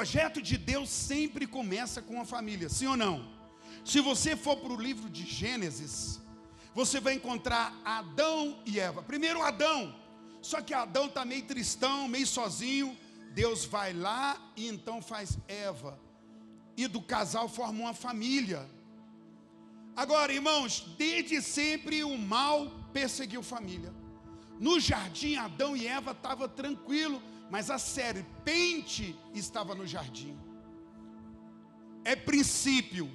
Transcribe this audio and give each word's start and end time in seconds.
projeto 0.00 0.40
de 0.40 0.56
Deus 0.56 0.88
sempre 0.88 1.46
começa 1.46 2.00
com 2.00 2.18
a 2.18 2.24
família, 2.24 2.70
sim 2.70 2.86
ou 2.86 2.96
não? 2.96 3.30
Se 3.84 4.00
você 4.00 4.34
for 4.34 4.56
para 4.56 4.72
o 4.72 4.80
livro 4.80 5.10
de 5.10 5.26
Gênesis, 5.26 6.18
você 6.74 6.98
vai 6.98 7.12
encontrar 7.12 7.78
Adão 7.84 8.62
e 8.64 8.80
Eva. 8.80 9.02
Primeiro 9.02 9.42
Adão, 9.42 9.94
só 10.40 10.62
que 10.62 10.72
Adão 10.72 11.04
está 11.04 11.22
meio 11.26 11.42
tristão, 11.42 12.08
meio 12.08 12.26
sozinho. 12.26 12.96
Deus 13.34 13.66
vai 13.66 13.92
lá 13.92 14.40
e 14.56 14.68
então 14.68 15.02
faz 15.02 15.36
Eva. 15.46 16.00
E 16.78 16.88
do 16.88 17.02
casal 17.02 17.46
forma 17.46 17.80
uma 17.80 17.92
família. 17.92 18.66
Agora, 19.94 20.32
irmãos, 20.32 20.94
desde 20.96 21.42
sempre 21.42 22.02
o 22.02 22.16
mal 22.16 22.72
perseguiu 22.90 23.42
família. 23.42 23.92
No 24.58 24.80
jardim, 24.80 25.36
Adão 25.36 25.76
e 25.76 25.86
Eva 25.86 26.12
estavam 26.12 26.48
tranquilo, 26.48 27.22
mas 27.50 27.68
a 27.70 27.78
serpente 27.78 29.16
estava 29.34 29.74
no 29.74 29.86
jardim. 29.86 30.38
É 32.04 32.14
princípio. 32.14 33.10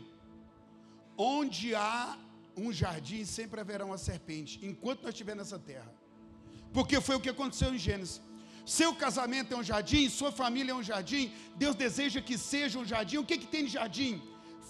Onde 1.17 1.73
há 1.73 2.17
um 2.57 2.71
jardim, 2.73 3.23
sempre 3.23 3.61
haverá 3.61 3.85
uma 3.85 3.97
serpente, 3.97 4.59
enquanto 4.61 5.03
nós 5.03 5.13
estivermos 5.13 5.45
nessa 5.45 5.57
terra. 5.57 5.91
Porque 6.73 6.99
foi 6.99 7.15
o 7.15 7.21
que 7.21 7.29
aconteceu 7.29 7.73
em 7.73 7.77
Gênesis. 7.77 8.21
Seu 8.65 8.93
casamento 8.93 9.53
é 9.53 9.57
um 9.57 9.63
jardim, 9.63 10.09
sua 10.09 10.31
família 10.31 10.71
é 10.71 10.75
um 10.75 10.83
jardim, 10.83 11.31
Deus 11.55 11.75
deseja 11.75 12.21
que 12.21 12.37
seja 12.37 12.79
um 12.79 12.85
jardim. 12.85 13.17
O 13.17 13.25
que, 13.25 13.37
que 13.37 13.47
tem 13.47 13.63
de 13.65 13.71
jardim? 13.71 14.21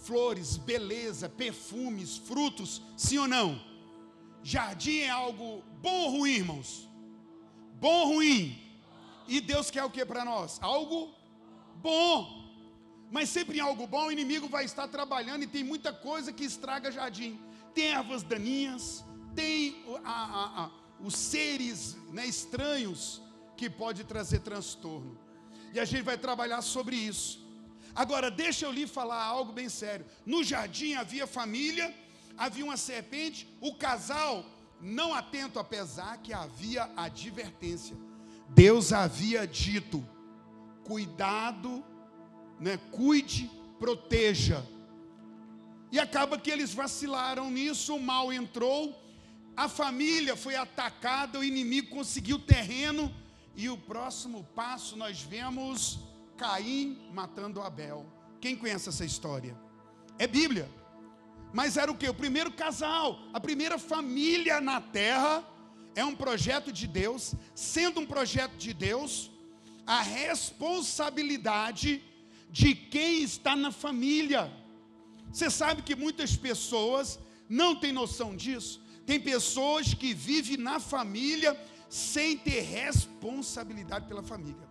Flores, 0.04 0.58
beleza, 0.58 1.28
perfumes, 1.28 2.18
frutos, 2.18 2.82
sim 2.96 3.18
ou 3.18 3.28
não? 3.28 3.60
Jardim 4.44 5.00
é 5.00 5.10
algo 5.10 5.64
bom 5.82 6.04
ou 6.04 6.10
ruim, 6.18 6.34
irmãos? 6.34 6.88
Bom 7.80 8.02
ou 8.02 8.08
ruim? 8.16 8.65
E 9.28 9.42
Deus 9.42 9.72
quer 9.72 9.84
o 9.84 9.90
que 9.90 10.06
para 10.06 10.24
nós? 10.24 10.60
Algo 10.62 11.14
bom. 11.76 12.44
Mas 13.12 13.30
sempre 13.30 13.58
em 13.58 13.62
algo 13.62 13.86
bom, 13.88 14.08
o 14.08 14.12
inimigo 14.12 14.48
vai 14.48 14.66
estar 14.66 14.88
trabalhando 14.88 15.44
e 15.44 15.48
tem 15.48 15.64
muita 15.64 15.94
coisa 15.94 16.34
que 16.34 16.44
estraga 16.44 16.92
jardim. 16.92 17.40
Tem 17.74 17.88
ervas 17.88 18.24
daninhas, 18.24 19.04
tem 19.36 19.84
a, 20.04 20.12
a, 20.12 20.66
a, 20.66 20.72
os 21.00 21.16
seres 21.16 21.96
né, 22.12 22.26
estranhos 22.26 23.22
que 23.56 23.70
pode 23.70 24.04
trazer 24.04 24.40
transtorno. 24.40 25.18
E 25.74 25.80
a 25.80 25.86
gente 25.86 26.04
vai 26.04 26.18
trabalhar 26.18 26.62
sobre 26.62 26.96
isso. 26.96 27.46
Agora, 27.94 28.32
deixa 28.32 28.66
eu 28.66 28.72
lhe 28.72 28.88
falar 28.88 29.24
algo 29.24 29.52
bem 29.54 29.70
sério. 29.70 30.06
No 30.26 30.44
jardim 30.44 30.96
havia 30.96 31.28
família 31.28 31.94
havia 32.38 32.66
uma 32.66 32.78
serpente, 32.78 33.48
o 33.62 33.76
casal 33.76 34.46
não 34.82 35.14
atento, 35.14 35.60
apesar 35.60 36.18
que 36.18 36.34
havia 36.34 36.90
advertência. 36.96 37.96
Deus 38.56 38.94
havia 38.94 39.46
dito: 39.46 40.04
cuidado, 40.84 41.84
né, 42.60 42.80
cuide, 42.92 43.52
proteja. 43.78 44.66
E 45.92 46.00
acaba 46.00 46.40
que 46.40 46.50
eles 46.50 46.74
vacilaram 46.74 47.52
nisso, 47.52 47.96
o 47.96 48.02
mal 48.02 48.34
entrou, 48.34 48.98
a 49.56 49.70
família 49.70 50.36
foi 50.36 50.56
atacada, 50.56 51.40
o 51.40 51.44
inimigo 51.44 51.90
conseguiu 51.90 52.40
terreno, 52.40 53.14
e 53.56 53.70
o 53.70 53.78
próximo 53.78 54.44
passo 54.56 54.96
nós 54.96 55.22
vemos 55.22 56.00
Caim 56.38 57.10
matando 57.14 57.62
Abel. 57.62 58.06
Quem 58.42 58.56
conhece 58.56 58.90
essa 58.90 59.06
história? 59.06 59.56
É 60.18 60.28
Bíblia. 60.28 60.70
Mas 61.54 61.78
era 61.78 61.92
o 61.92 61.96
que? 61.96 62.08
O 62.08 62.14
primeiro 62.14 62.52
casal, 62.52 63.20
a 63.34 63.40
primeira 63.40 63.78
família 63.78 64.60
na 64.60 64.82
terra. 64.82 65.44
É 65.96 66.04
um 66.04 66.16
projeto 66.16 66.72
de 66.72 66.88
Deus. 66.88 67.34
Sendo 67.54 68.02
um 68.02 68.06
projeto 68.06 68.56
de 68.58 68.74
Deus, 68.74 69.32
a 69.88 70.02
responsabilidade 70.02 72.04
de 72.50 72.76
quem 72.76 73.24
está 73.24 73.56
na 73.56 73.72
família. 73.72 74.52
Você 75.32 75.50
sabe 75.50 75.82
que 75.82 75.96
muitas 75.96 76.36
pessoas 76.36 77.20
não 77.48 77.76
têm 77.76 77.92
noção 77.92 78.36
disso. 78.36 78.82
Tem 79.06 79.20
pessoas 79.20 79.94
que 79.94 80.14
vivem 80.14 80.58
na 80.58 80.80
família 80.80 81.60
sem 81.90 82.38
ter 82.38 82.62
responsabilidade 82.62 84.08
pela 84.08 84.24
família. 84.24 84.68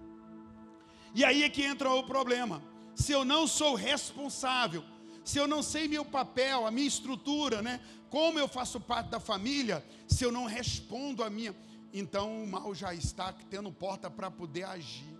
E 1.14 1.24
aí 1.24 1.42
é 1.42 1.48
que 1.48 1.62
entra 1.62 1.90
o 1.90 2.02
problema. 2.02 2.62
Se 2.94 3.12
eu 3.12 3.24
não 3.24 3.46
sou 3.46 3.74
responsável, 3.74 4.84
se 5.24 5.38
eu 5.38 5.48
não 5.48 5.62
sei 5.62 5.88
meu 5.88 6.04
papel, 6.04 6.66
a 6.66 6.70
minha 6.70 6.86
estrutura, 6.86 7.62
né? 7.62 7.80
Como 8.10 8.38
eu 8.38 8.46
faço 8.46 8.78
parte 8.78 9.08
da 9.08 9.18
família, 9.18 9.84
se 10.06 10.22
eu 10.22 10.30
não 10.30 10.44
respondo 10.44 11.24
a 11.24 11.30
minha, 11.30 11.56
então 11.92 12.44
o 12.44 12.46
mal 12.46 12.74
já 12.74 12.94
está 12.94 13.32
tendo 13.50 13.72
porta 13.72 14.10
para 14.10 14.30
poder 14.30 14.64
agir. 14.64 15.18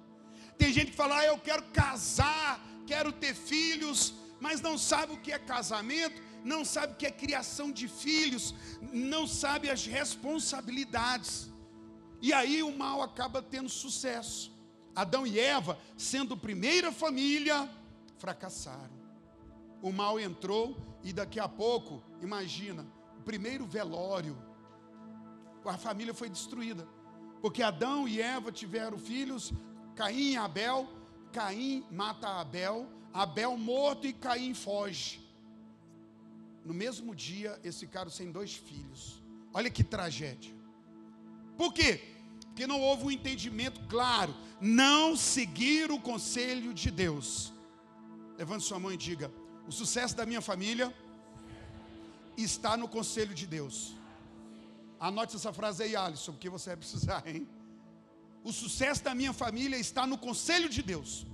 Tem 0.59 0.73
gente 0.73 0.91
que 0.91 0.97
fala: 0.97 1.19
ah, 1.19 1.25
"Eu 1.25 1.39
quero 1.39 1.63
casar, 1.73 2.61
quero 2.87 3.11
ter 3.13 3.35
filhos", 3.35 4.15
mas 4.39 4.61
não 4.61 4.77
sabe 4.77 5.15
o 5.15 5.21
que 5.21 5.33
é 5.33 5.39
casamento, 5.39 6.23
não 6.45 6.65
sabe 6.67 6.93
o 6.93 6.97
que 6.97 7.07
é 7.07 7.11
criação 7.11 7.73
de 7.73 7.89
filhos, 7.89 8.55
não 8.93 9.27
sabe 9.27 9.71
as 9.71 9.87
responsabilidades. 9.87 11.51
E 12.21 12.33
aí 12.33 12.63
o 12.63 12.77
mal 12.77 13.01
acaba 13.01 13.41
tendo 13.41 13.71
sucesso. 13.71 14.53
Adão 14.95 15.27
e 15.27 15.41
Eva, 15.41 15.79
sendo 15.97 16.37
primeira 16.37 16.93
família, 16.93 17.69
fracassaram 18.19 18.94
o 19.85 19.93
mal 19.93 20.19
entrou 20.19 20.75
e 21.03 21.13
daqui 21.13 21.39
a 21.39 21.47
pouco, 21.47 22.03
imagina, 22.23 22.87
o 23.19 23.23
primeiro 23.23 23.67
velório, 23.67 24.35
a 25.63 25.77
família 25.77 26.15
foi 26.15 26.31
destruída. 26.31 26.89
Porque 27.43 27.63
Adão 27.63 28.09
e 28.09 28.19
Eva 28.19 28.51
tiveram 28.51 28.97
filhos, 28.97 29.53
Caim 29.95 30.33
e 30.33 30.37
Abel, 30.39 30.89
Caim 31.35 31.85
mata 31.91 32.41
Abel, 32.41 32.89
Abel 33.13 33.59
morto 33.59 34.07
e 34.07 34.15
Caim 34.15 34.55
foge. 34.55 35.21
No 36.65 36.73
mesmo 36.73 37.15
dia, 37.15 37.61
eles 37.63 37.79
ficaram 37.79 38.11
sem 38.11 38.33
dois 38.33 38.55
filhos. 38.55 39.23
Olha 39.53 39.69
que 39.69 39.85
tragédia. 39.85 40.55
Por 41.59 41.75
quê? 41.75 42.01
Porque 42.47 42.67
não 42.67 42.81
houve 42.81 43.05
um 43.05 43.11
entendimento 43.11 43.83
claro. 43.87 44.35
Não 44.63 45.15
seguir 45.15 45.91
o 45.91 46.01
conselho 46.01 46.73
de 46.73 46.91
Deus. 46.91 47.53
Levante 48.39 48.65
sua 48.65 48.79
mão 48.79 48.91
e 48.91 48.97
diga: 48.97 49.31
o 49.67 49.73
sucesso 49.73 50.15
da 50.17 50.27
minha 50.27 50.41
família 50.41 50.95
está 52.37 52.77
no 52.77 52.89
conselho 52.89 53.35
de 53.35 53.47
Deus. 53.47 53.95
Anote 54.99 55.37
essa 55.37 55.53
frase 55.53 55.83
aí, 55.83 55.97
Alisson, 55.97 56.33
porque 56.33 56.49
você 56.49 56.71
vai 56.71 56.77
precisar, 56.77 57.23
hein? 57.27 57.49
O 58.43 58.53
sucesso 58.53 59.03
da 59.03 59.15
minha 59.15 59.33
família 59.33 59.77
está 59.77 60.07
no 60.07 60.19
conselho 60.19 60.69
de 60.69 60.83
Deus. 60.83 61.27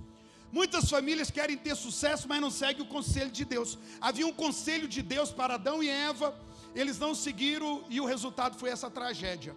Muitas 0.51 0.89
famílias 0.89 1.31
querem 1.31 1.57
ter 1.57 1.75
sucesso, 1.75 2.27
mas 2.27 2.41
não 2.41 2.51
seguem 2.51 2.83
o 2.83 2.87
conselho 2.87 3.31
de 3.31 3.45
Deus. 3.45 3.77
Havia 3.99 4.27
um 4.27 4.33
conselho 4.33 4.87
de 4.87 5.01
Deus 5.01 5.31
para 5.31 5.55
Adão 5.55 5.81
e 5.81 5.89
Eva, 5.89 6.37
eles 6.75 6.97
não 6.99 7.13
seguiram 7.13 7.83
e 7.89 7.99
o 7.99 8.05
resultado 8.05 8.57
foi 8.57 8.69
essa 8.69 8.89
tragédia. 8.89 9.55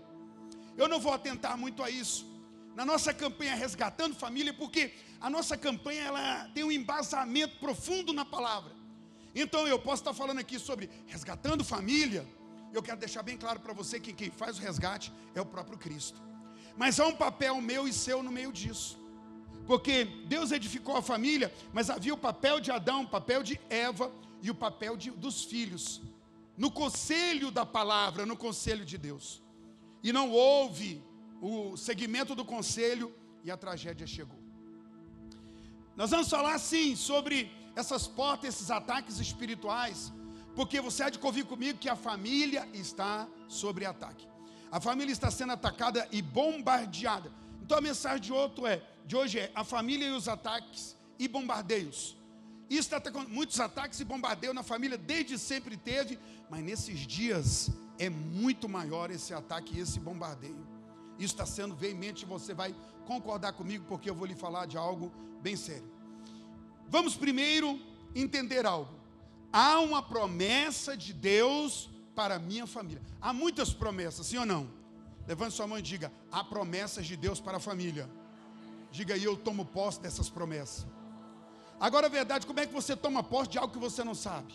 Eu 0.76 0.88
não 0.88 0.98
vou 0.98 1.12
atentar 1.12 1.56
muito 1.56 1.82
a 1.82 1.90
isso. 1.90 2.26
Na 2.74 2.84
nossa 2.84 3.14
campanha 3.14 3.54
Resgatando 3.54 4.14
Família, 4.14 4.52
porque 4.52 4.92
a 5.20 5.30
nossa 5.30 5.56
campanha 5.56 6.02
ela 6.02 6.48
tem 6.54 6.64
um 6.64 6.72
embasamento 6.72 7.56
profundo 7.58 8.12
na 8.12 8.24
palavra. 8.24 8.72
Então 9.34 9.66
eu 9.66 9.78
posso 9.78 10.02
estar 10.02 10.14
falando 10.14 10.38
aqui 10.38 10.58
sobre 10.58 10.88
resgatando 11.06 11.64
família. 11.64 12.26
Eu 12.72 12.82
quero 12.82 12.98
deixar 12.98 13.22
bem 13.22 13.36
claro 13.36 13.60
para 13.60 13.72
você 13.72 13.98
que 13.98 14.12
quem 14.12 14.30
faz 14.30 14.58
o 14.58 14.60
resgate 14.60 15.12
é 15.34 15.40
o 15.40 15.46
próprio 15.46 15.78
Cristo. 15.78 16.20
Mas 16.76 16.98
há 16.98 17.06
um 17.06 17.14
papel 17.14 17.60
meu 17.60 17.86
e 17.86 17.92
seu 17.92 18.22
no 18.22 18.30
meio 18.30 18.52
disso. 18.52 18.98
Porque 19.66 20.04
Deus 20.26 20.52
edificou 20.52 20.96
a 20.96 21.02
família, 21.02 21.52
mas 21.72 21.88
havia 21.88 22.12
o 22.12 22.18
papel 22.18 22.60
de 22.60 22.70
Adão, 22.70 23.02
o 23.02 23.08
papel 23.08 23.42
de 23.42 23.58
Eva 23.70 24.12
e 24.42 24.50
o 24.50 24.54
papel 24.54 24.96
de, 24.96 25.10
dos 25.10 25.44
filhos. 25.44 26.02
No 26.56 26.70
conselho 26.70 27.50
da 27.50 27.64
palavra, 27.64 28.26
no 28.26 28.36
conselho 28.36 28.84
de 28.84 28.98
Deus. 28.98 29.42
E 30.02 30.12
não 30.12 30.30
houve 30.30 31.02
o 31.46 31.76
segmento 31.76 32.34
do 32.34 32.42
conselho 32.42 33.14
e 33.44 33.50
a 33.50 33.56
tragédia 33.56 34.06
chegou. 34.06 34.38
Nós 35.94 36.10
vamos 36.10 36.30
falar 36.30 36.58
sim 36.58 36.96
sobre 36.96 37.52
essas 37.76 38.06
portas, 38.06 38.54
esses 38.54 38.70
ataques 38.70 39.20
espirituais, 39.20 40.10
porque 40.56 40.80
você 40.80 41.02
há 41.02 41.10
de 41.10 41.18
convir 41.18 41.44
comigo 41.44 41.78
que 41.78 41.88
a 41.90 41.96
família 41.96 42.66
está 42.72 43.28
sobre 43.46 43.84
ataque. 43.84 44.26
A 44.72 44.80
família 44.80 45.12
está 45.12 45.30
sendo 45.30 45.52
atacada 45.52 46.08
e 46.10 46.22
bombardeada. 46.22 47.30
Então 47.62 47.76
a 47.76 47.82
mensagem 47.82 48.22
de 48.22 48.32
outro 48.32 48.66
é, 48.66 48.82
de 49.04 49.14
hoje 49.14 49.38
é 49.38 49.52
a 49.54 49.64
família 49.64 50.08
e 50.08 50.12
os 50.12 50.28
ataques 50.28 50.96
e 51.18 51.28
bombardeios. 51.28 52.16
Isso 52.70 52.80
está 52.80 52.96
atacando 52.96 53.28
muitos 53.28 53.60
ataques 53.60 54.00
e 54.00 54.04
bombardeios 54.04 54.54
na 54.54 54.62
família 54.62 54.96
desde 54.96 55.38
sempre 55.38 55.76
teve, 55.76 56.18
mas 56.48 56.64
nesses 56.64 57.00
dias 57.00 57.68
é 57.98 58.08
muito 58.08 58.66
maior 58.66 59.10
esse 59.10 59.34
ataque 59.34 59.76
e 59.76 59.80
esse 59.80 60.00
bombardeio. 60.00 60.73
Isso 61.18 61.34
está 61.34 61.46
sendo 61.46 61.74
veemente, 61.74 62.24
você 62.24 62.52
vai 62.52 62.74
concordar 63.06 63.52
comigo, 63.52 63.84
porque 63.88 64.08
eu 64.08 64.14
vou 64.14 64.26
lhe 64.26 64.34
falar 64.34 64.66
de 64.66 64.76
algo 64.76 65.12
bem 65.40 65.56
sério. 65.56 65.90
Vamos 66.88 67.16
primeiro 67.16 67.80
entender 68.14 68.66
algo. 68.66 68.92
Há 69.52 69.78
uma 69.80 70.02
promessa 70.02 70.96
de 70.96 71.12
Deus 71.12 71.88
para 72.14 72.36
a 72.36 72.38
minha 72.38 72.66
família. 72.66 73.02
Há 73.20 73.32
muitas 73.32 73.72
promessas, 73.72 74.26
sim 74.26 74.38
ou 74.38 74.46
não? 74.46 74.68
Levante 75.26 75.54
sua 75.54 75.66
mão 75.66 75.78
e 75.78 75.82
diga: 75.82 76.12
há 76.30 76.42
promessas 76.42 77.06
de 77.06 77.16
Deus 77.16 77.40
para 77.40 77.58
a 77.58 77.60
família. 77.60 78.08
Diga 78.90 79.14
aí, 79.14 79.24
eu 79.24 79.36
tomo 79.36 79.64
posse 79.64 80.00
dessas 80.00 80.28
promessas. 80.28 80.86
Agora 81.80 82.06
a 82.06 82.10
verdade, 82.10 82.46
como 82.46 82.60
é 82.60 82.66
que 82.66 82.72
você 82.72 82.96
toma 82.96 83.22
posse 83.22 83.50
de 83.50 83.58
algo 83.58 83.72
que 83.72 83.78
você 83.78 84.04
não 84.04 84.14
sabe? 84.14 84.52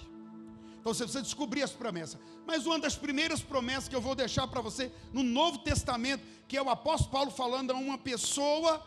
Então 0.79 0.93
você 0.93 1.03
precisa 1.03 1.23
descobrir 1.23 1.61
as 1.63 1.71
promessas. 1.71 2.19
Mas 2.45 2.65
uma 2.65 2.79
das 2.79 2.95
primeiras 2.95 3.41
promessas 3.41 3.89
que 3.89 3.95
eu 3.95 4.01
vou 4.01 4.15
deixar 4.15 4.47
para 4.47 4.61
você 4.61 4.91
no 5.11 5.23
Novo 5.23 5.59
Testamento, 5.59 6.23
que 6.47 6.57
é 6.57 6.61
o 6.61 6.69
apóstolo 6.69 7.11
Paulo 7.11 7.31
falando 7.31 7.71
a 7.71 7.75
uma 7.75 7.97
pessoa 7.97 8.85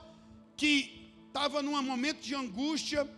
que 0.56 1.14
estava 1.26 1.62
num 1.62 1.80
momento 1.82 2.20
de 2.20 2.34
angústia, 2.34 3.08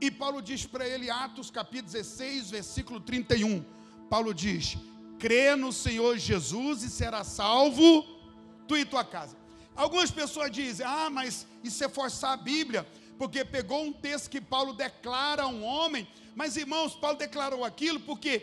e 0.00 0.10
Paulo 0.10 0.40
diz 0.40 0.66
para 0.66 0.88
ele, 0.88 1.10
Atos 1.10 1.50
capítulo 1.50 1.92
16, 1.92 2.50
versículo 2.50 3.00
31. 3.00 3.64
Paulo 4.08 4.32
diz: 4.34 4.76
crê 5.18 5.54
no 5.54 5.72
Senhor 5.72 6.16
Jesus 6.18 6.82
e 6.82 6.90
será 6.90 7.22
salvo 7.22 8.02
tu 8.66 8.76
e 8.76 8.84
tua 8.84 9.04
casa. 9.04 9.36
Algumas 9.76 10.10
pessoas 10.10 10.50
dizem: 10.50 10.86
ah, 10.86 11.10
mas 11.10 11.46
isso 11.62 11.84
é 11.84 11.88
forçar 11.88 12.32
a 12.32 12.36
Bíblia, 12.36 12.86
porque 13.20 13.44
pegou 13.44 13.84
um 13.84 13.92
texto 13.92 14.30
que 14.30 14.40
Paulo 14.40 14.72
declara 14.72 15.42
a 15.42 15.46
um 15.46 15.62
homem, 15.62 16.08
mas 16.34 16.56
irmãos, 16.56 16.94
Paulo 16.94 17.18
declarou 17.18 17.66
aquilo 17.66 18.00
porque 18.00 18.38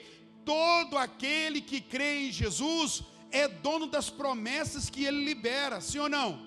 todo 0.46 1.00
aquele 1.00 1.62
que 1.62 1.82
crê 1.82 2.28
em 2.28 2.32
Jesus 2.32 3.02
é 3.32 3.48
dono 3.48 3.88
das 3.88 4.12
promessas 4.12 4.88
que 4.88 5.04
ele 5.04 5.26
libera, 5.26 5.82
sim 5.82 5.98
ou 5.98 6.08
não? 6.08 6.46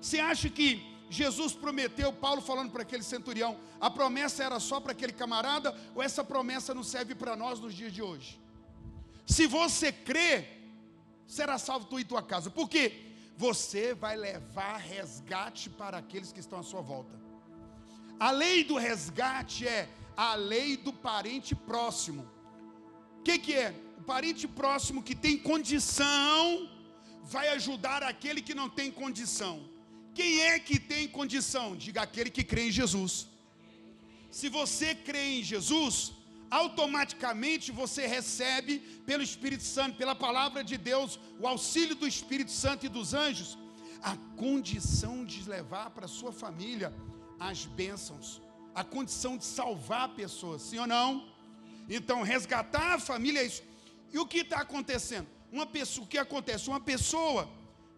Você 0.00 0.18
acha 0.18 0.48
que 0.48 0.84
Jesus 1.08 1.52
prometeu, 1.52 2.12
Paulo 2.12 2.42
falando 2.42 2.72
para 2.72 2.82
aquele 2.82 3.04
centurião, 3.04 3.56
a 3.80 3.88
promessa 3.88 4.42
era 4.42 4.58
só 4.58 4.80
para 4.80 4.90
aquele 4.90 5.12
camarada, 5.12 5.72
ou 5.94 6.02
essa 6.02 6.24
promessa 6.24 6.74
não 6.74 6.82
serve 6.82 7.14
para 7.14 7.36
nós 7.36 7.60
nos 7.60 7.72
dias 7.72 7.92
de 7.92 8.02
hoje? 8.02 8.40
Se 9.24 9.46
você 9.46 9.92
crê, 9.92 10.48
será 11.28 11.58
salvo 11.58 11.86
tu 11.86 12.00
e 12.00 12.04
tua 12.04 12.24
casa. 12.24 12.50
Por 12.50 12.68
quê? 12.68 13.04
Você 13.36 13.94
vai 13.94 14.16
levar 14.16 14.78
resgate 14.78 15.70
para 15.70 15.98
aqueles 15.98 16.32
que 16.32 16.40
estão 16.40 16.58
à 16.58 16.64
sua 16.64 16.80
volta. 16.80 17.27
A 18.18 18.30
lei 18.30 18.64
do 18.64 18.76
resgate 18.76 19.66
é 19.66 19.88
a 20.16 20.34
lei 20.34 20.76
do 20.76 20.92
parente 20.92 21.54
próximo. 21.54 22.22
O 23.20 23.22
que, 23.22 23.38
que 23.38 23.54
é? 23.54 23.74
O 23.98 24.02
parente 24.02 24.48
próximo 24.48 25.02
que 25.02 25.14
tem 25.14 25.36
condição 25.38 26.68
vai 27.22 27.48
ajudar 27.50 28.02
aquele 28.02 28.40
que 28.42 28.54
não 28.54 28.68
tem 28.68 28.90
condição. 28.90 29.54
Quem 30.14 30.40
é 30.40 30.58
que 30.58 30.80
tem 30.80 31.06
condição? 31.06 31.76
Diga 31.76 32.02
aquele 32.02 32.30
que 32.30 32.42
crê 32.42 32.68
em 32.68 32.72
Jesus. 32.72 33.28
Se 34.30 34.48
você 34.48 34.94
crê 34.94 35.38
em 35.38 35.42
Jesus, 35.42 36.12
automaticamente 36.50 37.70
você 37.70 38.06
recebe 38.06 38.78
pelo 39.06 39.22
Espírito 39.22 39.62
Santo, 39.62 39.96
pela 39.96 40.14
palavra 40.14 40.64
de 40.64 40.76
Deus, 40.76 41.20
o 41.38 41.46
auxílio 41.46 41.94
do 41.94 42.06
Espírito 42.06 42.50
Santo 42.50 42.84
e 42.86 42.88
dos 42.88 43.14
anjos, 43.14 43.56
a 44.02 44.16
condição 44.36 45.24
de 45.24 45.48
levar 45.48 45.90
para 45.90 46.08
sua 46.08 46.32
família 46.32 46.92
as 47.38 47.64
bênçãos, 47.64 48.40
a 48.74 48.84
condição 48.84 49.36
de 49.36 49.44
salvar 49.44 50.10
pessoas, 50.10 50.62
sim 50.62 50.78
ou 50.78 50.86
não? 50.86 51.28
Então, 51.88 52.22
resgatar 52.22 52.94
a 52.94 52.98
família 52.98 53.40
é 53.40 53.46
isso. 53.46 53.62
E 54.12 54.18
o 54.18 54.26
que 54.26 54.38
está 54.38 54.58
acontecendo? 54.60 55.26
Uma 55.50 55.66
pessoa, 55.66 56.04
o 56.04 56.08
que 56.08 56.18
acontece? 56.18 56.68
Uma 56.68 56.80
pessoa 56.80 57.48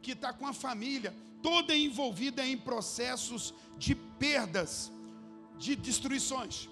que 0.02 0.12
está 0.12 0.32
com 0.32 0.46
a 0.46 0.52
família 0.52 1.14
toda 1.42 1.74
envolvida 1.74 2.46
em 2.46 2.56
processos 2.56 3.54
de 3.78 3.94
perdas, 3.94 4.92
de 5.58 5.74
destruições 5.74 6.68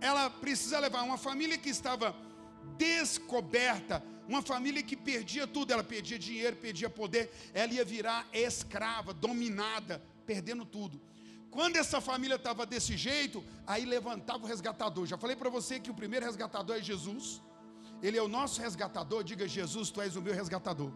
ela 0.00 0.30
precisa 0.30 0.78
levar 0.78 1.02
uma 1.02 1.18
família 1.18 1.58
que 1.58 1.68
estava 1.68 2.16
descoberta, 2.76 4.02
uma 4.26 4.42
família 4.42 4.82
que 4.82 4.96
perdia 4.96 5.46
tudo, 5.46 5.72
ela 5.72 5.84
perdia 5.84 6.18
dinheiro, 6.18 6.56
perdia 6.56 6.88
poder, 6.88 7.30
ela 7.52 7.72
ia 7.72 7.84
virar 7.84 8.26
escrava, 8.32 9.12
dominada, 9.12 10.02
perdendo 10.24 10.64
tudo. 10.64 11.00
Quando 11.50 11.76
essa 11.76 12.00
família 12.00 12.36
estava 12.36 12.64
desse 12.64 12.96
jeito, 12.96 13.44
aí 13.66 13.84
levantava 13.84 14.44
o 14.44 14.46
resgatador. 14.46 15.06
Já 15.06 15.18
falei 15.18 15.36
para 15.36 15.50
você 15.50 15.80
que 15.80 15.90
o 15.90 15.94
primeiro 15.94 16.24
resgatador 16.24 16.76
é 16.76 16.82
Jesus. 16.82 17.42
Ele 18.02 18.16
é 18.16 18.22
o 18.22 18.28
nosso 18.28 18.60
resgatador. 18.60 19.24
Diga, 19.24 19.46
Jesus, 19.46 19.90
tu 19.90 20.00
és 20.00 20.16
o 20.16 20.22
meu 20.22 20.34
resgatador. 20.34 20.92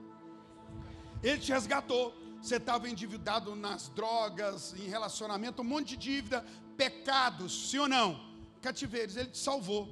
Ele 1.22 1.38
te 1.38 1.52
resgatou. 1.52 2.14
Você 2.40 2.56
estava 2.56 2.88
endividado 2.88 3.56
nas 3.56 3.88
drogas, 3.88 4.74
em 4.74 4.86
relacionamento, 4.86 5.62
um 5.62 5.64
monte 5.64 5.88
de 5.88 5.96
dívida, 5.96 6.44
pecados, 6.76 7.70
sim 7.70 7.78
ou 7.78 7.88
não? 7.88 8.34
cativeiros, 8.64 9.16
ele 9.16 9.28
te 9.28 9.38
salvou. 9.38 9.88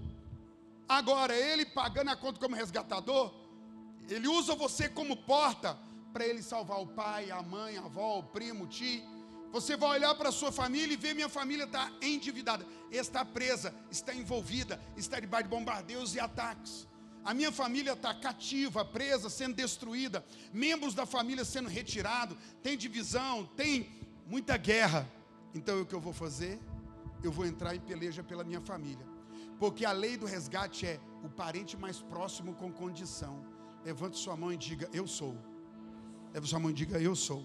Agora, 0.88 1.34
ele 1.34 1.66
pagando 1.66 2.10
a 2.10 2.16
conta 2.16 2.40
como 2.40 2.56
resgatador, 2.56 3.32
ele 4.08 4.26
usa 4.26 4.54
você 4.54 4.88
como 4.88 5.14
porta 5.16 5.78
para 6.12 6.26
ele 6.26 6.42
salvar 6.42 6.80
o 6.80 6.86
pai, 6.86 7.30
a 7.30 7.42
mãe, 7.42 7.76
a 7.76 7.84
avó, 7.84 8.18
o 8.18 8.22
primo, 8.22 8.64
o 8.64 8.66
tio. 8.66 9.02
Você 9.52 9.76
vai 9.76 9.90
olhar 9.98 10.14
para 10.14 10.30
a 10.30 10.32
sua 10.32 10.50
família 10.50 10.94
e 10.94 10.96
ver 10.96 11.14
minha 11.14 11.28
família 11.28 11.64
está 11.64 11.92
endividada, 12.00 12.66
está 12.90 13.24
presa, 13.24 13.74
está 13.90 14.14
envolvida, 14.14 14.80
está 14.96 15.20
debaixo 15.20 15.44
de 15.44 15.50
bombardeios 15.50 16.14
e 16.14 16.20
ataques. 16.20 16.88
A 17.24 17.32
minha 17.32 17.52
família 17.52 17.92
está 17.92 18.12
cativa, 18.12 18.84
presa, 18.84 19.30
sendo 19.30 19.54
destruída, 19.54 20.24
membros 20.52 20.94
da 20.94 21.06
família 21.06 21.44
sendo 21.44 21.68
retirados, 21.68 22.36
tem 22.62 22.76
divisão, 22.76 23.46
tem 23.54 23.88
muita 24.26 24.56
guerra. 24.56 25.08
Então 25.54 25.80
o 25.80 25.86
que 25.86 25.94
eu 25.94 26.00
vou 26.00 26.12
fazer? 26.12 26.58
eu 27.22 27.30
vou 27.30 27.46
entrar 27.46 27.74
em 27.74 27.80
peleja 27.80 28.22
pela 28.22 28.44
minha 28.44 28.60
família. 28.60 29.06
Porque 29.58 29.84
a 29.84 29.92
lei 29.92 30.16
do 30.16 30.26
resgate 30.26 30.86
é 30.86 31.00
o 31.22 31.28
parente 31.28 31.76
mais 31.76 32.00
próximo 32.00 32.54
com 32.54 32.72
condição. 32.72 33.44
Levante 33.84 34.18
sua 34.18 34.36
mão 34.36 34.52
e 34.52 34.56
diga: 34.56 34.88
Eu 34.92 35.06
sou. 35.06 35.36
Levante 36.32 36.50
sua 36.50 36.58
mão 36.58 36.70
e 36.70 36.74
diga: 36.74 37.00
Eu 37.00 37.14
sou. 37.14 37.44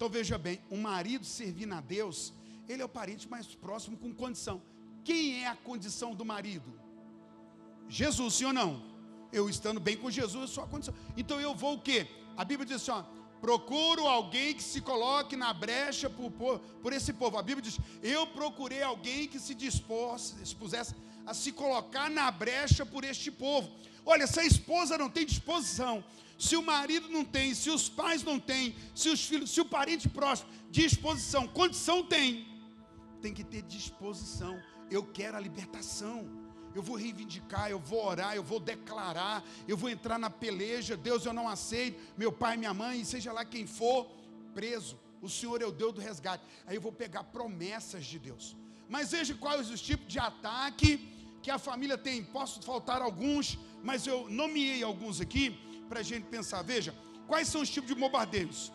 Então 0.00 0.08
veja 0.08 0.38
bem: 0.38 0.58
o 0.70 0.78
marido 0.78 1.26
servindo 1.26 1.74
a 1.74 1.80
Deus, 1.82 2.32
ele 2.66 2.80
é 2.80 2.84
o 2.86 2.88
parente 2.88 3.28
mais 3.28 3.46
próximo 3.48 3.98
com 3.98 4.14
condição. 4.14 4.62
Quem 5.04 5.44
é 5.44 5.46
a 5.46 5.54
condição 5.54 6.14
do 6.14 6.24
marido? 6.24 6.72
Jesus, 7.86 8.32
sim 8.32 8.46
ou 8.46 8.52
não? 8.54 8.82
Eu 9.30 9.50
estando 9.50 9.78
bem 9.78 9.98
com 9.98 10.10
Jesus, 10.10 10.42
eu 10.42 10.48
sou 10.48 10.64
a 10.64 10.66
condição. 10.66 10.94
Então 11.18 11.38
eu 11.38 11.54
vou 11.54 11.74
o 11.74 11.82
quê? 11.82 12.08
A 12.34 12.42
Bíblia 12.46 12.64
diz 12.64 12.76
assim: 12.76 12.92
ó, 12.92 13.04
Procuro 13.42 14.06
alguém 14.06 14.54
que 14.54 14.62
se 14.62 14.80
coloque 14.80 15.36
na 15.36 15.52
brecha 15.52 16.08
por, 16.08 16.30
por, 16.30 16.60
por, 16.82 16.94
esse 16.94 17.12
povo. 17.12 17.36
A 17.36 17.42
Bíblia 17.42 17.60
diz: 17.60 17.78
Eu 18.02 18.26
procurei 18.26 18.82
alguém 18.82 19.28
que 19.28 19.38
se 19.38 19.54
dispusesse 19.54 20.94
a 21.26 21.34
se 21.34 21.52
colocar 21.52 22.08
na 22.08 22.30
brecha 22.30 22.86
por 22.86 23.04
este 23.04 23.30
povo. 23.30 23.70
Olha, 24.06 24.26
se 24.26 24.40
a 24.40 24.46
esposa 24.46 24.96
não 24.96 25.10
tem 25.10 25.26
disposição, 25.26 26.02
se 26.40 26.56
o 26.56 26.62
marido 26.62 27.08
não 27.08 27.24
tem, 27.24 27.54
se 27.54 27.68
os 27.70 27.88
pais 27.88 28.22
não 28.24 28.40
têm, 28.40 28.74
se 28.94 29.08
os 29.10 29.24
filhos, 29.24 29.50
se 29.50 29.60
o 29.60 29.64
parente 29.64 30.08
próximo, 30.08 30.48
disposição, 30.70 31.46
condição 31.46 32.02
tem, 32.02 32.46
tem 33.20 33.34
que 33.34 33.44
ter 33.44 33.62
disposição. 33.62 34.60
Eu 34.90 35.04
quero 35.04 35.36
a 35.36 35.40
libertação 35.40 36.40
eu 36.74 36.82
vou 36.82 36.96
reivindicar, 36.96 37.68
eu 37.68 37.78
vou 37.78 38.04
orar, 38.04 38.34
eu 38.36 38.42
vou 38.42 38.60
declarar, 38.60 39.44
eu 39.66 39.76
vou 39.76 39.90
entrar 39.90 40.18
na 40.18 40.30
peleja. 40.30 40.96
Deus, 40.96 41.24
eu 41.26 41.32
não 41.32 41.48
aceito, 41.48 41.98
meu 42.16 42.30
pai, 42.30 42.56
minha 42.56 42.72
mãe, 42.72 43.04
seja 43.04 43.32
lá 43.32 43.44
quem 43.44 43.66
for, 43.66 44.08
preso. 44.54 44.98
O 45.20 45.28
Senhor 45.28 45.60
é 45.60 45.66
o 45.66 45.72
Deus 45.72 45.92
do 45.92 46.00
resgate. 46.00 46.44
Aí 46.66 46.76
eu 46.76 46.80
vou 46.80 46.92
pegar 46.92 47.24
promessas 47.24 48.04
de 48.06 48.18
Deus. 48.18 48.56
Mas 48.88 49.10
veja 49.10 49.34
quais 49.34 49.68
os 49.68 49.80
tipos 49.80 50.06
de 50.06 50.18
ataque 50.18 51.08
que 51.42 51.50
a 51.50 51.58
família 51.58 51.98
tem. 51.98 52.22
Posso 52.22 52.62
faltar 52.62 53.02
alguns, 53.02 53.58
mas 53.82 54.06
eu 54.06 54.30
nomeei 54.30 54.82
alguns 54.82 55.20
aqui 55.20 55.58
para 55.90 56.00
a 56.00 56.08
gente 56.10 56.26
pensar. 56.34 56.62
Veja, 56.62 56.94
quais 57.26 57.48
são 57.48 57.60
os 57.62 57.68
tipos 57.68 57.88
de 57.92 57.96
bombardeios? 58.00 58.72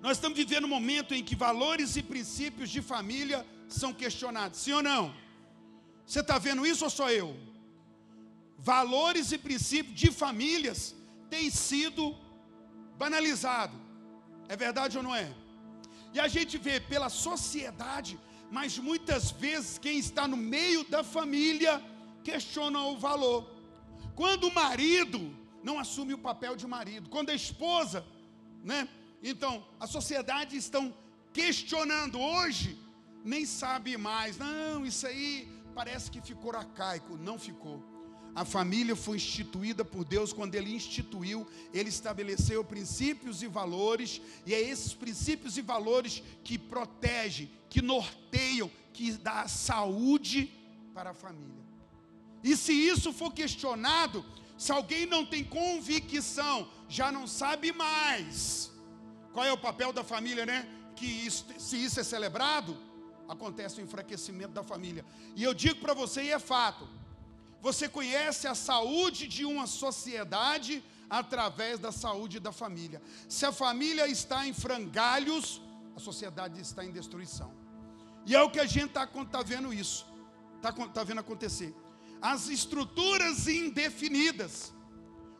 Nós 0.00 0.16
estamos 0.16 0.38
vivendo 0.38 0.66
um 0.66 0.74
momento 0.78 1.12
em 1.12 1.22
que 1.28 1.34
valores 1.34 1.96
e 1.96 2.02
princípios 2.12 2.70
de 2.70 2.80
família 2.80 3.44
são 3.68 3.92
questionados, 3.92 4.60
sim 4.60 4.72
ou 4.72 4.82
não? 4.90 5.12
Você 6.06 6.20
está 6.20 6.38
vendo 6.38 6.64
isso 6.64 6.84
ou 6.84 6.90
só 6.90 7.10
eu? 7.10 7.36
Valores 8.56 9.32
e 9.32 9.38
princípios 9.46 9.98
de 10.02 10.12
famílias 10.12 10.94
têm 11.28 11.50
sido 11.50 12.16
banalizados. 12.96 13.76
É 14.48 14.56
verdade 14.56 14.96
ou 14.96 15.02
não 15.02 15.14
é? 15.14 15.28
E 16.14 16.20
a 16.20 16.28
gente 16.28 16.56
vê 16.56 16.78
pela 16.78 17.08
sociedade, 17.08 18.16
mas 18.48 18.78
muitas 18.78 19.32
vezes 19.32 19.76
quem 19.76 19.98
está 19.98 20.28
no 20.28 20.36
meio 20.36 20.84
da 20.84 21.02
família 21.02 21.82
questiona 22.22 22.80
o 22.92 22.96
valor. 22.96 23.40
Quando 24.14 24.44
o 24.44 24.54
marido 24.54 25.20
não 25.66 25.80
assume 25.80 26.14
o 26.14 26.24
papel 26.30 26.54
de 26.54 26.66
marido, 26.76 27.10
quando 27.10 27.30
a 27.30 27.34
esposa, 27.34 28.06
né? 28.62 28.88
Então, 29.30 29.52
a 29.80 29.86
sociedade 29.96 30.56
estão 30.56 30.94
questionando 31.32 32.20
hoje, 32.20 32.78
nem 33.24 33.44
sabe 33.44 33.96
mais. 33.96 34.38
Não, 34.38 34.86
isso 34.86 35.04
aí 35.08 35.48
parece 35.74 36.08
que 36.12 36.20
ficou 36.20 36.54
arcaico, 36.54 37.16
não 37.16 37.36
ficou. 37.36 37.82
A 38.32 38.44
família 38.44 38.94
foi 38.94 39.16
instituída 39.16 39.84
por 39.84 40.04
Deus 40.04 40.32
quando 40.32 40.54
Ele 40.54 40.72
instituiu, 40.72 41.44
Ele 41.74 41.88
estabeleceu 41.88 42.62
princípios 42.62 43.42
e 43.42 43.48
valores, 43.48 44.20
e 44.46 44.54
é 44.54 44.60
esses 44.60 44.92
princípios 44.94 45.56
e 45.58 45.62
valores 45.62 46.22
que 46.44 46.56
protegem, 46.56 47.50
que 47.68 47.82
norteiam, 47.82 48.70
que 48.92 49.10
dá 49.12 49.48
saúde 49.48 50.52
para 50.94 51.10
a 51.10 51.14
família. 51.14 51.64
E 52.44 52.56
se 52.56 52.72
isso 52.72 53.12
for 53.12 53.32
questionado, 53.32 54.24
se 54.56 54.72
alguém 54.72 55.06
não 55.06 55.24
tem 55.24 55.44
convicção, 55.44 56.68
já 56.88 57.12
não 57.12 57.26
sabe 57.26 57.72
mais 57.72 58.72
qual 59.32 59.44
é 59.44 59.52
o 59.52 59.58
papel 59.58 59.92
da 59.92 60.02
família, 60.02 60.46
né? 60.46 60.66
Que 60.94 61.04
isso, 61.04 61.44
se 61.58 61.76
isso 61.76 62.00
é 62.00 62.02
celebrado, 62.04 62.76
acontece 63.28 63.80
o 63.80 63.84
enfraquecimento 63.84 64.52
da 64.52 64.62
família. 64.62 65.04
E 65.34 65.42
eu 65.42 65.52
digo 65.52 65.80
para 65.80 65.92
você, 65.92 66.22
e 66.22 66.30
é 66.30 66.38
fato: 66.38 66.88
você 67.60 67.88
conhece 67.88 68.46
a 68.46 68.54
saúde 68.54 69.26
de 69.26 69.44
uma 69.44 69.66
sociedade 69.66 70.82
através 71.10 71.78
da 71.78 71.92
saúde 71.92 72.40
da 72.40 72.50
família. 72.50 73.02
Se 73.28 73.44
a 73.44 73.52
família 73.52 74.08
está 74.08 74.46
em 74.46 74.52
frangalhos, 74.52 75.60
a 75.94 76.00
sociedade 76.00 76.60
está 76.60 76.84
em 76.84 76.90
destruição. 76.90 77.52
E 78.24 78.34
é 78.34 78.42
o 78.42 78.50
que 78.50 78.58
a 78.58 78.66
gente 78.66 78.86
está 78.88 79.06
tá 79.06 79.42
vendo 79.42 79.72
isso, 79.72 80.06
está 80.56 80.72
tá 80.72 81.04
vendo 81.04 81.20
acontecer. 81.20 81.74
As 82.20 82.48
estruturas 82.48 83.46
indefinidas. 83.46 84.72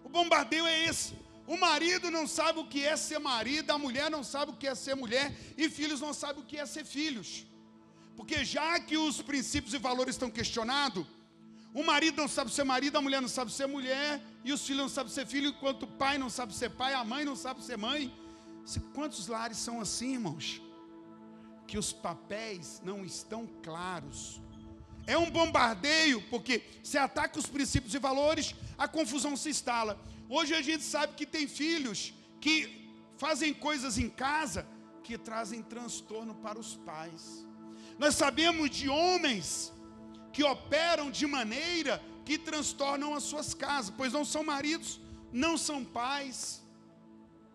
O 0.04 0.09
bombardeio 0.09 0.66
é 0.66 0.87
esse. 0.87 1.14
O 1.47 1.56
marido 1.56 2.11
não 2.11 2.26
sabe 2.26 2.59
o 2.59 2.66
que 2.66 2.85
é 2.85 2.97
ser 2.97 3.18
marido, 3.18 3.71
a 3.71 3.78
mulher 3.78 4.11
não 4.11 4.25
sabe 4.25 4.50
o 4.50 4.56
que 4.56 4.66
é 4.66 4.75
ser 4.75 4.97
mulher, 4.97 5.33
e 5.56 5.68
filhos 5.68 6.00
não 6.00 6.12
sabem 6.12 6.42
o 6.42 6.47
que 6.47 6.56
é 6.56 6.66
ser 6.66 6.85
filhos. 6.85 7.47
Porque 8.16 8.45
já 8.45 8.80
que 8.80 8.97
os 8.97 9.23
princípios 9.23 9.73
e 9.73 9.78
valores 9.78 10.16
estão 10.16 10.30
questionados, 10.30 11.06
o 11.73 11.85
marido 11.85 12.16
não 12.16 12.26
sabe 12.26 12.50
ser 12.50 12.64
marido, 12.64 12.97
a 12.97 13.02
mulher 13.02 13.21
não 13.21 13.28
sabe 13.28 13.52
ser 13.52 13.66
mulher, 13.66 14.21
e 14.45 14.52
os 14.52 14.66
filhos 14.66 14.83
não 14.83 14.88
sabem 14.88 15.12
ser 15.12 15.26
filho, 15.26 15.50
enquanto 15.50 15.85
o 15.85 15.87
pai 15.87 16.18
não 16.18 16.30
sabe 16.30 16.54
ser 16.54 16.71
pai, 16.71 16.95
a 16.95 17.04
mãe 17.04 17.25
não 17.25 17.37
sabe 17.37 17.62
ser 17.62 17.76
mãe. 17.76 18.12
Quantos 18.95 19.28
lares 19.28 19.59
são 19.59 19.80
assim, 19.80 20.14
irmãos? 20.14 20.61
Que 21.66 21.78
os 21.78 21.92
papéis 21.92 22.80
não 22.83 23.04
estão 23.04 23.47
claros. 23.62 24.40
É 25.06 25.16
um 25.16 25.30
bombardeio, 25.30 26.20
porque 26.30 26.62
se 26.82 26.98
ataca 26.98 27.38
os 27.38 27.46
princípios 27.46 27.94
e 27.94 27.98
valores, 27.98 28.54
a 28.76 28.88
confusão 28.88 29.36
se 29.36 29.50
instala. 29.50 29.98
Hoje 30.28 30.54
a 30.54 30.62
gente 30.62 30.82
sabe 30.82 31.14
que 31.14 31.25
tem 31.25 31.46
filhos 31.46 32.12
que 32.40 32.90
fazem 33.16 33.54
coisas 33.54 33.98
em 33.98 34.10
casa 34.10 34.66
que 35.04 35.16
trazem 35.16 35.62
transtorno 35.62 36.34
para 36.34 36.58
os 36.58 36.75
pais. 36.75 37.46
Nós 37.96 38.16
sabemos 38.16 38.68
de 38.70 38.88
homens 38.88 39.72
que 40.32 40.42
operam 40.42 41.10
de 41.10 41.26
maneira 41.26 42.02
que 42.25 42.36
transtornam 42.36 43.14
as 43.14 43.22
suas 43.22 43.54
casas, 43.54 43.94
pois 43.96 44.12
não 44.12 44.25
são 44.25 44.42
maridos, 44.42 45.00
não 45.32 45.56
são 45.56 45.84
pais, 45.84 46.60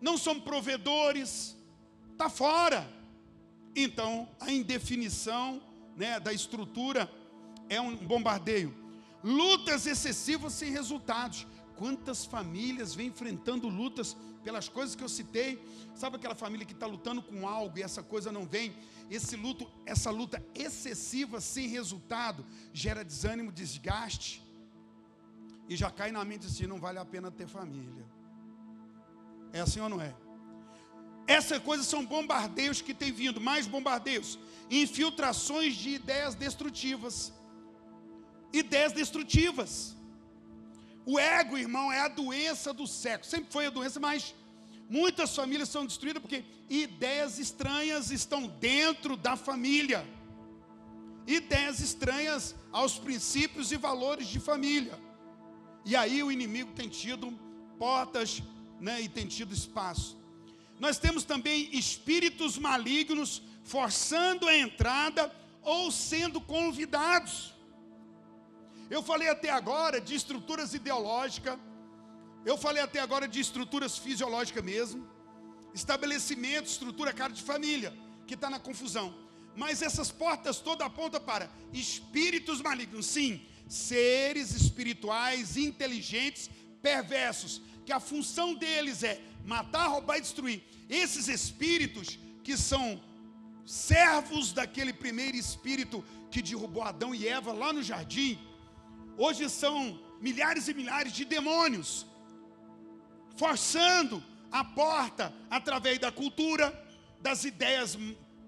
não 0.00 0.16
são 0.16 0.40
provedores, 0.40 1.54
está 2.10 2.30
fora. 2.30 2.90
Então, 3.76 4.26
a 4.40 4.50
indefinição 4.50 5.62
né, 5.94 6.18
da 6.18 6.32
estrutura 6.32 7.10
é 7.68 7.80
um 7.80 7.96
bombardeio. 7.96 8.74
Lutas 9.22 9.86
excessivas 9.86 10.52
sem 10.52 10.70
resultados. 10.70 11.46
Quantas 11.76 12.24
famílias 12.24 12.94
vêm 12.94 13.08
enfrentando 13.08 13.68
lutas 13.68 14.16
pelas 14.44 14.68
coisas 14.68 14.94
que 14.94 15.02
eu 15.02 15.08
citei? 15.08 15.60
Sabe 15.94 16.16
aquela 16.16 16.34
família 16.34 16.66
que 16.66 16.72
está 16.72 16.86
lutando 16.86 17.22
com 17.22 17.48
algo 17.48 17.78
e 17.78 17.82
essa 17.82 18.02
coisa 18.02 18.30
não 18.30 18.46
vem? 18.46 18.74
Esse 19.10 19.36
luto, 19.36 19.70
essa 19.84 20.10
luta 20.10 20.44
excessiva 20.54 21.40
sem 21.40 21.68
resultado 21.68 22.44
gera 22.72 23.04
desânimo, 23.04 23.50
desgaste 23.50 24.42
e 25.68 25.76
já 25.76 25.90
cai 25.90 26.12
na 26.12 26.24
mente 26.24 26.46
assim, 26.46 26.66
não 26.66 26.78
vale 26.78 26.98
a 26.98 27.04
pena 27.04 27.30
ter 27.30 27.46
família. 27.46 28.04
É 29.52 29.60
assim 29.60 29.80
ou 29.80 29.88
não 29.88 30.00
é? 30.00 30.14
Essas 31.26 31.58
coisas 31.58 31.86
são 31.86 32.04
bombardeios 32.04 32.82
que 32.82 32.92
têm 32.92 33.12
vindo, 33.12 33.40
mais 33.40 33.66
bombardeios, 33.66 34.38
infiltrações 34.70 35.74
de 35.74 35.90
ideias 35.90 36.34
destrutivas. 36.34 37.32
Ideias 38.52 38.92
destrutivas. 38.92 39.96
O 41.04 41.18
ego, 41.18 41.58
irmão, 41.58 41.90
é 41.90 42.00
a 42.00 42.08
doença 42.08 42.72
do 42.72 42.86
século. 42.86 43.28
Sempre 43.28 43.52
foi 43.52 43.66
a 43.66 43.70
doença, 43.70 43.98
mas 43.98 44.34
muitas 44.88 45.34
famílias 45.34 45.68
são 45.68 45.86
destruídas 45.86 46.22
porque 46.22 46.44
ideias 46.68 47.38
estranhas 47.38 48.10
estão 48.10 48.46
dentro 48.46 49.16
da 49.16 49.36
família. 49.36 50.06
Ideias 51.26 51.80
estranhas 51.80 52.54
aos 52.70 52.98
princípios 52.98 53.72
e 53.72 53.76
valores 53.76 54.28
de 54.28 54.38
família. 54.38 54.98
E 55.84 55.96
aí 55.96 56.22
o 56.22 56.30
inimigo 56.30 56.72
tem 56.72 56.88
tido 56.88 57.36
portas 57.78 58.42
né, 58.80 59.00
e 59.00 59.08
tem 59.08 59.26
tido 59.26 59.52
espaço. 59.52 60.16
Nós 60.78 60.98
temos 60.98 61.24
também 61.24 61.68
espíritos 61.72 62.58
malignos 62.58 63.42
forçando 63.64 64.48
a 64.48 64.56
entrada 64.56 65.32
ou 65.62 65.90
sendo 65.90 66.40
convidados. 66.40 67.54
Eu 68.94 69.02
falei 69.02 69.28
até 69.30 69.48
agora 69.48 69.98
de 70.06 70.14
estruturas 70.14 70.74
ideológicas, 70.74 71.58
eu 72.44 72.56
falei 72.64 72.82
até 72.82 73.00
agora 73.00 73.26
de 73.26 73.40
estruturas 73.40 73.96
fisiológicas 73.96 74.62
mesmo, 74.62 75.08
estabelecimento, 75.72 76.66
estrutura, 76.66 77.10
cara 77.20 77.32
de 77.32 77.42
família, 77.42 77.90
que 78.26 78.34
está 78.34 78.50
na 78.50 78.58
confusão. 78.58 79.08
Mas 79.56 79.80
essas 79.80 80.10
portas 80.10 80.58
todas 80.58 80.86
apontam 80.86 81.22
para 81.22 81.50
espíritos 81.72 82.60
malignos, 82.60 83.06
sim, 83.06 83.40
seres 83.66 84.52
espirituais 84.52 85.56
inteligentes, 85.56 86.50
perversos, 86.82 87.62
que 87.86 87.92
a 87.92 88.00
função 88.10 88.54
deles 88.54 89.02
é 89.02 89.22
matar, 89.46 89.86
roubar 89.86 90.18
e 90.18 90.20
destruir. 90.20 90.62
Esses 90.90 91.28
espíritos 91.28 92.18
que 92.44 92.58
são 92.58 93.02
servos 93.64 94.52
daquele 94.52 94.92
primeiro 94.92 95.38
espírito 95.38 96.04
que 96.30 96.42
derrubou 96.42 96.82
Adão 96.82 97.14
e 97.14 97.26
Eva 97.26 97.52
lá 97.52 97.72
no 97.72 97.82
jardim, 97.82 98.38
Hoje 99.16 99.48
são 99.48 100.00
milhares 100.20 100.68
e 100.68 100.74
milhares 100.74 101.12
de 101.12 101.24
demônios 101.24 102.06
forçando 103.36 104.22
a 104.50 104.64
porta 104.64 105.34
através 105.50 105.98
da 105.98 106.12
cultura, 106.12 106.66
das 107.20 107.44
ideias 107.44 107.98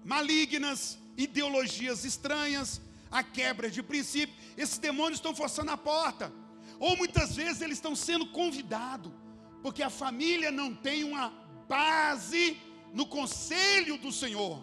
malignas, 0.03 0.97
ideologias 1.17 2.05
estranhas, 2.05 2.81
a 3.11 3.23
quebra 3.23 3.69
de 3.69 3.81
princípio. 3.81 4.35
Esses 4.57 4.77
demônios 4.77 5.17
estão 5.17 5.35
forçando 5.35 5.71
a 5.71 5.77
porta. 5.77 6.31
Ou 6.79 6.95
muitas 6.97 7.35
vezes 7.35 7.61
eles 7.61 7.77
estão 7.77 7.95
sendo 7.95 8.27
convidados, 8.27 9.11
porque 9.63 9.81
a 9.81 9.89
família 9.89 10.51
não 10.51 10.73
tem 10.75 11.03
uma 11.03 11.33
base 11.67 12.57
no 12.93 13.05
conselho 13.05 13.97
do 13.97 14.11
Senhor. 14.11 14.61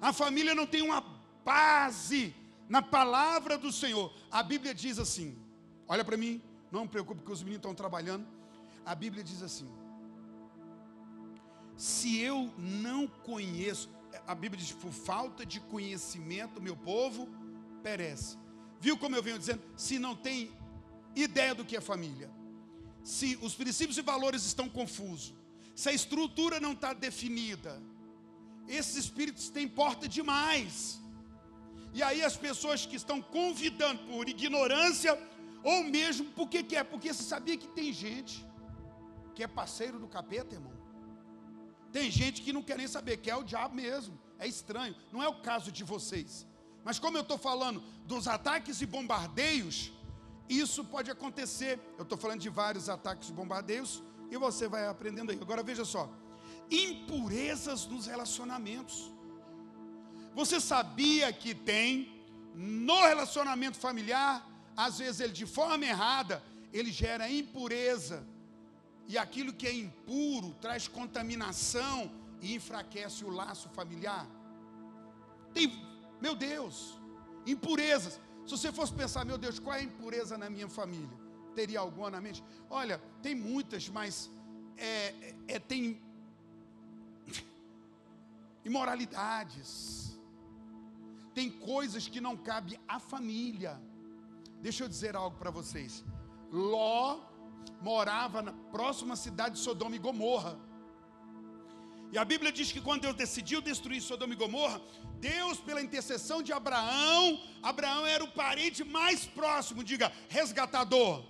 A 0.00 0.12
família 0.12 0.54
não 0.54 0.66
tem 0.66 0.82
uma 0.82 1.04
base 1.44 2.34
na 2.72 2.80
palavra 2.80 3.58
do 3.58 3.70
Senhor. 3.70 4.10
A 4.30 4.42
Bíblia 4.42 4.74
diz 4.74 4.98
assim: 4.98 5.36
olha 5.86 6.02
para 6.02 6.16
mim, 6.16 6.40
não 6.70 6.84
me 6.84 6.88
preocupe 6.88 7.22
que 7.22 7.30
os 7.30 7.42
meninos 7.42 7.58
estão 7.58 7.74
trabalhando. 7.74 8.26
A 8.82 8.94
Bíblia 8.94 9.22
diz 9.22 9.42
assim: 9.42 9.68
se 11.76 12.18
eu 12.18 12.50
não 12.56 13.06
conheço, 13.06 13.90
a 14.26 14.34
Bíblia 14.34 14.58
diz, 14.58 14.72
por 14.72 14.90
falta 14.90 15.44
de 15.44 15.60
conhecimento, 15.60 16.62
meu 16.62 16.74
povo 16.74 17.28
perece. 17.82 18.38
Viu 18.80 18.96
como 18.96 19.14
eu 19.16 19.22
venho 19.22 19.38
dizendo? 19.38 19.62
Se 19.76 19.98
não 19.98 20.16
tem 20.16 20.50
ideia 21.14 21.54
do 21.54 21.66
que 21.66 21.76
é 21.76 21.80
família, 21.80 22.30
se 23.04 23.38
os 23.42 23.54
princípios 23.54 23.98
e 23.98 24.02
valores 24.02 24.46
estão 24.46 24.66
confusos, 24.66 25.34
se 25.76 25.90
a 25.90 25.92
estrutura 25.92 26.58
não 26.58 26.72
está 26.72 26.94
definida, 26.94 27.82
esses 28.66 28.96
espíritos 28.96 29.50
têm 29.50 29.68
porta 29.68 30.08
demais. 30.08 31.02
E 31.92 32.02
aí 32.02 32.22
as 32.22 32.36
pessoas 32.36 32.86
que 32.86 32.96
estão 32.96 33.20
convidando 33.20 34.02
por 34.04 34.28
ignorância, 34.28 35.18
ou 35.62 35.84
mesmo 35.84 36.26
porque 36.32 36.62
quer, 36.62 36.84
porque 36.84 37.12
você 37.12 37.22
sabia 37.22 37.56
que 37.56 37.68
tem 37.68 37.92
gente 37.92 38.44
que 39.34 39.42
é 39.42 39.46
parceiro 39.46 39.98
do 39.98 40.08
capeta, 40.08 40.54
irmão. 40.54 40.72
Tem 41.90 42.10
gente 42.10 42.40
que 42.42 42.52
não 42.52 42.62
quer 42.62 42.78
nem 42.78 42.88
saber, 42.88 43.18
que 43.18 43.30
é 43.30 43.36
o 43.36 43.42
diabo 43.42 43.74
mesmo. 43.74 44.18
É 44.38 44.46
estranho. 44.46 44.96
Não 45.12 45.22
é 45.22 45.28
o 45.28 45.40
caso 45.40 45.70
de 45.70 45.84
vocês. 45.84 46.46
Mas 46.82 46.98
como 46.98 47.16
eu 47.16 47.22
estou 47.22 47.38
falando 47.38 47.82
dos 48.06 48.26
ataques 48.26 48.80
e 48.80 48.86
bombardeios, 48.86 49.92
isso 50.48 50.84
pode 50.84 51.10
acontecer. 51.10 51.78
Eu 51.98 52.02
estou 52.02 52.18
falando 52.18 52.40
de 52.40 52.48
vários 52.48 52.88
ataques 52.88 53.28
e 53.28 53.32
bombardeios 53.32 54.02
e 54.30 54.36
você 54.36 54.66
vai 54.66 54.86
aprendendo 54.86 55.30
aí. 55.30 55.38
Agora 55.40 55.62
veja 55.62 55.84
só: 55.84 56.10
impurezas 56.70 57.86
nos 57.86 58.06
relacionamentos. 58.06 59.11
Você 60.34 60.60
sabia 60.60 61.32
que 61.32 61.54
tem 61.54 62.12
no 62.54 63.02
relacionamento 63.02 63.78
familiar, 63.78 64.46
às 64.76 64.98
vezes 64.98 65.20
ele 65.20 65.32
de 65.32 65.46
forma 65.46 65.84
errada, 65.84 66.42
ele 66.72 66.90
gera 66.90 67.30
impureza. 67.30 68.26
E 69.06 69.18
aquilo 69.18 69.52
que 69.52 69.66
é 69.66 69.74
impuro 69.74 70.54
traz 70.60 70.88
contaminação 70.88 72.10
e 72.40 72.54
enfraquece 72.54 73.24
o 73.24 73.30
laço 73.30 73.68
familiar. 73.70 74.26
Tem, 75.52 75.70
meu 76.20 76.34
Deus, 76.34 76.98
impurezas. 77.46 78.18
Se 78.46 78.50
você 78.50 78.72
fosse 78.72 78.92
pensar, 78.92 79.24
meu 79.24 79.36
Deus, 79.36 79.58
qual 79.58 79.76
é 79.76 79.80
a 79.80 79.82
impureza 79.82 80.38
na 80.38 80.48
minha 80.48 80.68
família? 80.68 81.20
Teria 81.54 81.80
alguma 81.80 82.10
na 82.10 82.20
mente? 82.20 82.42
Olha, 82.70 82.98
tem 83.20 83.34
muitas, 83.34 83.88
mas 83.88 84.30
é, 84.78 85.34
é, 85.46 85.58
tem 85.58 86.00
imoralidades 88.64 90.11
tem 91.34 91.50
coisas 91.50 92.08
que 92.08 92.20
não 92.20 92.36
cabe 92.36 92.78
à 92.86 92.98
família. 92.98 93.80
Deixa 94.60 94.84
eu 94.84 94.88
dizer 94.88 95.16
algo 95.16 95.36
para 95.36 95.50
vocês. 95.50 96.04
Ló 96.50 97.20
morava 97.80 98.42
na 98.42 98.52
próxima 98.52 99.16
cidade 99.16 99.56
de 99.56 99.60
Sodoma 99.60 99.96
e 99.96 99.98
Gomorra. 99.98 100.58
E 102.12 102.18
a 102.18 102.24
Bíblia 102.24 102.52
diz 102.52 102.70
que 102.70 102.80
quando 102.80 103.02
Deus 103.02 103.16
decidiu 103.16 103.60
destruir 103.62 104.02
Sodoma 104.02 104.34
e 104.34 104.36
Gomorra, 104.36 104.80
Deus, 105.18 105.58
pela 105.60 105.80
intercessão 105.80 106.42
de 106.42 106.52
Abraão, 106.52 107.40
Abraão 107.62 108.04
era 108.06 108.22
o 108.22 108.30
parente 108.30 108.84
mais 108.84 109.24
próximo, 109.24 109.82
diga, 109.82 110.12
resgatador. 110.28 111.24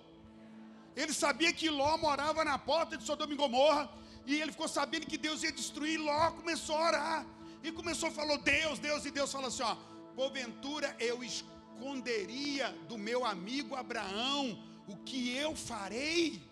Ele 0.96 1.12
sabia 1.12 1.52
que 1.52 1.70
Ló 1.70 1.96
morava 1.96 2.44
na 2.44 2.58
porta 2.58 2.96
de 2.96 3.04
Sodoma 3.04 3.32
e 3.32 3.36
Gomorra, 3.36 3.88
e 4.26 4.40
ele 4.40 4.50
ficou 4.50 4.68
sabendo 4.68 5.06
que 5.06 5.16
Deus 5.16 5.42
ia 5.42 5.52
destruir, 5.52 5.98
Ló 6.00 6.32
começou 6.32 6.76
a 6.76 6.86
orar. 6.88 7.26
E 7.62 7.70
começou 7.70 8.08
a 8.08 8.12
falar, 8.12 8.38
Deus, 8.38 8.78
Deus, 8.80 9.04
e 9.04 9.10
Deus 9.10 9.30
falou 9.30 9.46
assim: 9.46 9.62
ó, 9.62 9.76
porventura 10.14 10.94
eu 10.98 11.22
esconderia 11.22 12.70
do 12.88 12.96
meu 12.96 13.24
amigo 13.24 13.74
Abraão 13.74 14.58
o 14.86 14.96
que 14.96 15.36
eu 15.36 15.54
farei. 15.54 16.42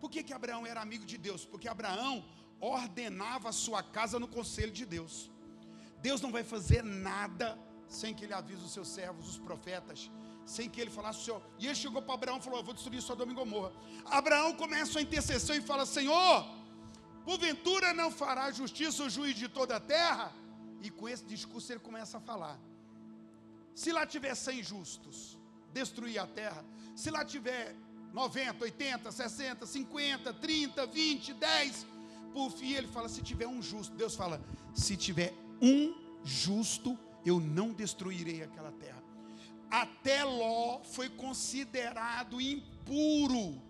Por 0.00 0.10
que, 0.10 0.22
que 0.22 0.32
Abraão 0.32 0.66
era 0.66 0.80
amigo 0.80 1.04
de 1.04 1.18
Deus? 1.18 1.44
Porque 1.44 1.68
Abraão 1.68 2.24
ordenava 2.60 3.48
a 3.48 3.52
sua 3.52 3.82
casa 3.82 4.18
no 4.18 4.28
conselho 4.28 4.72
de 4.72 4.84
Deus. 4.84 5.30
Deus 6.00 6.20
não 6.20 6.30
vai 6.30 6.44
fazer 6.44 6.82
nada 6.82 7.58
sem 7.88 8.14
que 8.14 8.24
ele 8.24 8.34
avise 8.34 8.62
os 8.62 8.72
seus 8.72 8.88
servos, 8.88 9.28
os 9.28 9.38
profetas, 9.38 10.10
sem 10.44 10.68
que 10.68 10.80
ele 10.80 10.90
falasse, 10.90 11.24
Senhor. 11.24 11.42
E 11.58 11.66
ele 11.66 11.74
chegou 11.74 12.00
para 12.02 12.14
Abraão 12.14 12.38
e 12.38 12.42
falou: 12.42 12.62
Vou 12.62 12.74
destruir 12.74 13.02
Sodoma 13.02 13.32
e 13.32 13.34
Gomorra. 13.34 13.72
Abraão 14.06 14.54
começa 14.54 14.98
a 14.98 15.02
intercessão 15.02 15.56
e 15.56 15.60
fala: 15.60 15.84
Senhor, 15.86 16.46
porventura 17.24 17.92
não 17.92 18.10
fará 18.10 18.50
justiça 18.50 19.04
o 19.04 19.10
juiz 19.10 19.34
de 19.34 19.48
toda 19.48 19.76
a 19.76 19.80
terra? 19.80 20.32
E 20.80 20.90
com 20.90 21.08
esse 21.08 21.24
discurso 21.24 21.72
ele 21.72 21.80
começa 21.80 22.18
a 22.18 22.20
falar: 22.20 22.58
Se 23.78 23.92
lá 23.92 24.04
tiver 24.04 24.34
100 24.34 24.64
justos, 24.64 25.38
destruir 25.72 26.18
a 26.18 26.26
terra. 26.26 26.64
Se 26.96 27.12
lá 27.12 27.24
tiver 27.24 27.76
90, 28.12 28.64
80, 28.64 29.12
60, 29.12 29.66
50, 29.66 30.34
30, 30.34 30.84
20, 30.84 31.32
10, 31.34 31.86
por 32.32 32.50
fim 32.50 32.72
ele 32.72 32.88
fala: 32.88 33.08
Se 33.08 33.22
tiver 33.22 33.46
um 33.46 33.62
justo, 33.62 33.94
Deus 33.94 34.16
fala: 34.16 34.42
Se 34.74 34.96
tiver 34.96 35.32
um 35.62 35.94
justo, 36.24 36.98
eu 37.24 37.38
não 37.38 37.72
destruirei 37.72 38.42
aquela 38.42 38.72
terra. 38.72 39.00
Até 39.70 40.24
Ló 40.24 40.80
foi 40.82 41.08
considerado 41.08 42.40
impuro, 42.40 43.62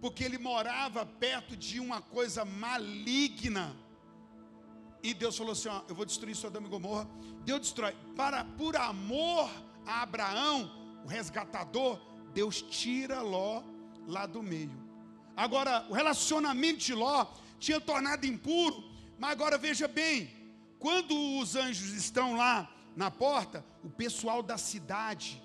porque 0.00 0.22
ele 0.22 0.38
morava 0.38 1.04
perto 1.04 1.56
de 1.56 1.80
uma 1.80 2.00
coisa 2.00 2.44
maligna. 2.44 3.76
E 5.02 5.12
Deus 5.12 5.36
falou 5.36 5.52
assim: 5.52 5.68
ó, 5.68 5.82
eu 5.88 5.94
vou 5.94 6.04
destruir 6.04 6.36
Sodoma 6.36 6.66
e 6.66 6.70
Gomorra. 6.70 7.08
Deus 7.44 7.60
destrói. 7.60 7.94
Para, 8.16 8.44
por 8.44 8.76
amor 8.76 9.50
a 9.84 10.02
Abraão, 10.02 10.70
o 11.04 11.08
resgatador, 11.08 12.00
Deus 12.32 12.62
tira 12.62 13.20
Ló 13.20 13.62
lá 14.06 14.26
do 14.26 14.42
meio. 14.42 14.80
Agora, 15.36 15.86
o 15.88 15.92
relacionamento 15.92 16.78
de 16.78 16.94
Ló 16.94 17.26
tinha 17.58 17.80
tornado 17.80 18.26
impuro, 18.26 18.84
mas 19.18 19.30
agora 19.32 19.56
veja 19.56 19.88
bem, 19.88 20.30
quando 20.78 21.16
os 21.38 21.56
anjos 21.56 21.92
estão 21.92 22.36
lá 22.36 22.70
na 22.94 23.10
porta, 23.10 23.64
o 23.82 23.90
pessoal 23.90 24.42
da 24.42 24.58
cidade 24.58 25.42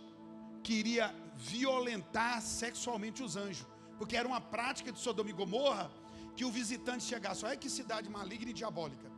queria 0.64 1.16
violentar 1.36 2.42
sexualmente 2.42 3.24
os 3.24 3.36
anjos, 3.36 3.66
porque 3.98 4.18
era 4.18 4.28
uma 4.28 4.42
prática 4.42 4.92
de 4.92 5.00
Sodoma 5.00 5.30
e 5.30 5.34
Gomorra 5.34 5.92
que 6.36 6.44
o 6.44 6.52
visitante 6.52 7.04
chegasse, 7.04 7.46
olha 7.46 7.56
que 7.56 7.70
cidade 7.70 8.10
maligna 8.10 8.52
e 8.52 8.54
diabólica. 8.54 9.17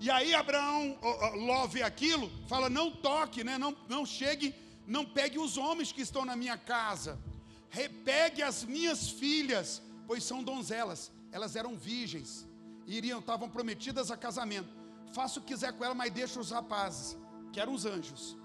E 0.00 0.10
aí 0.10 0.34
Abraão, 0.34 0.98
Ló 1.34 1.66
vê 1.66 1.82
aquilo, 1.82 2.30
fala: 2.48 2.68
não 2.68 2.90
toque, 2.90 3.44
né? 3.44 3.56
não, 3.58 3.76
não 3.88 4.04
chegue, 4.04 4.54
não 4.86 5.04
pegue 5.04 5.38
os 5.38 5.56
homens 5.56 5.92
que 5.92 6.02
estão 6.02 6.24
na 6.24 6.36
minha 6.36 6.56
casa, 6.56 7.18
repegue 7.70 8.42
as 8.42 8.64
minhas 8.64 9.08
filhas, 9.08 9.82
pois 10.06 10.24
são 10.24 10.42
donzelas, 10.42 11.12
elas 11.30 11.56
eram 11.56 11.76
virgens, 11.76 12.46
iriam, 12.86 13.20
estavam 13.20 13.48
prometidas 13.48 14.10
a 14.10 14.16
casamento 14.16 14.82
faça 15.12 15.38
o 15.38 15.42
que 15.42 15.52
quiser 15.52 15.72
com 15.72 15.84
ela, 15.84 15.94
mas 15.94 16.10
deixa 16.12 16.40
os 16.40 16.50
rapazes, 16.50 17.16
que 17.52 17.60
eram 17.60 17.74
os 17.74 17.84
anjos. 17.84 18.36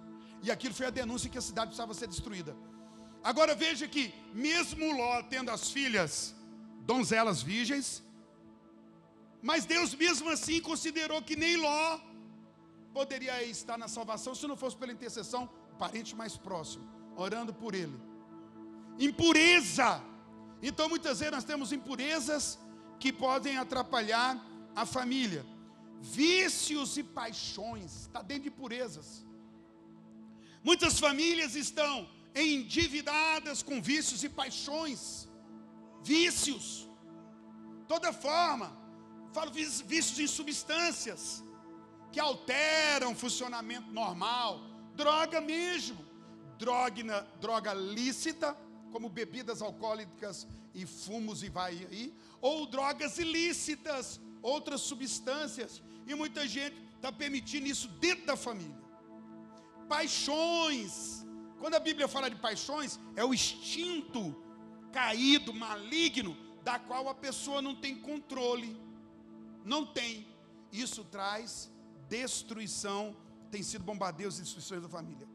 E 0.44 0.52
aquilo 0.52 0.74
foi 0.74 0.86
a 0.86 0.90
denúncia 0.90 1.30
que 1.30 1.38
a 1.38 1.42
cidade 1.42 1.68
precisava 1.68 1.94
ser 1.94 2.08
destruída. 2.08 2.56
Agora 3.24 3.56
veja 3.56 3.88
que, 3.88 4.14
mesmo 4.34 4.96
Ló 4.96 5.24
tendo 5.24 5.50
as 5.50 5.72
filhas 5.72 6.36
donzelas 6.82 7.42
virgens, 7.42 8.04
mas 9.50 9.66
Deus 9.74 9.90
mesmo 10.04 10.30
assim 10.36 10.60
considerou 10.70 11.20
que 11.28 11.36
nem 11.44 11.56
Ló 11.66 12.00
poderia 12.98 13.36
estar 13.44 13.78
na 13.84 13.88
salvação 13.88 14.34
se 14.36 14.46
não 14.52 14.58
fosse 14.64 14.76
pela 14.82 14.96
intercessão 14.98 15.44
do 15.70 15.76
parente 15.84 16.16
mais 16.22 16.36
próximo, 16.48 16.86
orando 17.16 17.54
por 17.62 17.74
ele. 17.82 17.98
Impureza. 19.08 19.90
Então 20.70 20.90
muitas 20.94 21.20
vezes 21.20 21.36
nós 21.38 21.46
temos 21.52 21.72
impurezas 21.78 22.60
que 23.00 23.12
podem 23.26 23.56
atrapalhar 23.58 24.32
a 24.76 24.86
família 24.86 25.44
vícios 26.02 26.98
e 26.98 27.04
paixões, 27.04 27.92
está 28.02 28.22
dentro 28.22 28.44
de 28.44 28.52
purezas. 28.52 29.26
Muitas 30.64 31.00
famílias 31.00 31.56
estão 31.56 31.94
endividadas 32.36 33.64
com 33.64 33.82
vícios 33.82 34.24
e 34.24 34.30
paixões, 34.42 35.28
vícios, 36.04 36.66
toda 37.88 38.12
forma, 38.12 38.70
falo 39.34 39.52
vícios 39.52 40.20
em 40.20 40.28
substâncias, 40.28 41.44
que 42.12 42.20
alteram 42.20 43.12
o 43.12 43.16
funcionamento 43.16 43.92
normal, 43.92 44.62
droga 44.96 45.40
mesmo, 45.40 45.98
droga, 46.58 47.28
droga 47.40 47.74
lícita, 47.74 48.58
como 48.92 49.10
bebidas 49.10 49.62
alcoólicas 49.62 50.48
e 50.74 50.86
fumos 50.86 51.44
e 51.44 51.50
vai 51.50 51.88
aí, 51.92 52.14
ou 52.42 52.66
drogas 52.66 53.18
ilícitas, 53.18 54.20
outras 54.42 54.82
substâncias, 54.82 55.82
e 56.06 56.16
muita 56.16 56.48
gente 56.48 56.76
está 56.96 57.12
permitindo 57.12 57.68
isso 57.68 57.88
dentro 57.88 58.26
da 58.26 58.36
família. 58.36 58.76
Paixões. 59.88 61.26
Quando 61.60 61.76
a 61.76 61.80
Bíblia 61.80 62.08
fala 62.08 62.30
de 62.30 62.36
paixões, 62.36 63.00
é 63.16 63.24
o 63.26 63.34
instinto 63.34 64.36
caído, 64.92 65.54
maligno, 65.54 66.38
da 66.64 66.80
qual 66.80 67.08
a 67.10 67.16
pessoa 67.16 67.62
não 67.62 67.76
tem 67.76 67.96
controle. 67.96 68.76
Não 69.74 69.86
tem. 69.86 70.14
Isso 70.72 71.04
traz 71.16 71.70
destruição, 72.10 73.02
tem 73.54 73.62
sido 73.70 73.84
bombardeios 73.84 74.38
e 74.40 74.44
destruições 74.44 74.82
da 74.82 74.90
família. 74.98 75.28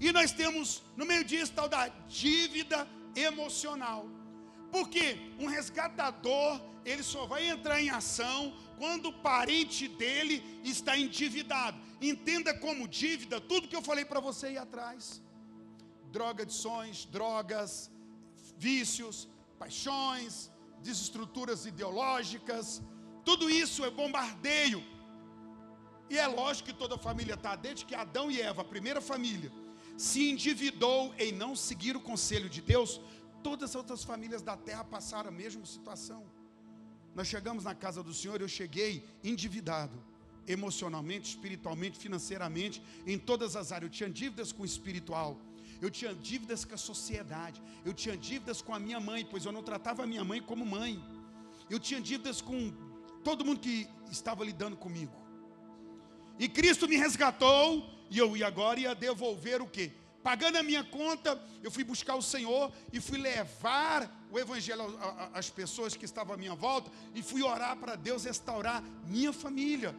E 0.00 0.10
nós 0.18 0.32
temos 0.40 0.82
no 0.96 1.06
meio 1.10 1.24
disso 1.30 1.52
tal 1.58 1.68
da 1.68 1.82
dívida 2.22 2.88
emocional. 3.14 4.02
Porque 4.74 5.04
um 5.38 5.46
resgatador, 5.46 6.60
ele 6.84 7.02
só 7.02 7.26
vai 7.32 7.42
entrar 7.54 7.80
em 7.80 7.90
ação 7.90 8.38
quando 8.78 9.06
o 9.10 9.18
parente 9.30 9.86
dele 9.86 10.36
está 10.64 10.96
endividado. 11.04 11.78
Entenda 12.00 12.52
como 12.64 12.88
dívida 12.88 13.40
tudo 13.40 13.68
que 13.68 13.76
eu 13.76 13.82
falei 13.90 14.04
para 14.04 14.20
você 14.28 14.46
aí 14.46 14.58
atrás: 14.58 15.22
drogadições, 16.10 17.04
drogas, 17.18 17.90
vícios, 18.56 19.28
paixões, 19.58 20.50
desestruturas 20.82 21.66
ideológicas, 21.66 22.82
tudo 23.24 23.48
isso 23.48 23.84
é 23.84 23.90
bombardeio. 23.90 24.82
E 26.10 26.18
é 26.18 26.26
lógico 26.26 26.68
que 26.68 26.74
toda 26.74 26.98
família 26.98 27.34
está, 27.34 27.56
desde 27.56 27.84
que 27.84 27.94
Adão 27.94 28.30
e 28.30 28.40
Eva, 28.40 28.62
a 28.62 28.64
primeira 28.64 29.00
família, 29.00 29.50
se 29.96 30.30
endividou 30.30 31.14
em 31.18 31.32
não 31.32 31.56
seguir 31.56 31.96
o 31.96 32.00
conselho 32.00 32.48
de 32.48 32.60
Deus, 32.60 33.00
todas 33.42 33.70
as 33.70 33.76
outras 33.76 34.04
famílias 34.04 34.42
da 34.42 34.56
terra 34.56 34.84
passaram 34.84 35.28
a 35.28 35.32
mesma 35.32 35.64
situação. 35.64 36.24
Nós 37.14 37.28
chegamos 37.28 37.64
na 37.64 37.74
casa 37.74 38.02
do 38.02 38.12
Senhor, 38.12 38.40
eu 38.40 38.48
cheguei 38.48 39.08
endividado, 39.22 39.96
emocionalmente, 40.46 41.30
espiritualmente, 41.30 41.98
financeiramente, 41.98 42.82
em 43.06 43.18
todas 43.18 43.54
as 43.56 43.72
áreas. 43.72 43.90
Eu 43.90 43.96
tinha 43.98 44.10
dívidas 44.10 44.50
com 44.52 44.62
o 44.62 44.66
espiritual, 44.66 45.38
eu 45.80 45.90
tinha 45.90 46.14
dívidas 46.14 46.64
com 46.64 46.74
a 46.74 46.78
sociedade, 46.78 47.62
eu 47.84 47.94
tinha 47.94 48.16
dívidas 48.16 48.60
com 48.60 48.74
a 48.74 48.80
minha 48.80 49.00
mãe, 49.00 49.26
pois 49.30 49.44
eu 49.44 49.52
não 49.52 49.62
tratava 49.62 50.02
a 50.02 50.06
minha 50.06 50.24
mãe 50.24 50.40
como 50.42 50.66
mãe. 50.66 51.02
Eu 51.70 51.78
tinha 51.78 52.00
dívidas 52.00 52.40
com 52.42 52.72
todo 53.24 53.44
mundo 53.44 53.60
que 53.60 53.88
estava 54.10 54.44
lidando 54.44 54.76
comigo. 54.76 55.12
E 56.38 56.48
Cristo 56.48 56.86
me 56.86 56.96
resgatou, 56.96 57.88
e 58.10 58.18
eu 58.18 58.36
ia 58.36 58.46
agora 58.46 58.78
ia 58.78 58.94
devolver 58.94 59.62
o 59.62 59.66
quê? 59.66 59.92
Pagando 60.22 60.56
a 60.56 60.62
minha 60.62 60.82
conta, 60.82 61.40
eu 61.62 61.70
fui 61.70 61.84
buscar 61.84 62.14
o 62.14 62.22
Senhor 62.22 62.72
e 62.92 63.00
fui 63.00 63.18
levar 63.18 64.10
o 64.30 64.38
Evangelho 64.38 64.82
às 65.34 65.50
pessoas 65.50 65.94
que 65.94 66.06
estavam 66.06 66.34
à 66.34 66.36
minha 66.36 66.54
volta 66.54 66.90
e 67.14 67.22
fui 67.22 67.42
orar 67.42 67.76
para 67.76 67.94
Deus 67.94 68.24
restaurar 68.24 68.82
minha 69.06 69.32
família, 69.32 69.94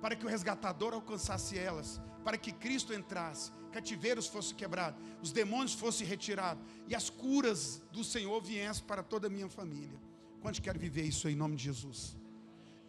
para 0.00 0.16
que 0.16 0.26
o 0.26 0.28
resgatador 0.28 0.92
alcançasse 0.92 1.56
elas, 1.56 2.00
para 2.24 2.36
que 2.36 2.50
Cristo 2.50 2.92
entrasse, 2.92 3.52
cativeiros 3.70 4.26
fossem 4.26 4.56
quebrados, 4.56 5.00
os 5.22 5.30
demônios 5.30 5.74
fossem 5.74 6.06
retirados 6.06 6.64
e 6.88 6.94
as 6.94 7.08
curas 7.08 7.80
do 7.92 8.02
Senhor 8.02 8.42
viessem 8.42 8.84
para 8.84 9.04
toda 9.04 9.28
a 9.28 9.30
minha 9.30 9.48
família. 9.48 9.98
Quantos 10.42 10.58
querem 10.58 10.80
viver 10.80 11.04
isso 11.04 11.28
em 11.28 11.36
nome 11.36 11.54
de 11.54 11.64
Jesus? 11.64 12.19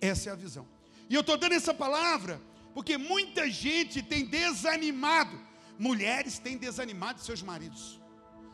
Essa 0.01 0.29
é 0.29 0.33
a 0.33 0.35
visão. 0.35 0.67
E 1.09 1.15
eu 1.15 1.21
estou 1.21 1.37
dando 1.37 1.53
essa 1.53 1.73
palavra 1.73 2.41
porque 2.73 2.97
muita 2.97 3.49
gente 3.49 4.01
tem 4.01 4.25
desanimado 4.25 5.39
mulheres 5.77 6.37
têm 6.37 6.57
desanimado 6.57 7.19
seus 7.21 7.41
maridos. 7.41 7.99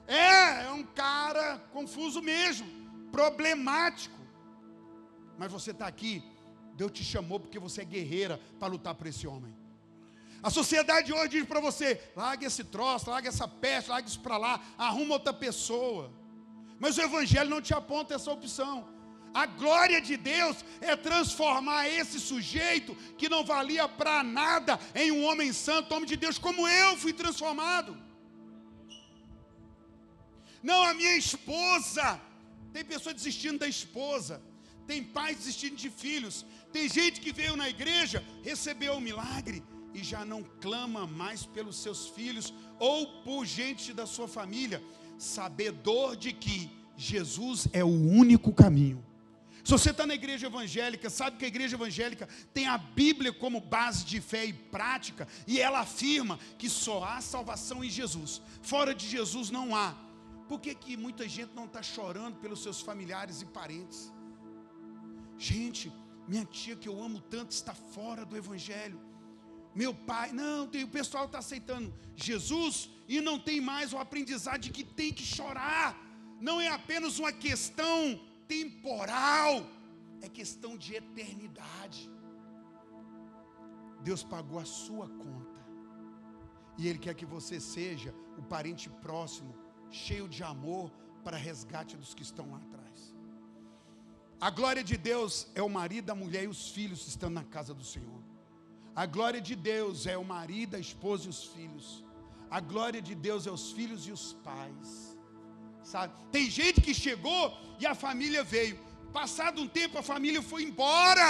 É, 0.08 0.64
é 0.66 0.72
um 0.72 0.84
cara 0.84 1.58
confuso 1.74 2.22
mesmo, 2.22 2.66
problemático. 3.12 4.18
Mas 5.38 5.52
você 5.52 5.72
está 5.72 5.86
aqui 5.88 6.24
Deus 6.78 6.92
te 6.92 7.04
chamou 7.04 7.40
porque 7.40 7.58
você 7.58 7.82
é 7.82 7.86
guerreira 7.86 8.40
para 8.60 8.68
lutar 8.68 8.94
por 8.94 9.08
esse 9.08 9.26
homem. 9.26 9.54
A 10.44 10.52
sociedade 10.52 11.12
hoje 11.12 11.30
diz 11.30 11.46
para 11.46 11.60
você: 11.60 12.00
largue 12.16 12.46
esse 12.46 12.64
troço, 12.64 13.10
largue 13.10 13.28
essa 13.28 13.48
peste, 13.48 13.90
largue 13.90 14.08
isso 14.08 14.20
para 14.20 14.38
lá, 14.38 14.62
arruma 14.78 15.16
outra 15.16 15.34
pessoa. 15.34 16.14
Mas 16.80 16.96
o 16.98 17.02
Evangelho 17.02 17.50
não 17.50 17.60
te 17.60 17.74
aponta 17.74 18.14
essa 18.14 18.32
opção. 18.32 18.88
A 19.34 19.46
glória 19.46 20.02
de 20.02 20.18
Deus 20.18 20.58
é 20.82 20.96
transformar 20.96 21.88
esse 21.88 22.20
sujeito 22.20 22.96
que 23.18 23.30
não 23.30 23.44
valia 23.44 23.88
para 23.88 24.24
nada 24.24 24.80
em 24.96 25.12
um 25.12 25.24
homem 25.26 25.54
santo, 25.54 25.94
homem 25.94 26.08
de 26.08 26.16
Deus, 26.16 26.38
como 26.38 26.68
eu 26.68 26.98
fui 26.98 27.14
transformado. 27.14 27.98
Não, 30.64 30.84
a 30.84 30.94
minha 30.94 31.16
esposa. 31.16 32.20
Tem 32.74 32.84
pessoa 32.84 33.14
desistindo 33.14 33.60
da 33.60 33.68
esposa. 33.68 34.42
Tem 34.86 35.04
pais 35.04 35.38
desistindo 35.38 35.76
de 35.76 35.90
filhos. 35.90 36.46
Tem 36.72 36.90
gente 36.90 37.22
que 37.22 37.32
veio 37.32 37.56
na 37.56 37.70
igreja, 37.70 38.24
recebeu 38.44 38.94
o 38.94 38.98
um 38.98 39.02
milagre 39.02 39.64
e 39.94 40.04
já 40.04 40.24
não 40.24 40.44
clama 40.62 41.08
mais 41.08 41.46
pelos 41.46 41.78
seus 41.78 42.08
filhos 42.10 42.54
ou 42.80 43.24
por 43.24 43.46
gente 43.46 43.94
da 43.94 44.06
sua 44.06 44.28
família, 44.28 44.82
sabedor 45.18 46.16
de 46.16 46.32
que 46.34 46.70
Jesus 46.96 47.68
é 47.74 47.84
o 47.84 47.88
único 47.88 48.54
caminho. 48.54 49.04
Se 49.68 49.74
você 49.74 49.90
está 49.90 50.08
na 50.08 50.16
igreja 50.16 50.48
evangélica, 50.48 51.10
sabe 51.10 51.36
que 51.36 51.44
a 51.44 51.48
igreja 51.50 51.76
evangélica 51.76 52.26
tem 52.54 52.68
a 52.68 52.78
Bíblia 52.78 53.34
como 53.34 53.60
base 53.60 54.06
de 54.06 54.22
fé 54.22 54.46
e 54.46 54.54
prática, 54.54 55.28
e 55.46 55.60
ela 55.60 55.82
afirma 55.82 56.40
que 56.58 56.70
só 56.70 57.04
há 57.04 57.20
salvação 57.20 57.84
em 57.84 57.90
Jesus. 57.90 58.42
Fora 58.62 58.96
de 58.96 59.06
Jesus 59.06 59.50
não 59.50 59.76
há. 59.76 59.94
Por 60.48 60.62
que, 60.62 60.74
que 60.74 60.96
muita 60.96 61.28
gente 61.28 61.54
não 61.54 61.66
está 61.66 61.84
chorando 61.84 62.38
pelos 62.38 62.64
seus 62.64 62.80
familiares 62.80 63.42
e 63.42 63.46
parentes? 63.46 64.10
Gente, 65.38 65.92
minha 66.30 66.46
tia 66.46 66.78
que 66.78 66.88
eu 66.88 67.04
amo 67.04 67.20
tanto 67.20 67.52
está 67.52 67.74
fora 67.74 68.24
do 68.26 68.38
Evangelho. 68.38 69.02
Meu 69.76 69.94
pai, 69.94 70.32
não, 70.32 70.66
tem, 70.66 70.86
o 70.86 70.88
pessoal 70.88 71.26
está 71.26 71.40
aceitando 71.40 71.94
Jesus 72.16 72.90
e 73.06 73.20
não 73.20 73.38
tem 73.38 73.60
mais 73.60 73.92
o 73.92 73.98
aprendizado 73.98 74.62
de 74.62 74.70
que 74.70 74.86
tem 74.86 75.12
que 75.12 75.26
chorar. 75.26 76.02
Não 76.40 76.62
é 76.62 76.70
apenas 76.70 77.20
uma 77.20 77.34
questão 77.34 78.26
temporal, 78.48 79.66
é 80.22 80.30
questão 80.30 80.78
de 80.78 80.96
eternidade. 80.96 82.10
Deus 84.02 84.24
pagou 84.24 84.60
a 84.60 84.66
sua 84.66 85.08
conta. 85.10 85.62
E 86.78 86.88
Ele 86.88 87.00
quer 87.00 87.16
que 87.16 87.26
você 87.26 87.60
seja 87.60 88.14
o 88.38 88.44
parente 88.44 88.90
próximo 88.90 89.54
cheio 89.90 90.28
de 90.28 90.44
amor 90.44 90.92
para 91.24 91.38
resgate 91.38 91.98
dos 91.98 92.14
que 92.14 92.24
estão 92.24 92.52
lá 92.52 92.58
atrás. 92.58 93.16
A 94.40 94.50
glória 94.50 94.84
de 94.84 94.96
Deus 94.96 95.48
é 95.56 95.62
o 95.62 95.70
marido, 95.70 96.12
a 96.12 96.16
mulher 96.16 96.44
e 96.44 96.48
os 96.48 96.70
filhos 96.70 97.08
estando 97.08 97.34
na 97.34 97.44
casa 97.44 97.74
do 97.74 97.84
Senhor. 97.84 98.22
A 98.96 99.06
glória 99.06 99.42
de 99.42 99.56
Deus 99.56 100.06
é 100.06 100.18
o 100.18 100.24
marido, 100.24 100.76
a 100.76 100.80
esposa 100.80 101.26
e 101.26 101.30
os 101.30 101.44
filhos. 101.46 102.04
A 102.50 102.60
glória 102.60 103.02
de 103.02 103.14
Deus 103.14 103.46
é 103.46 103.52
os 103.52 103.72
filhos 103.72 104.08
e 104.08 104.12
os 104.12 104.34
pais. 104.34 105.07
Sabe? 105.92 106.14
Tem 106.36 106.50
gente 106.50 106.82
que 106.82 106.94
chegou 106.94 107.42
e 107.80 107.86
a 107.86 107.96
família 107.96 108.44
veio. 108.44 108.78
Passado 109.14 109.62
um 109.62 109.70
tempo 109.80 109.98
a 109.98 110.04
família 110.04 110.42
foi 110.42 110.64
embora. 110.64 111.30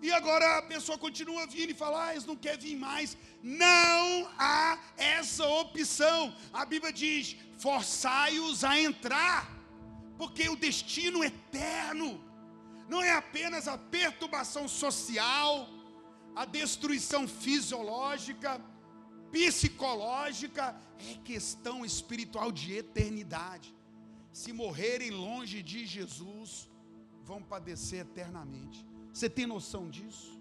E 0.00 0.12
agora 0.18 0.58
a 0.58 0.62
pessoa 0.62 0.96
continua 0.96 1.48
vindo 1.48 1.70
e 1.70 1.80
fala: 1.82 2.06
ah, 2.06 2.12
eles 2.12 2.28
não 2.30 2.36
querem 2.36 2.60
vir 2.60 2.76
mais. 2.76 3.16
Não 3.42 4.30
há 4.38 4.78
essa 4.96 5.44
opção. 5.62 6.32
A 6.52 6.64
Bíblia 6.64 6.92
diz: 6.92 7.36
forçai-os 7.58 8.62
a 8.62 8.78
entrar, 8.78 9.50
porque 10.16 10.48
o 10.48 10.54
destino 10.54 11.24
eterno 11.24 12.08
não 12.88 13.02
é 13.02 13.10
apenas 13.10 13.66
a 13.66 13.76
perturbação 13.76 14.68
social, 14.68 15.68
a 16.36 16.44
destruição 16.44 17.26
fisiológica, 17.26 18.60
psicológica, 19.30 20.76
é 20.98 21.14
questão 21.24 21.84
espiritual 21.84 22.50
de 22.52 22.72
eternidade. 22.74 23.74
Se 24.32 24.52
morrerem 24.52 25.10
longe 25.10 25.62
de 25.62 25.86
Jesus, 25.86 26.68
vão 27.24 27.42
padecer 27.42 28.00
eternamente. 28.00 28.84
Você 29.12 29.28
tem 29.28 29.46
noção 29.46 29.88
disso? 29.88 30.38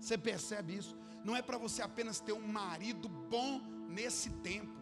Você 0.00 0.16
percebe 0.16 0.76
isso? 0.76 0.96
Não 1.24 1.36
é 1.36 1.42
para 1.42 1.58
você 1.58 1.82
apenas 1.82 2.20
ter 2.20 2.32
um 2.32 2.46
marido 2.46 3.08
bom 3.08 3.60
nesse 3.88 4.30
tempo. 4.30 4.80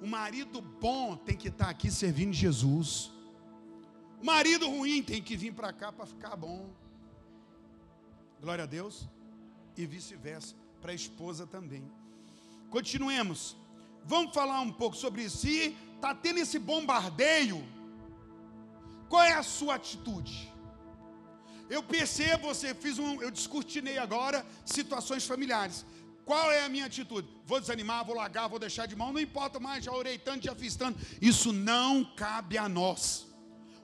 O 0.00 0.06
marido 0.06 0.60
bom 0.60 1.16
tem 1.16 1.36
que 1.36 1.48
estar 1.48 1.68
aqui 1.68 1.90
servindo 1.90 2.32
Jesus. 2.32 3.10
O 4.20 4.24
marido 4.24 4.68
ruim 4.68 5.02
tem 5.02 5.22
que 5.22 5.36
vir 5.36 5.52
para 5.52 5.72
cá 5.72 5.92
para 5.92 6.06
ficar 6.06 6.36
bom. 6.36 6.70
Glória 8.40 8.64
a 8.64 8.66
Deus. 8.66 9.08
E 9.76 9.86
vice-versa, 9.86 10.54
para 10.80 10.92
a 10.92 10.94
esposa 10.94 11.46
também. 11.46 11.84
Continuemos. 12.76 13.40
Vamos 14.12 14.34
falar 14.34 14.60
um 14.60 14.72
pouco 14.72 14.96
sobre 14.96 15.22
isso. 15.24 15.38
Se 15.44 15.76
está 15.94 16.14
tendo 16.14 16.38
esse 16.44 16.58
bombardeio, 16.58 17.58
qual 19.10 19.22
é 19.22 19.34
a 19.34 19.42
sua 19.42 19.74
atitude? 19.74 20.50
Eu 21.68 21.82
percebo, 21.82 22.48
você 22.48 22.74
fiz 22.74 22.98
um, 22.98 23.20
eu 23.22 23.30
descortinei 23.30 23.98
agora 23.98 24.44
situações 24.64 25.26
familiares. 25.26 25.84
Qual 26.24 26.50
é 26.50 26.64
a 26.64 26.68
minha 26.68 26.86
atitude? 26.86 27.28
Vou 27.44 27.60
desanimar, 27.60 28.04
vou 28.04 28.16
largar, 28.16 28.48
vou 28.48 28.58
deixar 28.58 28.86
de 28.86 28.96
mão, 28.96 29.12
não 29.12 29.20
importa 29.20 29.60
mais, 29.60 29.84
já 29.84 29.92
orei 29.92 30.18
tanto, 30.18 30.44
já 30.44 30.54
fiz 30.54 30.74
tanto. 30.74 30.98
Isso 31.20 31.52
não 31.52 32.04
cabe 32.16 32.56
a 32.56 32.68
nós 32.68 33.31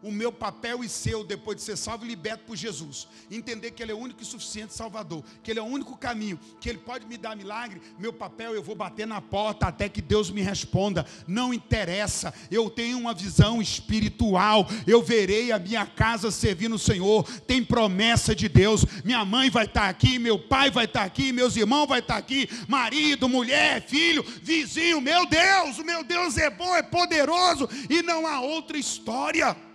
o 0.03 0.13
meu 0.13 0.31
papel 0.31 0.85
e 0.85 0.89
seu, 0.89 1.25
depois 1.25 1.57
de 1.57 1.63
ser 1.63 1.77
salvo 1.77 2.05
e 2.05 2.09
liberto 2.09 2.45
por 2.45 2.57
Jesus, 2.57 3.09
entender 3.31 3.73
que 3.73 3.83
Ele 3.83 3.93
é 3.93 3.95
o 3.95 3.99
único 3.99 4.23
e 4.23 4.27
suficiente 4.27 4.75
Salvador, 4.75 5.25
que 5.43 5.51
Ele 5.51 5.59
é 5.59 5.63
o 5.63 5.67
único 5.67 5.97
caminho, 5.97 6.39
que 6.61 6.69
Ele 6.69 6.79
pode 6.79 7.07
me 7.07 7.17
dar 7.17 7.37
milagre, 7.37 7.81
meu 7.99 8.13
papel 8.13 8.55
eu 8.55 8.63
vou 8.63 8.75
bater 8.75 9.07
na 9.07 9.21
porta 9.21 9.67
até 9.67 9.89
que 9.89 10.01
Deus 10.01 10.31
me 10.31 10.41
responda. 10.41 11.05
Não 11.27 11.53
interessa, 11.53 12.33
eu 12.51 12.71
tenho 12.71 12.99
uma 12.99 13.13
visão 13.13 13.61
espiritual, 13.61 14.69
eu 14.87 15.03
verei 15.03 15.51
a 15.53 15.59
minha 15.59 15.85
casa 15.85 16.31
servindo 16.31 16.77
o 16.77 16.79
Senhor, 16.79 17.25
tem 17.43 17.65
promessa 17.65 18.35
de 18.35 18.49
Deus. 18.49 18.85
Minha 19.05 19.25
mãe 19.25 19.51
vai 19.51 19.65
estar 19.65 19.89
aqui, 19.89 20.19
meu 20.19 20.39
pai 20.39 20.71
vai 20.71 20.85
estar 20.85 21.03
aqui, 21.03 21.33
meus 21.33 21.57
irmãos 21.57 21.87
vai 21.87 22.01
estar 22.01 22.17
aqui, 22.17 22.49
marido, 22.69 23.29
mulher, 23.29 23.83
filho, 23.83 24.25
vizinho, 24.43 25.01
meu 25.01 25.27
Deus, 25.27 25.79
o 25.79 25.85
meu 25.85 26.05
Deus 26.05 26.37
é 26.39 26.51
bom, 26.51 26.75
é 26.75 26.83
poderoso 26.83 27.69
e 27.91 28.03
não 28.03 28.27
há 28.27 28.41
outra 28.41 28.79
história. 28.79 29.68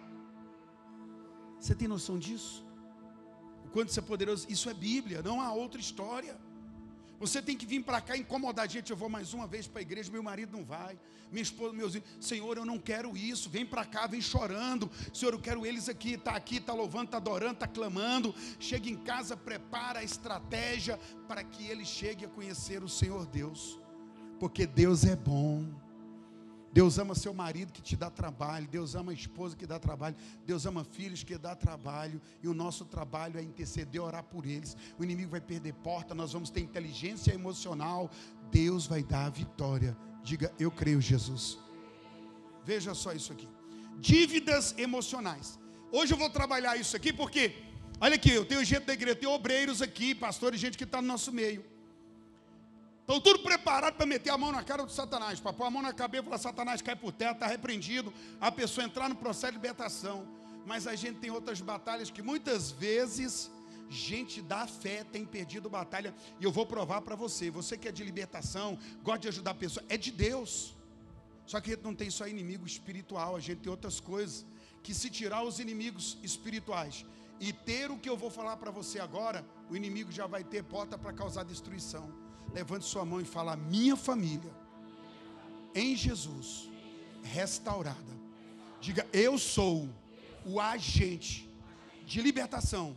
Você 1.64 1.74
tem 1.74 1.88
noção 1.88 2.20
disso? 2.20 2.62
O 3.66 3.70
quanto 3.70 3.88
isso 3.88 3.98
é 3.98 4.04
poderoso? 4.04 4.46
Isso 4.50 4.70
é 4.70 4.74
Bíblia, 4.74 5.22
não 5.22 5.40
há 5.40 5.54
outra 5.54 5.80
história. 5.80 6.38
Você 7.22 7.42
tem 7.42 7.56
que 7.56 7.66
vir 7.66 7.82
para 7.82 8.02
cá 8.02 8.18
incomodar. 8.18 8.70
Gente, 8.70 8.92
eu 8.92 8.98
vou 8.98 9.08
mais 9.08 9.34
uma 9.34 9.48
vez 9.48 9.66
para 9.66 9.80
a 9.80 9.82
igreja, 9.82 10.12
meu 10.12 10.22
marido 10.22 10.58
não 10.58 10.66
vai. 10.66 11.00
Minha 11.32 11.42
esposa, 11.42 11.72
meus 11.72 11.94
filhos. 11.94 12.10
Senhor, 12.20 12.58
eu 12.58 12.66
não 12.66 12.78
quero 12.78 13.16
isso. 13.16 13.50
Vem 13.50 13.66
para 13.66 13.86
cá, 13.86 14.06
vem 14.08 14.20
chorando. 14.20 14.92
Senhor, 15.14 15.34
eu 15.34 15.40
quero 15.40 15.66
eles 15.66 15.88
aqui. 15.88 16.16
Está 16.16 16.36
aqui, 16.36 16.58
está 16.58 16.74
louvando, 16.74 17.06
está 17.06 17.16
adorando, 17.16 17.54
está 17.54 17.68
clamando. 17.68 18.36
Chega 18.60 18.90
em 18.90 18.98
casa, 18.98 19.38
prepara 19.38 20.00
a 20.00 20.04
estratégia 20.04 21.00
para 21.30 21.46
que 21.46 21.66
ele 21.66 21.86
chegue 21.86 22.26
a 22.26 22.28
conhecer 22.28 22.84
o 22.84 22.90
Senhor 22.90 23.26
Deus. 23.26 23.80
Porque 24.38 24.68
Deus 24.68 25.06
é 25.06 25.16
bom. 25.16 25.83
Deus 26.74 26.98
ama 26.98 27.14
seu 27.14 27.36
marido 27.36 27.72
que 27.72 27.84
te 27.84 27.96
dá 27.96 28.10
trabalho, 28.10 28.68
Deus 28.68 28.96
ama 28.96 29.12
a 29.12 29.14
esposa 29.14 29.56
que 29.56 29.68
dá 29.68 29.78
trabalho, 29.78 30.16
Deus 30.44 30.66
ama 30.66 30.84
filhos 30.84 31.24
que 31.24 31.38
dá 31.38 31.56
trabalho, 31.56 32.20
e 32.42 32.48
o 32.48 32.54
nosso 32.54 32.84
trabalho 32.84 33.40
é 33.40 33.44
interceder, 33.44 34.02
orar 34.02 34.24
por 34.24 34.44
eles. 34.44 34.76
O 34.98 35.04
inimigo 35.04 35.30
vai 35.30 35.40
perder 35.40 35.74
porta, 35.76 36.16
nós 36.16 36.34
vamos 36.34 36.50
ter 36.50 36.62
inteligência 36.62 37.32
emocional, 37.32 38.10
Deus 38.50 38.88
vai 38.88 39.04
dar 39.04 39.28
a 39.28 39.30
vitória. 39.30 39.96
Diga, 40.24 40.52
eu 40.58 40.72
creio, 40.72 41.00
Jesus. 41.00 41.60
Veja 42.66 42.96
só 42.96 43.14
isso 43.14 43.32
aqui. 43.32 43.48
Dívidas 44.00 44.74
emocionais. 44.76 45.60
Hoje 45.92 46.12
eu 46.16 46.18
vou 46.18 46.32
trabalhar 46.32 46.76
isso 46.76 46.96
aqui 46.96 47.14
porque, 47.14 47.56
olha 48.02 48.16
aqui, 48.16 48.32
eu 48.32 48.46
tenho 48.46 48.66
gente 48.66 48.86
da 48.86 48.94
igreja, 48.94 49.16
tem 49.16 49.30
obreiros 49.30 49.80
aqui, 49.80 50.16
pastores, 50.16 50.60
gente 50.60 50.76
que 50.76 50.86
está 50.86 51.00
no 51.00 51.08
nosso 51.08 51.32
meio. 51.32 51.64
Estão 53.04 53.20
tudo 53.20 53.40
preparado 53.40 53.96
para 53.96 54.06
meter 54.06 54.30
a 54.30 54.38
mão 54.38 54.50
na 54.50 54.64
cara 54.64 54.86
do 54.86 54.92
Satanás, 54.92 55.38
para 55.38 55.52
pôr 55.52 55.66
a 55.66 55.70
mão 55.70 55.82
na 55.82 55.92
cabeça 55.92 56.24
e 56.24 56.26
falar: 56.26 56.38
Satanás 56.38 56.82
cai 56.82 56.96
por 56.96 57.12
terra, 57.12 57.34
está 57.34 57.46
repreendido, 57.46 58.14
a 58.40 58.50
pessoa 58.50 58.86
entrar 58.86 59.10
no 59.10 59.16
processo 59.16 59.52
de 59.52 59.58
libertação. 59.58 60.26
Mas 60.66 60.88
a 60.88 60.96
gente 60.96 61.20
tem 61.20 61.30
outras 61.30 61.60
batalhas 61.60 62.10
que 62.10 62.22
muitas 62.22 62.72
vezes 62.72 63.52
gente 63.90 64.42
da 64.42 64.66
fé 64.66 65.04
tem 65.04 65.26
perdido 65.26 65.70
batalha, 65.70 66.16
e 66.40 66.46
eu 66.46 66.52
vou 66.52 66.66
provar 66.66 67.02
para 67.02 67.14
você. 67.14 67.52
Você 67.52 67.78
que 67.78 67.90
é 67.90 67.92
de 67.92 68.06
libertação, 68.06 68.80
gosta 69.04 69.20
de 69.20 69.28
ajudar 69.28 69.52
a 69.52 69.56
pessoa, 69.56 69.86
é 69.90 69.98
de 69.98 70.10
Deus. 70.10 70.74
Só 71.46 71.60
que 71.60 71.72
a 71.72 71.76
gente 71.76 71.84
não 71.84 71.94
tem 71.94 72.10
só 72.10 72.26
inimigo 72.26 72.66
espiritual, 72.66 73.36
a 73.36 73.40
gente 73.42 73.60
tem 73.60 73.70
outras 73.70 74.00
coisas. 74.00 74.46
Que 74.82 74.94
se 74.94 75.10
tirar 75.10 75.44
os 75.44 75.60
inimigos 75.60 76.18
espirituais 76.24 77.06
e 77.38 77.52
ter 77.52 77.92
o 77.92 77.98
que 77.98 78.10
eu 78.10 78.16
vou 78.16 78.30
falar 78.30 78.56
para 78.56 78.72
você 78.72 78.98
agora, 79.00 79.46
o 79.70 79.76
inimigo 79.76 80.10
já 80.10 80.26
vai 80.26 80.44
ter 80.44 80.64
porta 80.64 80.98
para 80.98 81.12
causar 81.12 81.44
destruição. 81.44 82.23
Levante 82.54 82.86
sua 82.86 83.04
mão 83.04 83.20
e 83.20 83.26
fala: 83.26 83.56
Minha 83.56 83.96
família 83.96 84.52
em 85.74 85.96
Jesus 85.96 86.70
restaurada. 87.24 88.14
Diga: 88.80 89.08
Eu 89.12 89.38
sou 89.38 89.90
o 90.46 90.60
agente 90.60 91.50
de 92.06 92.22
libertação 92.22 92.96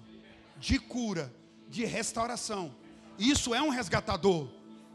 de 0.59 0.79
cura, 0.79 1.35
de 1.69 1.85
restauração. 1.85 2.75
Isso 3.19 3.55
é 3.55 3.63
um 3.63 3.69
resgatador. 3.69 4.49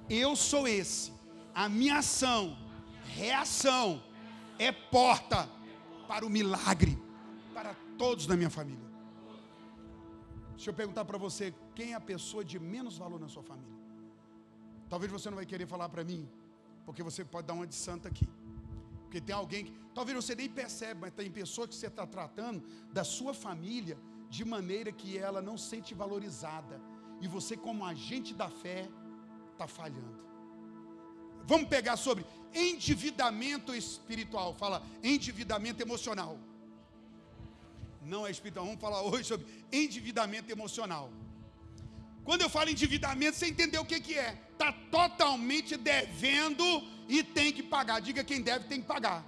Eu 0.09 0.35
sou 0.35 0.67
esse. 0.67 1.11
A 1.53 1.67
minha 1.67 1.97
ação, 1.97 2.57
reação, 3.15 4.01
é 4.57 4.71
porta 4.71 5.49
para 6.07 6.25
o 6.25 6.29
milagre 6.29 6.97
para 7.53 7.75
todos 7.97 8.25
da 8.25 8.35
minha 8.35 8.49
família. 8.49 8.91
Deixa 10.55 10.69
eu 10.69 10.73
perguntar 10.73 11.05
para 11.05 11.17
você, 11.17 11.53
quem 11.75 11.93
é 11.93 11.95
a 11.95 11.99
pessoa 11.99 12.43
de 12.43 12.59
menos 12.59 12.97
valor 12.97 13.19
na 13.19 13.27
sua 13.27 13.43
família? 13.43 13.80
Talvez 14.91 15.09
você 15.09 15.29
não 15.29 15.37
vai 15.37 15.45
querer 15.45 15.65
falar 15.73 15.87
para 15.87 16.03
mim, 16.03 16.21
porque 16.85 17.01
você 17.01 17.23
pode 17.23 17.47
dar 17.47 17.53
uma 17.53 17.65
de 17.65 17.75
santa 17.75 18.09
aqui. 18.09 18.27
Porque 19.03 19.21
tem 19.21 19.33
alguém 19.33 19.63
que, 19.65 19.73
talvez 19.95 20.15
você 20.21 20.35
nem 20.35 20.49
percebe, 20.49 20.99
mas 20.99 21.13
tem 21.13 21.31
pessoa 21.31 21.65
que 21.65 21.73
você 21.73 21.87
está 21.87 22.05
tratando 22.05 22.61
da 22.91 23.05
sua 23.05 23.33
família 23.33 23.97
de 24.29 24.43
maneira 24.43 24.91
que 24.91 25.17
ela 25.17 25.41
não 25.41 25.57
sente 25.57 25.93
valorizada. 25.93 26.81
E 27.21 27.27
você, 27.35 27.55
como 27.55 27.85
agente 27.85 28.33
da 28.33 28.49
fé, 28.49 28.89
está 29.53 29.65
falhando. 29.65 30.19
Vamos 31.45 31.69
pegar 31.69 31.95
sobre 31.95 32.25
endividamento 32.53 33.73
espiritual. 33.73 34.53
Fala 34.53 34.83
endividamento 35.01 35.81
emocional. 35.81 36.37
Não 38.01 38.27
é 38.27 38.31
espiritual. 38.31 38.65
Vamos 38.65 38.81
falar 38.81 39.01
hoje 39.03 39.23
sobre 39.23 39.47
endividamento 39.71 40.51
emocional. 40.51 41.09
Quando 42.23 42.41
eu 42.41 42.49
falo 42.49 42.69
endividamento, 42.69 43.37
você 43.37 43.47
entendeu 43.47 43.81
o 43.81 43.85
que, 43.85 43.99
que 43.99 44.17
é? 44.17 44.39
Está 44.51 44.71
totalmente 44.97 45.75
devendo 45.75 46.63
e 47.07 47.23
tem 47.23 47.51
que 47.51 47.63
pagar. 47.63 47.99
Diga 47.99 48.23
quem 48.23 48.41
deve, 48.41 48.65
tem 48.65 48.81
que 48.81 48.87
pagar. 48.87 49.25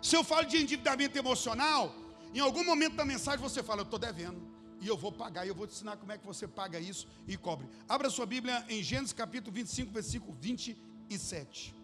Se 0.00 0.14
eu 0.16 0.22
falo 0.22 0.46
de 0.46 0.56
endividamento 0.56 1.18
emocional, 1.18 1.94
em 2.32 2.40
algum 2.40 2.64
momento 2.64 2.94
da 2.94 3.04
mensagem 3.04 3.40
você 3.40 3.62
fala, 3.62 3.80
eu 3.80 3.84
estou 3.84 3.98
devendo. 3.98 4.40
E 4.80 4.86
eu 4.86 4.96
vou 4.96 5.10
pagar, 5.10 5.44
e 5.44 5.48
eu 5.48 5.54
vou 5.54 5.66
te 5.66 5.72
ensinar 5.72 5.96
como 5.96 6.12
é 6.12 6.18
que 6.18 6.24
você 6.24 6.46
paga 6.46 6.78
isso 6.78 7.08
e 7.26 7.36
cobre. 7.36 7.68
Abra 7.88 8.08
sua 8.08 8.26
Bíblia 8.26 8.64
em 8.68 8.80
Gênesis 8.80 9.12
capítulo 9.12 9.52
25, 9.52 9.92
versículo 9.92 10.32
27. 10.40 11.74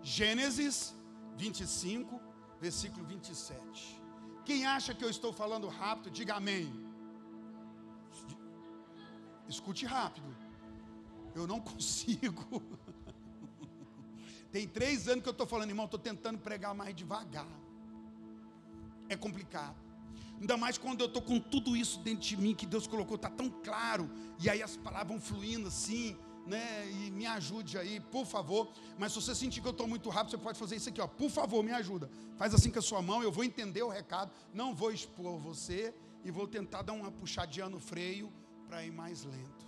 Gênesis 0.00 0.94
25, 1.36 2.20
versículo 2.60 3.04
27. 3.04 4.05
Quem 4.46 4.64
acha 4.64 4.94
que 4.94 5.04
eu 5.04 5.10
estou 5.10 5.32
falando 5.32 5.66
rápido, 5.66 6.08
diga 6.18 6.34
amém. 6.36 6.72
Escute 9.48 9.84
rápido. 9.84 10.30
Eu 11.34 11.46
não 11.48 11.60
consigo. 11.70 12.62
Tem 14.52 14.68
três 14.68 15.08
anos 15.08 15.22
que 15.24 15.28
eu 15.28 15.32
estou 15.32 15.48
falando, 15.48 15.70
irmão, 15.70 15.86
estou 15.86 15.98
tentando 15.98 16.38
pregar 16.38 16.72
mais 16.74 16.94
devagar. 16.94 17.48
É 19.08 19.16
complicado. 19.16 19.76
Ainda 20.40 20.56
mais 20.56 20.78
quando 20.78 21.00
eu 21.00 21.08
estou 21.08 21.22
com 21.22 21.40
tudo 21.40 21.76
isso 21.76 21.98
dentro 22.00 22.28
de 22.28 22.36
mim 22.36 22.54
que 22.54 22.66
Deus 22.66 22.86
colocou, 22.86 23.16
está 23.16 23.28
tão 23.28 23.50
claro. 23.50 24.08
E 24.38 24.48
aí 24.48 24.62
as 24.62 24.76
palavras 24.76 25.08
vão 25.08 25.20
fluindo 25.20 25.68
assim, 25.68 26.16
né? 26.46 26.88
E 26.90 27.10
me 27.10 27.26
ajude 27.26 27.76
aí, 27.76 28.00
por 28.00 28.24
favor. 28.24 28.68
Mas 28.98 29.12
se 29.12 29.20
você 29.20 29.34
sentir 29.34 29.60
que 29.60 29.66
eu 29.66 29.72
estou 29.72 29.86
muito 29.86 30.08
rápido, 30.08 30.30
você 30.30 30.38
pode 30.38 30.58
fazer 30.58 30.76
isso 30.76 30.88
aqui, 30.88 31.00
ó. 31.00 31.06
Por 31.06 31.28
favor, 31.28 31.62
me 31.62 31.72
ajuda. 31.72 32.08
Faz 32.36 32.54
assim 32.54 32.70
com 32.70 32.78
a 32.78 32.82
sua 32.82 33.02
mão, 33.02 33.22
eu 33.22 33.32
vou 33.32 33.44
entender 33.44 33.82
o 33.82 33.88
recado. 33.88 34.30
Não 34.54 34.74
vou 34.74 34.92
expor 34.92 35.38
você 35.38 35.94
e 36.24 36.30
vou 36.30 36.46
tentar 36.46 36.82
dar 36.82 36.92
uma 36.92 37.10
puxadinha 37.10 37.68
no 37.68 37.80
freio 37.80 38.32
para 38.68 38.84
ir 38.84 38.92
mais 38.92 39.24
lento. 39.24 39.66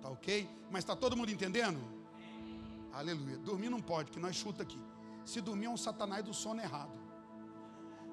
Tá 0.00 0.08
ok? 0.08 0.48
Mas 0.70 0.82
está 0.84 0.96
todo 0.96 1.16
mundo 1.16 1.30
entendendo? 1.30 1.78
Aleluia. 2.92 3.38
Dormir 3.38 3.70
não 3.70 3.80
pode, 3.80 4.10
que 4.10 4.18
nós 4.18 4.36
chuta 4.36 4.62
aqui. 4.62 4.80
Se 5.24 5.40
dormir 5.40 5.66
é 5.66 5.70
um 5.70 5.76
satanás 5.76 6.24
do 6.24 6.32
sono 6.32 6.60
errado. 6.60 6.92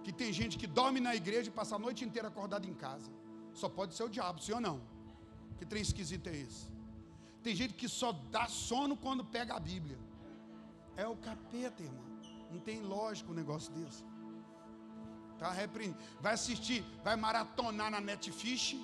Que 0.04 0.12
tem 0.12 0.34
gente 0.34 0.58
que 0.58 0.65
dorme 0.65 1.00
na 1.00 1.15
igreja 1.15 1.50
e 1.50 1.52
passa 1.52 1.76
a 1.76 1.80
noite 1.80 2.04
inteira 2.04 2.28
acordado 2.28 2.67
em 2.67 2.74
casa. 2.74 3.12
Só 3.54 3.69
pode 3.69 3.93
ser 3.93 4.04
o 4.04 4.10
diabo, 4.10 4.41
sim 4.41 4.54
ou 4.54 4.62
não? 4.62 4.82
Que 5.58 5.65
trem 5.65 5.82
esquisito 5.82 6.28
é 6.28 6.36
esse? 6.36 6.67
Tem 7.43 7.56
gente 7.56 7.73
que 7.73 7.89
só 7.89 8.12
dá 8.12 8.47
sono 8.47 8.95
quando 8.95 9.25
pega 9.25 9.56
a 9.56 9.60
Bíblia. 9.60 9.97
É 10.95 11.08
o 11.08 11.15
capeta, 11.15 11.82
irmão. 11.82 12.06
Não 12.51 12.60
tem 12.60 12.82
lógico 12.82 13.32
um 13.32 13.36
negócio 13.36 13.71
desse. 13.73 14.04
Tá 15.39 15.51
repreendido. 15.51 15.99
Vai 16.19 16.34
assistir, 16.34 16.84
vai 17.04 17.15
maratonar 17.15 17.89
na 17.89 17.99
Netfish. 17.99 18.77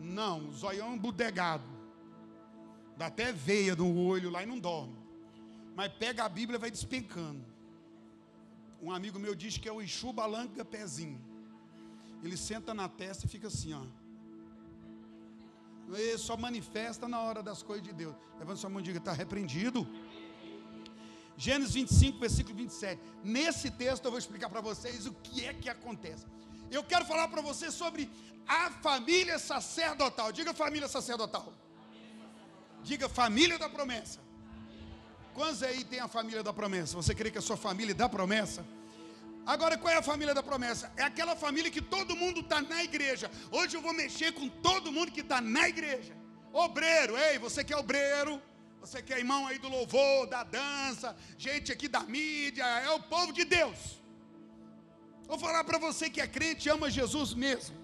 Não, 0.00 0.50
zoião 0.52 0.98
bodegado. 0.98 1.64
Dá 2.96 3.06
até 3.06 3.32
veia 3.32 3.76
no 3.76 3.96
olho 3.96 4.30
lá 4.30 4.42
e 4.42 4.46
não 4.46 4.58
dorme. 4.58 4.96
Mas 5.76 5.92
pega 5.92 6.24
a 6.24 6.28
Bíblia 6.28 6.56
e 6.56 6.60
vai 6.60 6.70
despencando. 6.70 7.44
Um 8.82 8.92
amigo 8.92 9.18
meu 9.18 9.34
diz 9.34 9.56
que 9.56 9.68
é 9.68 9.72
o 9.72 9.80
Exu 9.80 10.12
Balanga 10.12 10.64
Pezinho. 10.64 11.20
Ele 12.22 12.36
senta 12.36 12.74
na 12.74 12.88
testa 12.88 13.26
e 13.26 13.28
fica 13.28 13.48
assim, 13.48 13.72
ó. 13.74 13.84
Só 16.18 16.36
manifesta 16.36 17.06
na 17.06 17.20
hora 17.20 17.42
das 17.42 17.62
coisas 17.62 17.84
de 17.86 17.92
Deus. 17.92 18.14
Levanta 18.38 18.56
sua 18.56 18.70
mão 18.70 18.80
e 18.80 18.82
diga: 18.82 18.98
está 18.98 19.12
repreendido. 19.12 19.86
Gênesis 21.36 21.74
25, 21.74 22.18
versículo 22.18 22.56
27. 22.56 23.00
Nesse 23.22 23.70
texto 23.70 24.04
eu 24.04 24.10
vou 24.10 24.18
explicar 24.18 24.48
para 24.48 24.60
vocês 24.60 25.06
o 25.06 25.12
que 25.14 25.44
é 25.44 25.52
que 25.52 25.68
acontece. 25.68 26.26
Eu 26.70 26.82
quero 26.82 27.04
falar 27.04 27.28
para 27.28 27.42
vocês 27.42 27.74
sobre 27.74 28.10
a 28.46 28.70
família 28.70 29.38
sacerdotal. 29.38 30.32
Diga 30.32 30.54
família 30.54 30.88
sacerdotal. 30.88 31.52
Diga 32.82 33.08
família 33.08 33.58
da 33.58 33.68
promessa. 33.68 34.20
Quantos 35.34 35.62
aí 35.62 35.84
tem 35.84 35.98
a 35.98 36.06
família 36.06 36.42
da 36.42 36.52
promessa? 36.52 36.96
Você 36.96 37.14
crê 37.14 37.30
que 37.30 37.38
a 37.38 37.42
sua 37.42 37.56
família 37.56 37.92
é 37.92 37.94
da 37.94 38.08
promessa? 38.08 38.64
Agora, 39.46 39.76
qual 39.76 39.92
é 39.92 39.98
a 39.98 40.02
família 40.02 40.34
da 40.34 40.42
promessa? 40.42 40.90
É 40.96 41.02
aquela 41.02 41.36
família 41.36 41.70
que 41.70 41.82
todo 41.82 42.16
mundo 42.16 42.40
está 42.40 42.62
na 42.62 42.82
igreja. 42.82 43.30
Hoje 43.50 43.76
eu 43.76 43.82
vou 43.82 43.92
mexer 43.92 44.32
com 44.32 44.48
todo 44.48 44.90
mundo 44.90 45.12
que 45.12 45.20
está 45.20 45.40
na 45.40 45.68
igreja. 45.68 46.16
Obreiro, 46.52 47.16
ei, 47.16 47.38
você 47.38 47.62
que 47.62 47.72
é 47.72 47.76
obreiro, 47.76 48.40
você 48.80 49.02
que 49.02 49.12
é 49.12 49.18
irmão 49.18 49.46
aí 49.46 49.58
do 49.58 49.68
louvor, 49.68 50.26
da 50.26 50.44
dança, 50.44 51.16
gente 51.36 51.70
aqui 51.72 51.88
da 51.88 52.00
mídia, 52.00 52.64
é 52.64 52.90
o 52.90 53.00
povo 53.00 53.32
de 53.32 53.44
Deus. 53.44 54.02
Vou 55.26 55.38
falar 55.38 55.64
para 55.64 55.78
você 55.78 56.08
que 56.08 56.20
é 56.20 56.26
crente, 56.26 56.68
ama 56.68 56.90
Jesus 56.90 57.34
mesmo. 57.34 57.76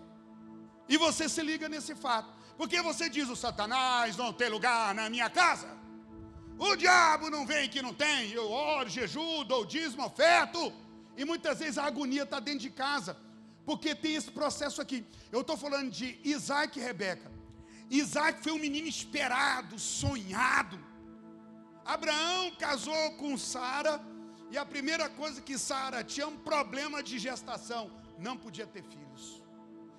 E 0.88 0.96
você 0.96 1.28
se 1.28 1.42
liga 1.42 1.68
nesse 1.68 1.94
fato. 1.94 2.32
Porque 2.56 2.80
você 2.82 3.08
diz: 3.08 3.28
o 3.28 3.36
Satanás 3.36 4.16
não 4.16 4.32
tem 4.32 4.48
lugar 4.48 4.94
na 4.94 5.08
minha 5.08 5.30
casa. 5.30 5.68
O 6.58 6.76
diabo 6.76 7.30
não 7.30 7.46
vem 7.46 7.68
que 7.70 7.80
não 7.80 7.94
tem. 7.94 8.30
Eu 8.32 8.50
oro, 8.50 8.88
jejuo, 8.88 9.44
dou 9.44 9.64
dízimo, 9.64 10.04
oferto. 10.04 10.72
E 11.20 11.24
muitas 11.30 11.58
vezes 11.62 11.76
a 11.76 11.84
agonia 11.84 12.22
está 12.26 12.38
dentro 12.40 12.60
de 12.66 12.70
casa. 12.84 13.12
Porque 13.68 13.94
tem 13.94 14.14
esse 14.18 14.30
processo 14.38 14.78
aqui. 14.84 14.98
Eu 15.30 15.42
estou 15.42 15.56
falando 15.64 15.90
de 15.98 16.06
Isaac 16.34 16.78
e 16.78 16.82
Rebeca. 16.82 17.30
Isaac 17.90 18.42
foi 18.44 18.52
um 18.52 18.62
menino 18.66 18.88
esperado, 18.88 19.78
sonhado. 19.78 20.78
Abraão 21.84 22.44
casou 22.64 23.04
com 23.18 23.36
Sara. 23.36 23.94
E 24.50 24.56
a 24.56 24.64
primeira 24.64 25.06
coisa 25.10 25.42
que 25.48 25.58
Sara 25.58 26.02
tinha 26.02 26.26
um 26.26 26.38
problema 26.50 27.02
de 27.08 27.18
gestação. 27.18 27.84
Não 28.26 28.34
podia 28.44 28.66
ter 28.66 28.82
filhos. 28.82 29.24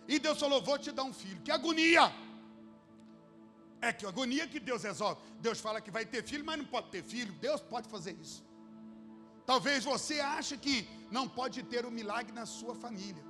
E 0.07 0.17
Deus 0.25 0.39
falou: 0.39 0.59
Vou 0.69 0.79
te 0.85 0.91
dar 0.91 1.03
um 1.03 1.13
filho. 1.13 1.41
Que 1.45 1.51
agonia! 1.51 2.05
É 3.79 3.93
que 3.93 4.07
agonia 4.07 4.47
que 4.47 4.59
Deus 4.59 4.81
resolve. 4.91 5.21
Deus 5.39 5.59
fala 5.59 5.79
que 5.85 5.91
vai 5.99 6.05
ter 6.13 6.23
filho, 6.31 6.45
mas 6.49 6.57
não 6.57 6.65
pode 6.65 6.89
ter 6.95 7.03
filho. 7.03 7.31
Deus 7.47 7.61
pode 7.61 7.87
fazer 7.95 8.15
isso. 8.25 8.43
Talvez 9.45 9.83
você 9.83 10.19
ache 10.19 10.57
que 10.65 10.75
não 11.11 11.27
pode 11.27 11.61
ter 11.63 11.85
um 11.85 11.91
milagre 11.91 12.31
na 12.31 12.45
sua 12.45 12.73
família. 12.73 13.23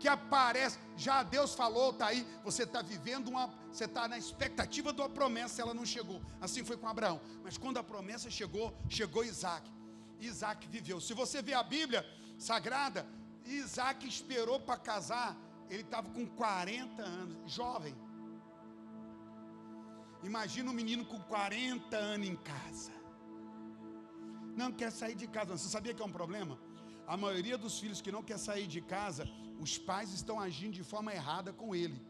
Que 0.00 0.08
aparece, 0.08 0.78
já 0.96 1.22
Deus 1.22 1.54
falou, 1.54 1.90
está 1.90 2.06
aí, 2.06 2.26
você 2.42 2.64
está 2.64 2.82
vivendo 2.82 3.28
uma, 3.28 3.46
você 3.70 3.84
está 3.84 4.08
na 4.08 4.18
expectativa 4.18 4.92
de 4.92 5.00
uma 5.00 5.08
promessa, 5.08 5.62
ela 5.62 5.74
não 5.74 5.86
chegou. 5.86 6.20
Assim 6.40 6.64
foi 6.64 6.76
com 6.76 6.88
Abraão. 6.88 7.20
Mas 7.44 7.56
quando 7.56 7.76
a 7.76 7.84
promessa 7.84 8.28
chegou, 8.28 8.76
chegou 8.88 9.22
Isaac. 9.22 9.70
Isaac 10.18 10.66
viveu. 10.66 11.00
Se 11.00 11.14
você 11.14 11.40
vê 11.40 11.54
a 11.54 11.62
Bíblia 11.62 12.04
Sagrada, 12.38 13.06
Isaac 13.44 14.08
esperou 14.08 14.58
para 14.58 14.76
casar, 14.76 15.36
ele 15.68 15.82
estava 15.82 16.08
com 16.10 16.26
40 16.26 17.02
anos, 17.02 17.52
jovem. 17.52 17.94
Imagina 20.22 20.70
um 20.70 20.74
menino 20.74 21.04
com 21.04 21.20
40 21.20 21.96
anos 21.96 22.28
em 22.28 22.36
casa. 22.36 23.01
Não 24.56 24.70
quer 24.70 24.90
sair 24.90 25.14
de 25.14 25.26
casa. 25.26 25.56
Você 25.56 25.68
sabia 25.68 25.94
que 25.94 26.02
é 26.02 26.04
um 26.04 26.16
problema? 26.20 26.58
A 27.06 27.16
maioria 27.16 27.58
dos 27.58 27.78
filhos 27.78 28.00
que 28.00 28.12
não 28.12 28.22
quer 28.22 28.38
sair 28.38 28.66
de 28.66 28.80
casa, 28.80 29.28
os 29.60 29.78
pais 29.78 30.12
estão 30.12 30.38
agindo 30.40 30.74
de 30.74 30.84
forma 30.84 31.12
errada 31.12 31.52
com 31.52 31.74
ele. 31.74 32.00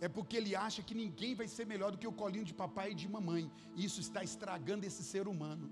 É 0.00 0.08
porque 0.08 0.36
ele 0.36 0.56
acha 0.56 0.82
que 0.82 0.94
ninguém 0.94 1.34
vai 1.34 1.46
ser 1.46 1.66
melhor 1.66 1.90
do 1.92 1.98
que 1.98 2.06
o 2.06 2.12
colinho 2.12 2.44
de 2.44 2.54
papai 2.54 2.92
e 2.92 2.94
de 2.94 3.08
mamãe. 3.08 3.50
Isso 3.76 4.00
está 4.00 4.24
estragando 4.24 4.86
esse 4.86 5.02
ser 5.02 5.28
humano. 5.28 5.70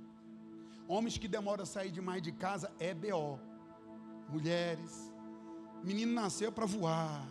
Homens 0.87 1.16
que 1.18 1.29
demoram 1.29 1.62
a 1.62 1.66
sair 1.66 1.90
demais 1.90 2.23
de 2.23 2.33
casa 2.33 2.71
é 2.79 2.92
BO. 2.92 3.38
Mulheres. 4.29 5.12
Menino 5.83 6.12
nasceu 6.12 6.51
para 6.53 6.66
voar. 6.66 7.27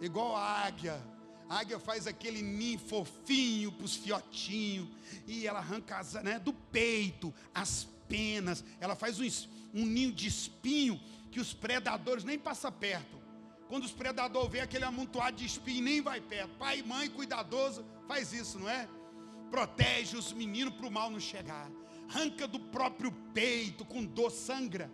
Igual 0.00 0.36
a 0.36 0.66
águia 0.66 1.02
a 1.48 1.60
águia 1.60 1.78
faz 1.78 2.06
aquele 2.06 2.42
ninho 2.42 2.78
fofinho 2.78 3.72
para 3.72 3.84
os 3.84 3.96
fiotinhos. 3.96 4.88
E 5.26 5.46
ela 5.46 5.58
arranca 5.58 5.98
as, 5.98 6.14
né, 6.14 6.38
do 6.38 6.52
peito 6.52 7.32
as 7.54 7.88
penas, 8.08 8.64
ela 8.80 8.96
faz 8.96 9.20
um, 9.20 9.26
um 9.74 9.84
ninho 9.84 10.12
de 10.12 10.26
espinho 10.26 10.98
que 11.30 11.38
os 11.38 11.52
predadores 11.52 12.24
nem 12.24 12.38
passam 12.38 12.72
perto. 12.72 13.18
Quando 13.68 13.84
os 13.84 13.92
predadores 13.92 14.50
vê 14.50 14.60
aquele 14.60 14.84
amontoado 14.84 15.36
de 15.36 15.44
espinho, 15.44 15.84
nem 15.84 16.00
vai 16.00 16.20
perto. 16.20 16.56
Pai, 16.56 16.82
mãe, 16.82 17.08
cuidadoso, 17.10 17.84
faz 18.06 18.32
isso, 18.32 18.58
não 18.58 18.68
é? 18.68 18.88
Protege 19.50 20.16
os 20.16 20.32
meninos 20.32 20.74
para 20.74 20.86
o 20.86 20.90
mal 20.90 21.10
não 21.10 21.20
chegar. 21.20 21.70
Arranca 22.08 22.48
do 22.48 22.58
próprio 22.58 23.12
peito, 23.34 23.84
com 23.84 24.04
dor, 24.04 24.30
sangra. 24.30 24.90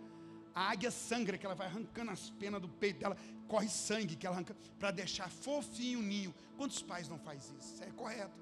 A 0.53 0.71
águia 0.71 0.91
sangra, 0.91 1.37
que 1.37 1.45
ela 1.45 1.55
vai 1.55 1.67
arrancando 1.67 2.11
as 2.11 2.29
penas 2.31 2.61
do 2.61 2.67
peito 2.67 2.99
dela, 2.99 3.17
corre 3.47 3.69
sangue 3.69 4.15
que 4.15 4.25
ela 4.25 4.35
arranca, 4.35 4.55
para 4.79 4.91
deixar 4.91 5.29
fofinho 5.29 5.99
o 5.99 6.01
ninho. 6.01 6.33
Quantos 6.57 6.81
pais 6.81 7.07
não 7.07 7.19
faz 7.19 7.53
isso? 7.59 7.83
É 7.83 7.91
correto. 7.91 8.33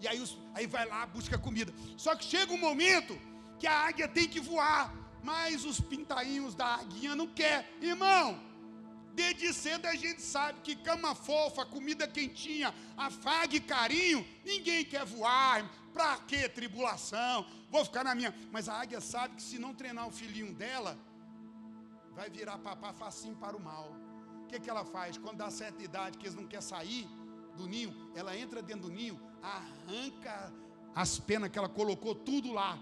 E 0.00 0.08
aí, 0.08 0.20
os, 0.20 0.36
aí 0.54 0.66
vai 0.66 0.86
lá, 0.86 1.06
busca 1.06 1.38
comida. 1.38 1.72
Só 1.96 2.14
que 2.14 2.24
chega 2.24 2.52
um 2.52 2.58
momento 2.58 3.18
que 3.58 3.66
a 3.66 3.86
águia 3.86 4.08
tem 4.08 4.28
que 4.28 4.40
voar, 4.40 4.94
mas 5.22 5.64
os 5.64 5.80
pintainhos 5.80 6.54
da 6.54 6.66
águia 6.66 7.14
não 7.14 7.26
quer. 7.26 7.70
Irmão, 7.80 8.38
Desde 9.14 9.52
cedo 9.52 9.86
a 9.86 9.94
gente 9.94 10.20
sabe 10.20 10.60
que 10.60 10.74
cama 10.74 11.14
fofa, 11.14 11.64
comida 11.64 12.06
quentinha, 12.08 12.74
afague 12.96 13.60
carinho, 13.60 14.26
ninguém 14.44 14.84
quer 14.84 15.04
voar. 15.04 15.70
Para 15.92 16.18
que 16.18 16.48
tribulação? 16.48 17.46
Vou 17.70 17.84
ficar 17.84 18.02
na 18.02 18.12
minha. 18.12 18.34
Mas 18.50 18.68
a 18.68 18.74
águia 18.74 19.00
sabe 19.00 19.36
que 19.36 19.42
se 19.42 19.56
não 19.56 19.72
treinar 19.72 20.08
o 20.08 20.10
filhinho 20.10 20.52
dela, 20.52 20.98
vai 22.12 22.28
virar 22.28 22.58
papá 22.58 22.92
facinho 22.92 23.36
para 23.36 23.56
o 23.56 23.60
mal. 23.60 24.03
Que, 24.54 24.60
que 24.60 24.70
ela 24.70 24.84
faz? 24.84 25.18
Quando 25.18 25.38
dá 25.38 25.50
certa 25.50 25.82
idade, 25.82 26.16
que 26.16 26.26
eles 26.26 26.36
não 26.36 26.46
querem 26.46 26.64
sair 26.64 27.08
do 27.56 27.66
ninho, 27.66 27.92
ela 28.14 28.36
entra 28.36 28.62
dentro 28.62 28.82
do 28.82 28.88
ninho, 28.88 29.20
arranca 29.42 30.52
as 30.94 31.18
penas 31.18 31.50
que 31.50 31.58
ela 31.58 31.68
colocou 31.68 32.14
tudo 32.14 32.52
lá. 32.52 32.78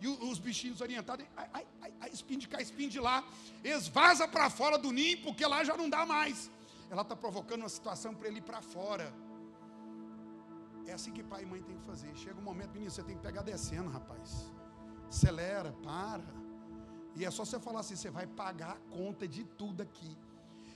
E 0.00 0.08
os 0.08 0.38
bichinhos 0.40 0.80
orientados, 0.80 1.24
ai, 1.36 1.50
ai, 1.52 1.66
ai, 1.82 1.92
ai 2.00 2.10
espinho 2.10 2.40
de 2.40 2.48
cá, 2.48 2.60
espinho 2.60 2.90
de 2.90 2.98
lá, 2.98 3.22
eles 3.62 3.86
vazam 3.86 4.28
para 4.28 4.50
fora 4.50 4.76
do 4.76 4.90
ninho, 4.90 5.22
porque 5.22 5.46
lá 5.46 5.62
já 5.62 5.76
não 5.76 5.88
dá 5.88 6.04
mais. 6.04 6.50
Ela 6.90 7.02
está 7.02 7.14
provocando 7.14 7.60
uma 7.60 7.68
situação 7.68 8.12
para 8.12 8.26
ele 8.26 8.38
ir 8.38 8.42
para 8.42 8.60
fora. 8.60 9.14
É 10.84 10.94
assim 10.94 11.12
que 11.12 11.22
pai 11.22 11.44
e 11.44 11.46
mãe 11.46 11.62
tem 11.62 11.78
que 11.78 11.84
fazer. 11.84 12.12
Chega 12.16 12.40
um 12.40 12.42
momento, 12.42 12.72
menino, 12.72 12.90
você 12.90 13.04
tem 13.04 13.14
que 13.14 13.22
pegar 13.22 13.42
descendo, 13.42 13.88
rapaz. 13.88 14.50
Acelera, 15.08 15.72
para. 15.84 16.24
E 17.14 17.24
é 17.24 17.30
só 17.30 17.44
você 17.44 17.60
falar 17.60 17.80
assim: 17.80 17.94
você 17.94 18.10
vai 18.10 18.26
pagar 18.26 18.72
a 18.72 18.96
conta 18.96 19.28
de 19.28 19.44
tudo 19.44 19.82
aqui. 19.82 20.16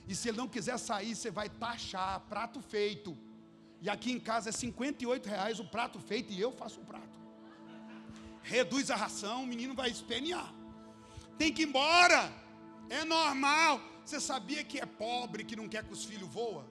E 0.07 0.15
se 0.15 0.29
ele 0.29 0.37
não 0.37 0.47
quiser 0.47 0.77
sair, 0.77 1.15
você 1.15 1.31
vai 1.31 1.49
taxar 1.49 2.19
prato 2.21 2.61
feito. 2.61 3.17
E 3.81 3.89
aqui 3.89 4.11
em 4.11 4.19
casa 4.19 4.49
é 4.49 4.51
58 4.51 5.27
reais 5.27 5.59
o 5.59 5.65
prato 5.65 5.99
feito 5.99 6.31
e 6.31 6.39
eu 6.39 6.51
faço 6.51 6.79
o 6.79 6.85
prato 6.85 7.25
reduz 8.45 8.91
a 8.91 8.95
ração, 8.95 9.43
o 9.43 9.47
menino 9.47 9.73
vai 9.73 9.89
espernear. 9.89 10.53
Tem 11.37 11.51
que 11.51 11.63
ir 11.63 11.67
embora. 11.67 12.31
É 12.89 13.03
normal. 13.03 13.81
Você 14.03 14.19
sabia 14.19 14.63
que 14.63 14.79
é 14.79 14.85
pobre 14.85 15.43
que 15.43 15.55
não 15.55 15.67
quer 15.67 15.83
que 15.83 15.91
os 15.91 16.05
filhos 16.05 16.29
voam? 16.29 16.63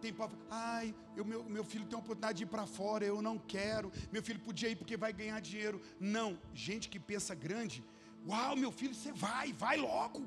Tem 0.00 0.12
pobre, 0.12 0.36
ai, 0.50 0.94
eu, 1.16 1.24
meu, 1.24 1.44
meu 1.44 1.64
filho 1.64 1.84
tem 1.86 1.96
a 1.96 1.98
oportunidade 1.98 2.38
de 2.38 2.44
ir 2.44 2.46
para 2.46 2.66
fora, 2.66 3.04
eu 3.04 3.20
não 3.20 3.36
quero. 3.38 3.92
Meu 4.12 4.22
filho 4.22 4.40
podia 4.40 4.68
ir 4.68 4.76
porque 4.76 4.96
vai 4.96 5.12
ganhar 5.12 5.40
dinheiro. 5.40 5.80
Não, 5.98 6.38
gente 6.54 6.88
que 6.88 6.98
pensa 6.98 7.34
grande, 7.34 7.84
uau, 8.26 8.56
meu 8.56 8.72
filho, 8.72 8.94
você 8.94 9.12
vai, 9.12 9.52
vai 9.52 9.76
logo. 9.76 10.24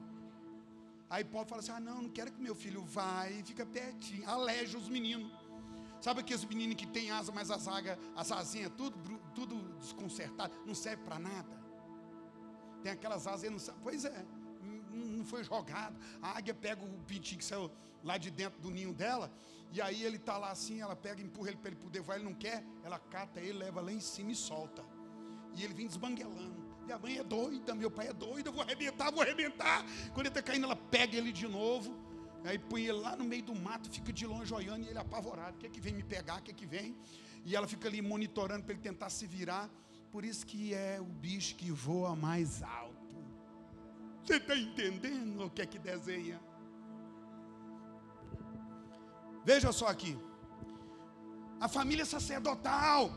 Aí 1.16 1.24
pobre 1.24 1.48
fala 1.48 1.62
assim: 1.62 1.72
ah, 1.72 1.80
não, 1.80 2.02
não 2.02 2.10
quero 2.10 2.30
que 2.30 2.42
meu 2.42 2.54
filho 2.54 2.84
vá, 2.84 3.30
e 3.30 3.42
fica 3.42 3.66
pertinho, 3.66 4.30
aleja 4.30 4.78
os 4.78 4.90
meninos. 4.90 5.32
Sabe 6.02 6.20
aqueles 6.20 6.44
meninos 6.44 6.76
que 6.76 6.86
tem 6.86 7.10
asa, 7.10 7.32
mas 7.32 7.50
as, 7.50 7.70
agas, 7.70 7.98
as 8.18 8.34
asinhas 8.34 8.70
tudo, 8.76 8.98
tudo 9.34 9.56
desconcertado, 9.80 10.54
não 10.66 10.76
serve 10.76 11.04
para 11.04 11.18
nada. 11.18 11.56
Tem 12.84 12.92
aquelas 12.92 13.26
asas 13.28 13.50
não 13.50 13.58
sabe. 13.58 13.80
Pois 13.82 14.04
é, 14.04 14.26
não 14.92 15.24
foi 15.24 15.42
jogado. 15.46 15.96
A 16.22 16.38
águia 16.38 16.54
pega 16.54 16.84
o 16.84 17.00
pintinho 17.04 17.40
que 17.40 17.46
saiu 17.46 17.72
lá 18.04 18.18
de 18.18 18.30
dentro 18.30 18.60
do 18.62 18.70
ninho 18.70 18.94
dela, 18.94 19.32
e 19.72 19.82
aí 19.82 20.04
ele 20.04 20.18
está 20.18 20.38
lá 20.38 20.52
assim, 20.52 20.82
ela 20.82 20.98
pega, 20.98 21.22
empurra 21.22 21.48
ele 21.48 21.58
para 21.58 21.70
ele 21.72 21.80
poder 21.80 22.02
voar, 22.02 22.16
ele 22.16 22.26
não 22.26 22.34
quer, 22.34 22.62
ela 22.84 23.00
cata 23.00 23.40
ele, 23.40 23.54
leva 23.54 23.80
lá 23.80 23.92
em 23.94 24.02
cima 24.02 24.32
e 24.32 24.36
solta. 24.36 24.84
E 25.56 25.64
ele 25.64 25.74
vem 25.74 25.88
desbanguelando. 25.88 26.65
Minha 26.86 27.00
mãe 27.00 27.18
é 27.18 27.24
doida, 27.24 27.76
meu 27.76 27.92
pai 27.92 28.08
é 28.08 28.14
doido, 28.14 28.48
eu 28.48 28.54
vou 28.54 28.62
arrebentar, 28.62 29.12
vou 29.12 29.22
arrebentar. 29.22 29.84
Quando 30.14 30.28
ele 30.28 30.30
está 30.30 30.42
caindo, 30.42 30.66
ela 30.66 30.76
pega 30.76 31.18
ele 31.18 31.32
de 31.32 31.48
novo 31.48 32.06
Aí 32.46 32.60
põe 32.60 32.84
ele 32.84 33.00
lá 33.00 33.16
no 33.16 33.26
meio 33.26 33.42
do 33.42 33.56
mato, 33.56 33.90
fica 33.90 34.14
de 34.14 34.26
longe 34.28 34.54
olhando 34.54 34.86
e 34.86 34.90
ele 34.90 35.00
apavorado. 35.00 35.56
O 35.56 35.60
que 35.60 35.66
é 35.66 35.70
que 35.70 35.82
vem 35.82 35.94
me 35.94 36.04
pegar? 36.04 36.38
O 36.40 36.44
que 36.44 36.52
é 36.52 36.54
que 36.54 36.66
vem? 36.66 36.96
E 37.44 37.56
ela 37.56 37.68
fica 37.68 37.88
ali 37.88 38.02
monitorando 38.04 38.64
para 38.64 38.74
ele 38.74 38.82
tentar 38.82 39.10
se 39.10 39.26
virar. 39.26 39.68
Por 40.12 40.24
isso 40.24 40.46
que 40.46 40.74
é 40.74 41.00
o 41.02 41.06
bicho 41.06 41.56
que 41.56 41.72
voa 41.72 42.16
mais 42.16 42.62
alto. 42.62 43.16
Você 44.24 44.36
está 44.36 44.56
entendendo 44.56 45.46
o 45.46 45.50
que 45.50 45.62
é 45.64 45.66
que 45.66 45.80
desenha? 45.80 46.40
Veja 49.44 49.72
só 49.72 49.88
aqui. 49.88 50.16
A 51.60 51.68
família 51.68 52.06
sacerdotal. 52.06 53.12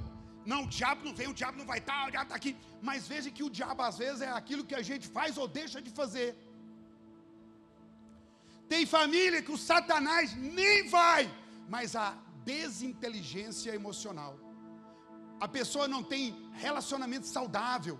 Não, 0.50 0.60
o 0.64 0.68
diabo 0.76 1.00
não 1.06 1.14
vem, 1.18 1.28
o 1.32 1.38
diabo 1.40 1.58
não 1.60 1.66
vai 1.70 1.78
estar, 1.82 2.00
o 2.08 2.10
diabo 2.14 2.28
está 2.28 2.36
aqui. 2.40 2.52
Mas 2.88 3.06
veja 3.12 3.30
que 3.36 3.44
o 3.46 3.50
diabo 3.58 3.82
às 3.88 3.98
vezes 4.02 4.22
é 4.28 4.30
aquilo 4.40 4.64
que 4.68 4.76
a 4.80 4.84
gente 4.90 5.06
faz 5.16 5.36
ou 5.42 5.46
deixa 5.60 5.78
de 5.86 5.90
fazer. 6.00 6.28
Tem 8.72 8.84
família 8.86 9.42
que 9.46 9.52
o 9.56 9.62
Satanás 9.70 10.34
nem 10.60 10.88
vai, 10.88 11.22
mas 11.74 11.94
a 12.04 12.08
desinteligência 12.52 13.74
emocional. 13.80 14.34
A 15.38 15.48
pessoa 15.58 15.86
não 15.86 16.02
tem 16.02 16.24
relacionamento 16.66 17.26
saudável, 17.26 17.96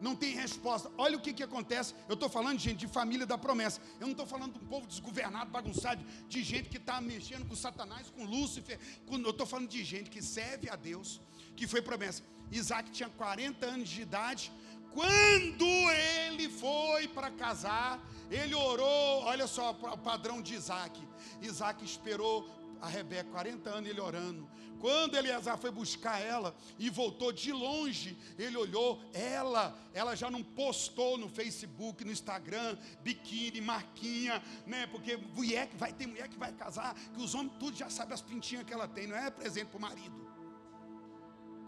não 0.00 0.14
tem 0.22 0.34
resposta. 0.34 0.90
Olha 0.98 1.16
o 1.16 1.20
que, 1.20 1.32
que 1.32 1.42
acontece. 1.42 1.94
Eu 2.08 2.14
estou 2.14 2.28
falando, 2.28 2.58
gente, 2.58 2.78
de 2.78 2.88
família 2.88 3.26
da 3.26 3.38
promessa. 3.46 3.80
Eu 4.00 4.06
não 4.08 4.12
estou 4.12 4.26
falando 4.26 4.52
de 4.54 4.64
um 4.64 4.68
povo 4.68 4.86
desgovernado, 4.86 5.50
bagunçado, 5.50 6.04
de 6.28 6.42
gente 6.42 6.68
que 6.68 6.76
está 6.76 7.00
mexendo 7.00 7.46
com 7.48 7.54
Satanás, 7.54 8.10
com 8.10 8.24
Lúcifer. 8.24 8.78
Eu 9.10 9.30
estou 9.30 9.46
falando 9.46 9.68
de 9.68 9.82
gente 9.84 10.10
que 10.10 10.22
serve 10.22 10.68
a 10.68 10.76
Deus, 10.76 11.20
que 11.58 11.66
foi 11.66 11.82
promessa. 11.82 12.22
Isaac 12.50 12.90
tinha 12.90 13.08
40 13.08 13.66
anos 13.66 13.88
de 13.88 14.00
idade. 14.02 14.52
Quando 14.92 15.64
ele 15.64 16.48
foi 16.48 17.08
para 17.08 17.30
casar, 17.30 18.00
ele 18.30 18.54
orou, 18.54 19.24
olha 19.24 19.46
só 19.46 19.70
o 19.72 19.98
padrão 19.98 20.40
de 20.40 20.54
Isaac. 20.54 20.96
Isaac 21.42 21.84
esperou 21.84 22.48
a 22.80 22.88
Rebeca 22.88 23.28
40 23.30 23.68
anos 23.70 23.90
ele 23.90 24.00
orando. 24.00 24.48
Quando 24.78 25.16
Eleazar 25.16 25.58
foi 25.58 25.72
buscar 25.72 26.20
ela 26.20 26.56
e 26.78 26.88
voltou 26.88 27.32
de 27.32 27.52
longe, 27.52 28.16
ele 28.38 28.56
olhou, 28.56 29.02
ela, 29.12 29.76
ela 29.92 30.14
já 30.14 30.30
não 30.30 30.42
postou 30.44 31.18
no 31.18 31.28
Facebook, 31.28 32.04
no 32.04 32.12
Instagram, 32.12 32.78
biquíni, 33.02 33.60
marquinha, 33.60 34.40
né? 34.64 34.86
Porque 34.86 35.16
mulher 35.16 35.66
que 35.66 35.76
vai 35.76 35.92
ter 35.92 36.06
mulher 36.06 36.28
que 36.28 36.38
vai 36.38 36.52
casar, 36.52 36.94
que 36.94 37.20
os 37.20 37.34
homens 37.34 37.54
tudo 37.58 37.76
já 37.76 37.90
sabem 37.90 38.14
as 38.14 38.22
pintinhas 38.22 38.64
que 38.64 38.72
ela 38.72 38.86
tem, 38.86 39.08
não 39.08 39.16
é 39.16 39.28
presente 39.30 39.66
para 39.66 39.78
o 39.78 39.80
marido. 39.80 40.37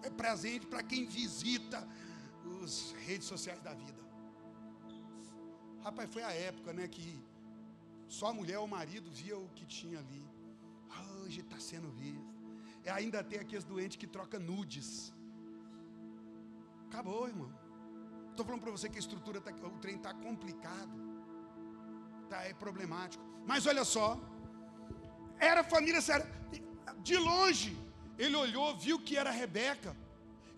É 0.03 0.11
presente 0.11 0.67
para 0.67 0.83
quem 0.83 1.05
visita 1.07 1.87
as 2.63 2.93
redes 3.07 3.27
sociais 3.27 3.61
da 3.61 3.75
vida. 3.75 4.01
Rapaz, 5.83 6.13
foi 6.13 6.23
a 6.23 6.33
época, 6.33 6.73
né, 6.73 6.87
que 6.89 7.23
só 8.09 8.29
a 8.29 8.33
mulher 8.33 8.59
ou 8.59 8.67
o 8.67 8.69
marido 8.69 9.11
via 9.11 9.39
o 9.39 9.49
que 9.51 9.65
tinha 9.65 9.99
ali. 9.99 10.23
Hoje 11.23 11.41
está 11.41 11.59
sendo 11.59 11.91
visto. 11.93 12.35
E 12.85 12.89
ainda 12.89 13.23
tem 13.23 13.39
aqueles 13.39 13.65
doentes 13.65 13.97
que 13.97 14.07
troca 14.07 14.39
nudes. 14.39 15.13
Acabou, 16.89 17.29
irmão. 17.29 17.51
Estou 18.31 18.45
falando 18.45 18.63
para 18.63 18.73
você 18.73 18.89
que 18.89 18.97
a 18.97 19.05
estrutura, 19.07 19.41
tá, 19.41 19.53
o 19.65 19.79
trem 19.79 19.97
está 19.97 20.13
complicado. 20.13 20.91
Tá, 22.29 22.43
é 22.43 22.53
problemático. 22.53 23.23
Mas 23.47 23.67
olha 23.67 23.85
só. 23.85 24.19
Era 25.39 25.63
família 25.63 26.01
séria. 26.01 26.27
De 27.03 27.17
longe, 27.17 27.77
ele 28.19 28.37
olhou, 28.37 28.77
viu 28.77 28.99
que 28.99 29.17
era 29.17 29.31
Rebeca. 29.31 29.97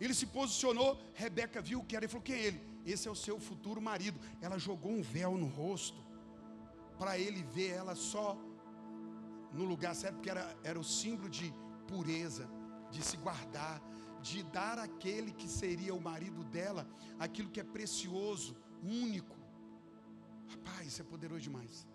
Ele 0.02 0.14
se 0.20 0.26
posicionou. 0.26 0.90
Rebeca 1.14 1.60
viu 1.62 1.82
que 1.84 1.94
era. 1.96 2.04
Ele 2.04 2.12
falou: 2.12 2.24
quem 2.28 2.36
é 2.36 2.46
ele? 2.48 2.72
esse 2.84 3.06
é 3.08 3.10
o 3.10 3.14
seu 3.26 3.38
futuro 3.38 3.80
marido. 3.80 4.18
Ela 4.40 4.58
jogou 4.58 4.92
um 4.92 5.02
véu 5.02 5.36
no 5.36 5.46
rosto 5.46 6.00
para 6.98 7.18
ele 7.18 7.42
ver 7.42 7.70
ela 7.70 7.94
só 7.94 8.36
no 9.52 9.64
lugar 9.64 9.94
certo, 9.94 10.14
porque 10.14 10.30
era, 10.30 10.56
era 10.64 10.78
o 10.78 10.84
símbolo 10.84 11.28
de 11.28 11.52
pureza, 11.86 12.48
de 12.90 13.02
se 13.02 13.16
guardar, 13.18 13.82
de 14.20 14.42
dar 14.44 14.78
àquele 14.78 15.30
que 15.32 15.48
seria 15.48 15.94
o 15.94 16.00
marido 16.00 16.42
dela 16.44 16.88
aquilo 17.18 17.50
que 17.50 17.60
é 17.60 17.64
precioso, 17.64 18.56
único. 18.82 19.36
Rapaz, 20.48 20.86
isso 20.88 21.02
é 21.02 21.04
poderoso 21.04 21.42
demais. 21.42 21.86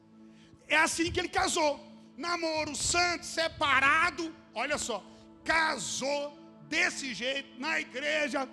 É 0.68 0.78
assim 0.78 1.12
que 1.12 1.20
ele 1.20 1.30
casou. 1.30 1.80
Namoro 2.16 2.76
santo, 2.76 3.26
separado, 3.26 4.34
olha 4.54 4.78
só, 4.78 5.04
casou 5.44 6.37
desse 6.68 7.14
jeito 7.14 7.60
na 7.60 7.80
igreja 7.80 8.48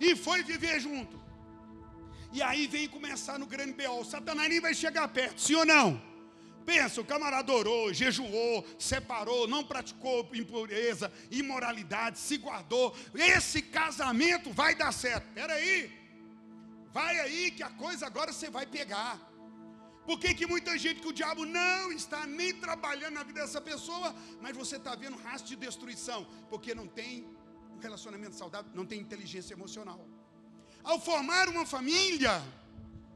e 0.00 0.14
foi 0.16 0.42
viver 0.42 0.80
junto. 0.80 1.18
E 2.32 2.42
aí 2.42 2.66
vem 2.66 2.88
começar 2.88 3.38
no 3.38 3.46
grande 3.46 3.72
B.O. 3.72 4.04
Satanás 4.04 4.48
nem 4.48 4.60
vai 4.60 4.74
chegar 4.74 5.08
perto, 5.08 5.40
sim 5.40 5.54
ou 5.54 5.64
não? 5.64 6.08
Pensa, 6.66 7.00
o 7.00 7.04
camarada 7.04 7.50
orou, 7.50 7.94
jejuou, 7.94 8.66
separou, 8.78 9.48
não 9.48 9.64
praticou 9.64 10.28
impureza, 10.34 11.10
imoralidade, 11.30 12.18
se 12.18 12.36
guardou. 12.36 12.94
Esse 13.14 13.62
casamento 13.62 14.52
vai 14.52 14.74
dar 14.74 14.92
certo. 14.92 15.26
Espera 15.28 15.54
aí. 15.54 15.90
Vai 16.92 17.18
aí 17.20 17.50
que 17.50 17.62
a 17.62 17.70
coisa 17.70 18.06
agora 18.06 18.34
você 18.34 18.50
vai 18.50 18.66
pegar. 18.66 19.18
Por 20.04 20.18
que, 20.18 20.34
que 20.34 20.46
muita 20.46 20.76
gente 20.76 21.00
que 21.00 21.08
o 21.08 21.12
diabo 21.12 21.46
não 21.46 21.90
está 21.92 22.26
nem 22.26 22.54
trabalhando 22.54 23.14
na 23.14 23.22
vida 23.22 23.40
dessa 23.40 23.60
pessoa, 23.62 24.14
mas 24.40 24.56
você 24.56 24.76
está 24.76 24.94
vendo 24.94 25.16
rastro 25.16 25.48
de 25.48 25.56
destruição? 25.56 26.26
Porque 26.50 26.74
não 26.74 26.86
tem 26.86 27.26
um 27.78 27.80
relacionamento 27.80 28.34
saudável, 28.34 28.70
não 28.74 28.84
tem 28.84 29.00
inteligência 29.00 29.54
emocional. 29.54 30.00
Ao 30.82 31.00
formar 31.00 31.48
uma 31.48 31.64
família, 31.64 32.42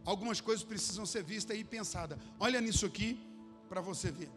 algumas 0.05 0.41
coisas 0.41 0.65
precisam 0.65 1.05
ser 1.05 1.23
vistas 1.25 1.59
e 1.59 1.65
pensadas. 1.65 2.19
Olha 2.39 2.61
nisso 2.61 2.87
aqui 2.87 3.19
para 3.69 3.81
você 3.81 4.11
ver. 4.11 4.31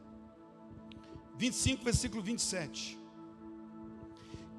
25, 1.37 1.83
versículo 1.83 2.21
27. 2.23 2.97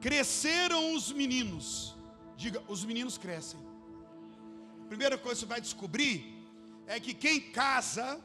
Cresceram 0.00 0.94
os 0.94 1.10
meninos. 1.10 1.96
Diga, 2.36 2.62
os 2.68 2.84
meninos 2.84 3.18
crescem. 3.18 3.58
Primeira 4.88 5.18
coisa 5.18 5.40
que 5.40 5.46
você 5.46 5.54
vai 5.54 5.60
descobrir 5.60 6.16
é 6.86 7.00
que 7.00 7.12
quem 7.14 7.40
casa, 7.40 8.20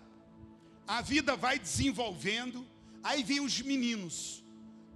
a 0.85 1.01
vida 1.01 1.35
vai 1.35 1.57
desenvolvendo, 1.57 2.67
aí 3.01 3.23
vem 3.23 3.39
os 3.39 3.61
meninos. 3.61 4.43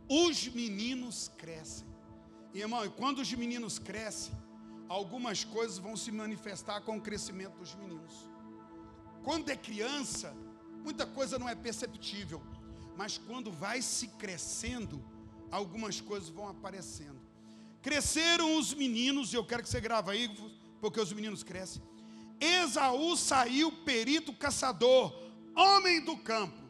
Os 0.08 0.48
meninos 0.50 1.32
crescem. 1.38 1.95
E, 2.56 2.62
irmão, 2.62 2.86
e 2.86 2.90
quando 2.90 3.20
os 3.20 3.34
meninos 3.34 3.78
crescem, 3.78 4.34
algumas 4.88 5.44
coisas 5.44 5.78
vão 5.78 5.98
se 5.98 6.10
manifestar 6.10 6.80
com 6.80 6.96
o 6.96 7.02
crescimento 7.02 7.58
dos 7.58 7.76
meninos. 7.76 8.14
Quando 9.26 9.50
é 9.50 9.58
criança, 9.58 10.34
muita 10.82 11.06
coisa 11.06 11.38
não 11.38 11.50
é 11.50 11.54
perceptível, 11.54 12.42
mas 12.96 13.18
quando 13.18 13.52
vai 13.52 13.82
se 13.82 14.08
crescendo, 14.08 15.04
algumas 15.52 16.00
coisas 16.00 16.30
vão 16.30 16.48
aparecendo. 16.48 17.20
Cresceram 17.82 18.58
os 18.58 18.74
meninos, 18.74 19.34
e 19.34 19.36
eu 19.36 19.44
quero 19.44 19.62
que 19.62 19.68
você 19.68 19.82
grave 19.82 20.12
aí, 20.12 20.34
porque 20.80 21.02
os 21.02 21.12
meninos 21.12 21.44
crescem. 21.44 21.82
Esaú 22.40 23.18
saiu 23.18 23.70
perito 23.70 24.32
caçador, 24.32 25.14
homem 25.54 26.00
do 26.06 26.16
campo. 26.16 26.64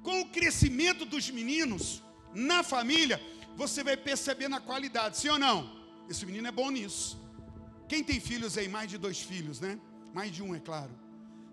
Com 0.00 0.20
o 0.20 0.28
crescimento 0.28 1.04
dos 1.04 1.28
meninos 1.28 2.04
na 2.32 2.62
família, 2.62 3.20
você 3.56 3.82
vai 3.84 3.96
perceber 3.96 4.48
na 4.48 4.60
qualidade, 4.60 5.16
sim 5.16 5.28
ou 5.28 5.38
não? 5.38 5.70
Esse 6.08 6.26
menino 6.26 6.46
é 6.48 6.52
bom 6.52 6.70
nisso. 6.70 7.18
Quem 7.88 8.02
tem 8.02 8.20
filhos 8.20 8.56
aí, 8.58 8.68
mais 8.68 8.90
de 8.90 8.98
dois 8.98 9.20
filhos, 9.20 9.60
né? 9.60 9.78
Mais 10.12 10.32
de 10.32 10.42
um, 10.42 10.54
é 10.54 10.60
claro. 10.60 10.90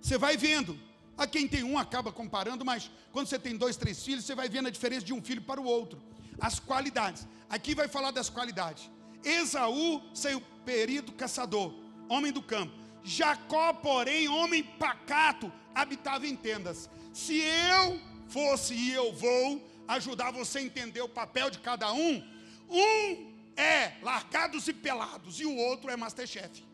Você 0.01 0.17
vai 0.17 0.37
vendo. 0.37 0.77
A 1.17 1.27
quem 1.27 1.47
tem 1.47 1.63
um 1.63 1.77
acaba 1.77 2.11
comparando, 2.11 2.65
mas 2.65 2.89
quando 3.11 3.27
você 3.27 3.37
tem 3.37 3.55
dois, 3.55 3.77
três 3.77 4.03
filhos, 4.03 4.25
você 4.25 4.33
vai 4.33 4.49
vendo 4.49 4.67
a 4.67 4.71
diferença 4.71 5.05
de 5.05 5.13
um 5.13 5.21
filho 5.21 5.41
para 5.41 5.61
o 5.61 5.65
outro. 5.65 6.01
As 6.39 6.59
qualidades. 6.59 7.27
Aqui 7.49 7.75
vai 7.75 7.87
falar 7.87 8.11
das 8.11 8.29
qualidades. 8.29 8.89
Esaú 9.23 10.01
saiu 10.13 10.41
perito 10.65 11.11
caçador, 11.11 11.73
homem 12.09 12.31
do 12.31 12.41
campo. 12.41 12.73
Jacó, 13.03 13.73
porém, 13.73 14.27
homem 14.27 14.63
pacato, 14.63 15.51
habitava 15.75 16.25
em 16.25 16.35
tendas. 16.35 16.89
Se 17.13 17.39
eu 17.39 17.99
fosse 18.27 18.73
e 18.73 18.91
eu 18.91 19.11
vou 19.13 19.61
ajudar 19.95 20.31
você 20.31 20.59
a 20.59 20.63
entender 20.63 21.01
o 21.01 21.09
papel 21.09 21.49
de 21.49 21.59
cada 21.59 21.91
um, 21.91 22.23
um 22.69 23.31
é 23.55 23.97
largados 24.01 24.67
e 24.67 24.73
pelados 24.73 25.39
e 25.39 25.45
o 25.45 25.55
outro 25.55 25.89
é 25.89 25.97
Masterchef. 25.97 26.65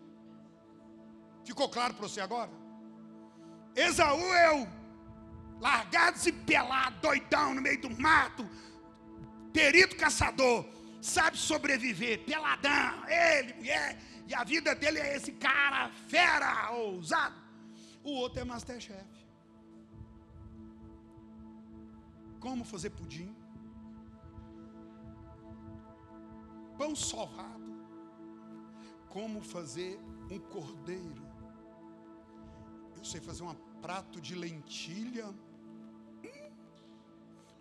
Ficou 1.43 1.70
claro 1.70 1.93
para 1.93 2.07
você 2.07 2.22
agora? 2.22 2.51
Esaú 3.76 4.34
é 4.34 4.53
o 4.53 4.68
largados 5.59 6.26
e 6.28 6.32
pelados, 6.32 6.99
doidão 7.01 7.55
no 7.55 7.61
meio 7.61 7.82
do 7.82 7.89
mato, 7.89 8.47
perito 9.51 9.95
caçador, 9.95 10.65
sabe 11.01 11.38
sobreviver, 11.38 12.20
peladão, 12.26 13.07
ele, 13.07 13.53
mulher, 13.53 13.97
e 14.28 14.36
a 14.36 14.43
vida 14.43 14.76
dele 14.76 14.99
é 14.99 15.15
esse 15.15 15.32
cara 15.32 15.89
fera, 16.07 16.72
ousado. 16.72 17.36
O 18.03 18.11
outro 18.11 18.41
é 18.41 18.43
Masterchef. 18.43 19.16
Como 22.40 22.64
fazer 22.64 22.92
pudim? 22.92 23.36
Pão 26.78 26.96
sovado. 26.96 27.68
Como 29.10 29.42
fazer 29.42 30.00
um 30.30 30.40
cordeiro? 30.40 31.26
Eu 32.96 33.04
sei 33.04 33.20
fazer 33.20 33.44
um 33.44 33.54
prato 33.82 34.22
de 34.22 34.36
lentilha. 34.36 35.28
Hum, 35.28 36.52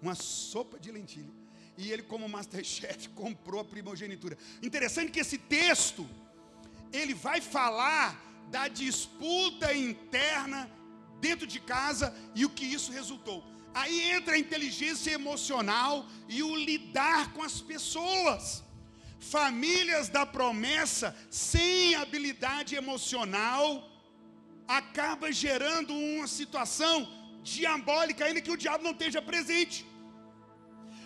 uma 0.03 0.15
sopa 0.15 0.79
de 0.79 0.91
lentilha. 0.91 1.33
E 1.79 1.91
ele, 1.91 2.03
como 2.03 2.29
Masterchef, 2.29 3.09
comprou 3.23 3.61
a 3.61 3.65
primogenitura. 3.65 4.37
Interessante 4.63 5.13
que 5.13 5.21
esse 5.21 5.39
texto 5.39 6.09
ele 6.93 7.15
vai 7.15 7.41
falar 7.41 8.23
da 8.51 8.69
disputa 8.69 9.75
interna 9.75 10.71
dentro 11.21 11.47
de 11.47 11.61
casa 11.61 12.15
e 12.35 12.45
o 12.45 12.51
que 12.51 12.65
isso 12.65 12.93
resultou. 12.93 13.43
Aí 13.81 13.97
entra 14.17 14.35
a 14.35 14.43
inteligência 14.45 15.11
emocional 15.21 15.93
e 16.35 16.43
o 16.43 16.53
lidar 16.69 17.33
com 17.35 17.43
as 17.49 17.57
pessoas. 17.71 18.43
Famílias 19.19 20.09
da 20.09 20.25
promessa 20.25 21.09
sem 21.31 21.95
habilidade 21.95 22.75
emocional 22.83 23.67
acaba 24.67 25.31
gerando 25.31 25.93
uma 25.95 26.27
situação 26.39 26.95
diabólica, 27.43 28.25
ainda 28.25 28.41
que 28.47 28.55
o 28.55 28.57
diabo 28.65 28.83
não 28.83 28.93
esteja 28.93 29.21
presente. 29.21 29.79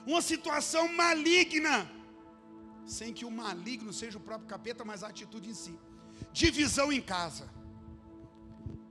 Uma 0.06 0.22
situação 0.22 0.84
maligna 1.02 1.76
sem 2.86 3.12
que 3.12 3.24
o 3.24 3.32
maligno 3.42 3.92
seja 3.92 4.16
o 4.16 4.26
próprio 4.28 4.48
capeta, 4.54 4.84
mas 4.84 5.02
a 5.02 5.08
atitude 5.08 5.50
em 5.50 5.58
si. 5.64 5.76
Divisão 6.32 6.92
em 6.92 7.02
casa. 7.02 7.48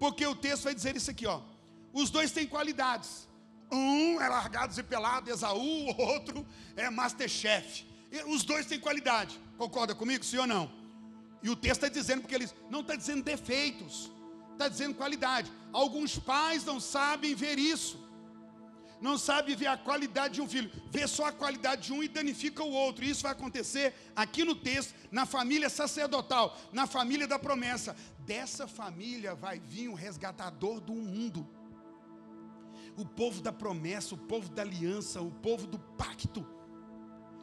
Porque 0.03 0.25
o 0.25 0.35
texto 0.35 0.65
vai 0.65 0.75
dizer 0.75 0.95
isso 0.97 1.11
aqui, 1.11 1.25
ó. 1.25 1.41
Os 1.93 2.09
dois 2.09 2.31
têm 2.31 2.45
qualidades. 2.45 3.28
Um 3.71 4.19
é 4.19 4.27
largados 4.27 4.77
e 4.77 4.83
pelado, 4.83 5.29
Esaú, 5.29 5.91
o 5.91 6.01
outro 6.01 6.45
é 6.75 6.89
Masterchef. 6.89 7.85
Os 8.27 8.43
dois 8.43 8.65
têm 8.65 8.79
qualidade. 8.79 9.39
Concorda 9.57 9.93
comigo, 9.93 10.25
sim 10.25 10.37
ou 10.37 10.47
não? 10.47 10.71
E 11.43 11.49
o 11.49 11.55
texto 11.55 11.83
está 11.83 11.87
dizendo, 11.87 12.21
porque 12.21 12.35
eles 12.35 12.53
não 12.69 12.81
está 12.81 12.95
dizendo 12.95 13.23
defeitos, 13.23 14.11
está 14.53 14.67
dizendo 14.67 14.95
qualidade. 14.95 15.51
Alguns 15.71 16.17
pais 16.17 16.65
não 16.65 16.79
sabem 16.79 17.35
ver 17.35 17.59
isso 17.59 18.09
não 19.01 19.17
sabe 19.17 19.55
ver 19.55 19.67
a 19.67 19.77
qualidade 19.77 20.35
de 20.35 20.41
um 20.41 20.47
filho, 20.47 20.69
vê 20.91 21.07
só 21.07 21.25
a 21.25 21.31
qualidade 21.31 21.83
de 21.83 21.93
um 21.93 22.03
e 22.03 22.07
danifica 22.07 22.63
o 22.63 22.71
outro. 22.71 23.05
Isso 23.05 23.23
vai 23.23 23.31
acontecer 23.31 23.93
aqui 24.15 24.43
no 24.43 24.55
texto, 24.55 24.93
na 25.11 25.25
família 25.25 25.69
sacerdotal, 25.69 26.57
na 26.71 26.85
família 26.85 27.27
da 27.27 27.39
promessa. 27.39 27.95
Dessa 28.19 28.67
família 28.67 29.33
vai 29.33 29.59
vir 29.59 29.87
o 29.87 29.93
resgatador 29.93 30.79
do 30.79 30.93
mundo. 30.93 31.47
O 33.01 33.05
povo 33.05 33.41
da 33.41 33.51
promessa, 33.51 34.13
o 34.13 34.17
povo 34.17 34.49
da 34.49 34.61
aliança, 34.61 35.21
o 35.21 35.31
povo 35.31 35.65
do 35.73 35.79
pacto. 36.01 36.45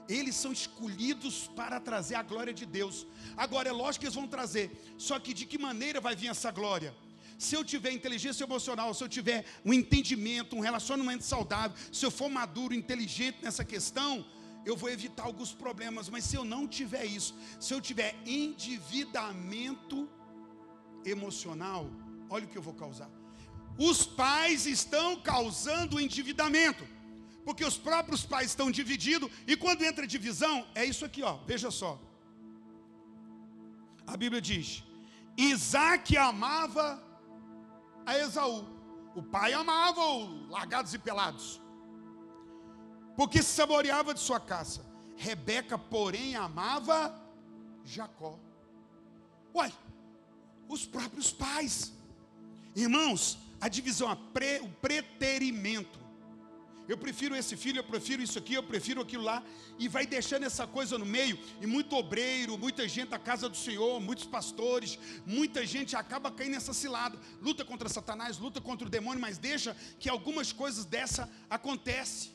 Eles 0.08 0.36
são 0.36 0.52
escolhidos 0.52 1.48
para 1.58 1.80
trazer 1.80 2.14
a 2.14 2.22
glória 2.22 2.54
de 2.60 2.66
Deus. 2.78 3.06
Agora 3.36 3.68
é 3.68 3.72
lógico 3.72 4.00
que 4.00 4.06
eles 4.06 4.14
vão 4.14 4.28
trazer, 4.28 4.70
só 4.96 5.18
que 5.18 5.34
de 5.34 5.44
que 5.46 5.58
maneira 5.58 6.00
vai 6.00 6.14
vir 6.14 6.28
essa 6.28 6.50
glória? 6.50 6.94
se 7.38 7.54
eu 7.54 7.64
tiver 7.64 7.90
inteligência 7.90 8.44
emocional, 8.44 8.94
se 8.94 9.02
eu 9.04 9.08
tiver 9.08 9.44
um 9.64 9.72
entendimento, 9.72 10.56
um 10.56 10.60
relacionamento 10.60 11.24
saudável, 11.24 11.76
se 11.92 12.04
eu 12.04 12.10
for 12.10 12.28
maduro, 12.28 12.74
inteligente 12.74 13.38
nessa 13.42 13.64
questão, 13.64 14.24
eu 14.64 14.76
vou 14.76 14.90
evitar 14.90 15.24
alguns 15.24 15.52
problemas. 15.52 16.08
Mas 16.08 16.24
se 16.24 16.36
eu 16.36 16.44
não 16.44 16.66
tiver 16.66 17.04
isso, 17.04 17.34
se 17.60 17.72
eu 17.74 17.80
tiver 17.80 18.16
endividamento 18.24 20.08
emocional, 21.04 21.90
olha 22.28 22.46
o 22.46 22.48
que 22.48 22.58
eu 22.58 22.62
vou 22.62 22.74
causar. 22.74 23.10
Os 23.78 24.06
pais 24.06 24.66
estão 24.66 25.16
causando 25.16 26.00
endividamento, 26.00 26.86
porque 27.44 27.64
os 27.64 27.76
próprios 27.76 28.24
pais 28.24 28.48
estão 28.48 28.70
divididos, 28.70 29.30
e 29.46 29.56
quando 29.56 29.84
entra 29.84 30.06
divisão, 30.06 30.66
é 30.74 30.84
isso 30.84 31.04
aqui, 31.04 31.22
ó, 31.22 31.36
veja 31.46 31.70
só. 31.70 32.00
A 34.06 34.16
Bíblia 34.16 34.40
diz: 34.40 34.82
Isaac 35.36 36.16
amava 36.16 37.02
a 38.04 38.16
Esaú. 38.18 38.64
O 39.14 39.22
pai 39.22 39.52
amava 39.52 40.00
o 40.00 40.48
largados 40.48 40.92
e 40.92 40.98
pelados, 40.98 41.60
porque 43.16 43.42
se 43.42 43.54
saboreava 43.54 44.12
de 44.14 44.20
sua 44.20 44.38
caça. 44.38 44.84
Rebeca, 45.16 45.78
porém, 45.78 46.36
amava 46.36 47.18
Jacó. 47.82 48.38
Uai, 49.54 49.72
os 50.68 50.84
próprios 50.84 51.32
pais. 51.32 51.92
Irmãos, 52.74 53.38
a 53.60 53.68
divisão, 53.68 54.08
a 54.08 54.16
pre, 54.16 54.60
o 54.60 54.68
preterimento. 54.68 56.06
Eu 56.88 56.96
prefiro 56.96 57.34
esse 57.34 57.56
filho, 57.56 57.80
eu 57.80 57.84
prefiro 57.84 58.22
isso 58.22 58.38
aqui, 58.38 58.54
eu 58.54 58.62
prefiro 58.62 59.00
aquilo 59.00 59.24
lá, 59.24 59.42
e 59.78 59.88
vai 59.88 60.06
deixando 60.06 60.44
essa 60.44 60.66
coisa 60.66 60.96
no 60.96 61.04
meio, 61.04 61.36
e 61.60 61.66
muito 61.66 61.96
obreiro, 61.96 62.56
muita 62.56 62.86
gente 62.86 63.08
da 63.08 63.18
casa 63.18 63.48
do 63.48 63.56
Senhor, 63.56 64.00
muitos 64.00 64.24
pastores, 64.24 64.96
muita 65.26 65.66
gente 65.66 65.96
acaba 65.96 66.30
caindo 66.30 66.52
nessa 66.52 66.72
cilada, 66.72 67.18
luta 67.42 67.64
contra 67.64 67.88
Satanás, 67.88 68.38
luta 68.38 68.60
contra 68.60 68.86
o 68.86 68.90
demônio, 68.90 69.20
mas 69.20 69.36
deixa 69.36 69.76
que 69.98 70.08
algumas 70.08 70.52
coisas 70.52 70.84
dessa 70.84 71.28
acontecem. 71.50 72.30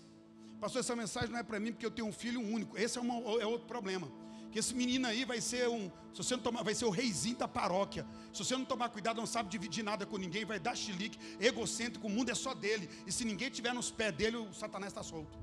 Pastor, 0.60 0.82
essa 0.82 0.96
mensagem 0.96 1.30
não 1.30 1.40
é 1.40 1.44
para 1.44 1.60
mim 1.60 1.72
porque 1.72 1.86
eu 1.86 1.92
tenho 1.92 2.08
um 2.08 2.14
filho 2.14 2.42
único, 2.42 2.78
esse 2.78 2.98
é, 2.98 3.02
uma, 3.02 3.16
é 3.42 3.46
outro 3.46 3.68
problema. 3.68 4.12
Que 4.52 4.60
esse 4.60 4.76
menino 4.76 5.08
aí 5.08 5.24
vai 5.24 5.40
ser 5.40 5.70
um, 5.70 5.90
se 6.14 6.18
você 6.18 6.36
não 6.36 6.44
tomar, 6.44 6.62
vai 6.62 6.76
ser 6.76 6.86
o 6.86 6.90
reizinho 6.90 7.38
da 7.38 7.48
paróquia. 7.48 8.06
Se 8.34 8.44
você 8.44 8.56
não 8.56 8.66
tomar 8.66 8.90
cuidado, 8.90 9.18
não 9.18 9.26
sabe 9.26 9.50
dividir 9.50 9.84
nada 9.84 10.06
com 10.06 10.18
ninguém, 10.18 10.44
vai 10.44 10.60
dar 10.60 10.76
chilique, 10.76 11.18
egocêntrico, 11.40 12.08
o 12.08 12.10
mundo 12.10 12.30
é 12.30 12.36
só 12.36 12.54
dele. 12.54 12.90
E 13.08 13.12
se 13.12 13.24
ninguém 13.24 13.50
tiver 13.50 13.74
nos 13.74 13.90
pés 13.90 14.14
dele, 14.14 14.38
o 14.38 14.54
Satanás 14.54 14.92
está 14.92 15.02
solto. 15.02 15.40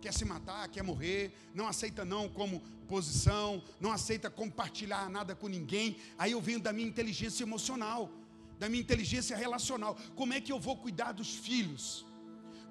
Quer 0.00 0.12
se 0.12 0.24
matar, 0.24 0.68
quer 0.68 0.82
morrer, 0.82 1.32
não 1.54 1.68
aceita 1.68 2.04
não 2.04 2.28
como 2.28 2.60
posição, 2.88 3.62
não 3.80 3.92
aceita 3.92 4.28
compartilhar 4.28 5.08
nada 5.08 5.34
com 5.34 5.46
ninguém. 5.46 5.96
Aí 6.18 6.32
eu 6.32 6.40
venho 6.40 6.60
da 6.60 6.72
minha 6.72 6.88
inteligência 6.88 7.44
emocional, 7.44 8.10
da 8.58 8.68
minha 8.68 8.82
inteligência 8.82 9.36
relacional. 9.36 9.96
Como 10.16 10.34
é 10.34 10.40
que 10.40 10.52
eu 10.52 10.58
vou 10.58 10.76
cuidar 10.76 11.12
dos 11.12 11.34
filhos? 11.36 12.04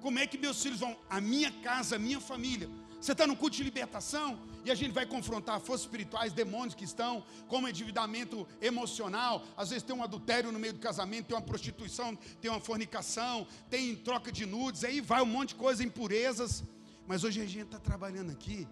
Como 0.02 0.18
é 0.18 0.26
que 0.26 0.36
meus 0.36 0.62
filhos 0.62 0.80
vão? 0.80 0.96
A 1.08 1.18
minha 1.18 1.50
casa, 1.50 1.96
a 1.96 1.98
minha 1.98 2.20
família. 2.20 2.68
Você 3.00 3.12
está 3.12 3.26
no 3.26 3.36
culto 3.36 3.56
de 3.56 3.64
libertação 3.64 4.38
e 4.64 4.70
a 4.70 4.74
gente 4.74 4.92
vai 4.92 5.04
confrontar 5.04 5.60
forças 5.60 5.82
espirituais, 5.82 6.32
demônios 6.32 6.74
que 6.74 6.84
estão, 6.84 7.22
como 7.48 7.68
endividamento 7.68 8.48
emocional. 8.60 9.44
Às 9.56 9.70
vezes 9.70 9.82
tem 9.82 9.94
um 9.94 10.02
adultério 10.02 10.50
no 10.50 10.58
meio 10.58 10.72
do 10.72 10.80
casamento, 10.80 11.26
tem 11.26 11.36
uma 11.36 11.42
prostituição, 11.42 12.16
tem 12.40 12.50
uma 12.50 12.60
fornicação, 12.60 13.46
tem 13.68 13.94
troca 13.94 14.32
de 14.32 14.46
nudes, 14.46 14.82
aí 14.82 15.00
vai 15.00 15.20
um 15.22 15.26
monte 15.26 15.50
de 15.50 15.56
coisa, 15.56 15.84
impurezas. 15.84 16.64
Mas 17.06 17.24
hoje 17.24 17.40
a 17.40 17.46
gente 17.46 17.66
está 17.66 17.78
trabalhando 17.78 18.30
aqui, 18.30 18.66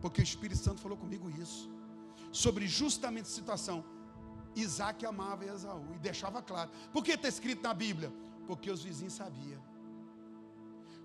porque 0.00 0.20
o 0.20 0.24
Espírito 0.24 0.60
Santo 0.60 0.80
falou 0.80 0.96
comigo 0.96 1.28
isso, 1.30 1.68
sobre 2.30 2.68
justamente 2.68 3.26
a 3.26 3.30
situação. 3.30 3.84
Isaac 4.54 5.04
amava 5.04 5.44
Esaú 5.44 5.94
e 5.94 5.98
deixava 5.98 6.40
claro. 6.40 6.70
Por 6.92 7.04
que 7.04 7.12
está 7.12 7.28
escrito 7.28 7.62
na 7.62 7.74
Bíblia? 7.74 8.12
Porque 8.46 8.70
os 8.70 8.82
vizinhos 8.82 9.14
sabiam. 9.14 9.62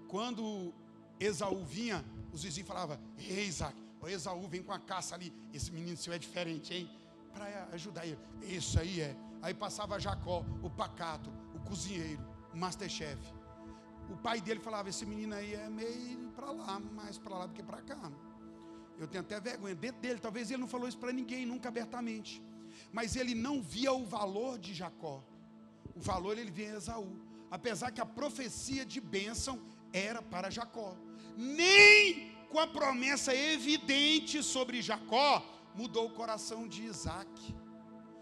Quando 0.07 0.73
Esaú 1.19 1.63
vinha, 1.63 2.03
os 2.31 2.43
vizinhos 2.43 2.67
falavam: 2.67 2.99
Ei, 3.17 3.45
Isaac, 3.45 3.75
o 4.05 4.09
Esaú 4.09 4.47
vem 4.47 4.61
com 4.61 4.71
a 4.71 4.79
caça 4.79 5.15
ali. 5.15 5.33
Esse 5.51 5.71
menino 5.71 5.97
seu 5.97 6.13
é 6.13 6.19
diferente, 6.19 6.73
hein? 6.73 6.89
Para 7.33 7.45
ajudar 7.73 8.05
ele. 8.05 8.19
Isso 8.43 8.79
aí 8.79 9.01
é. 9.01 9.15
Aí 9.41 9.53
passava 9.53 9.99
Jacó, 9.99 10.45
o 10.61 10.69
pacato, 10.69 11.31
o 11.55 11.59
cozinheiro, 11.59 12.23
o 12.53 12.57
masterchef. 12.57 13.19
O 14.09 14.15
pai 14.15 14.39
dele 14.41 14.59
falava: 14.59 14.89
Esse 14.89 15.05
menino 15.05 15.33
aí 15.33 15.55
é 15.55 15.67
meio 15.69 16.29
para 16.35 16.51
lá, 16.51 16.79
mais 16.79 17.17
para 17.17 17.35
lá 17.35 17.45
do 17.47 17.53
que 17.53 17.63
para 17.63 17.81
cá. 17.81 18.11
Eu 18.99 19.07
tenho 19.07 19.23
até 19.23 19.39
vergonha 19.39 19.73
dentro 19.73 20.01
dele. 20.01 20.19
Talvez 20.19 20.51
ele 20.51 20.61
não 20.61 20.67
falou 20.67 20.87
isso 20.87 20.99
para 20.99 21.11
ninguém, 21.11 21.45
nunca 21.45 21.69
abertamente. 21.69 22.41
Mas 22.91 23.15
ele 23.15 23.33
não 23.33 23.61
via 23.61 23.91
o 23.91 24.05
valor 24.05 24.59
de 24.59 24.73
Jacó. 24.73 25.23
O 25.95 25.99
valor 25.99 26.37
ele 26.37 26.51
via 26.51 26.69
em 26.69 26.75
Esaú. 26.75 27.19
Apesar 27.49 27.91
que 27.91 28.01
a 28.01 28.05
profecia 28.05 28.85
de 28.85 29.01
bênção 29.01 29.59
era 29.91 30.21
para 30.21 30.51
Jacó. 30.51 30.95
Nem 31.35 32.34
com 32.49 32.59
a 32.59 32.67
promessa 32.67 33.33
evidente 33.35 34.41
sobre 34.43 34.81
Jacó 34.81 35.43
mudou 35.75 36.05
o 36.07 36.11
coração 36.11 36.67
de 36.67 36.83
Isaac. 36.83 37.55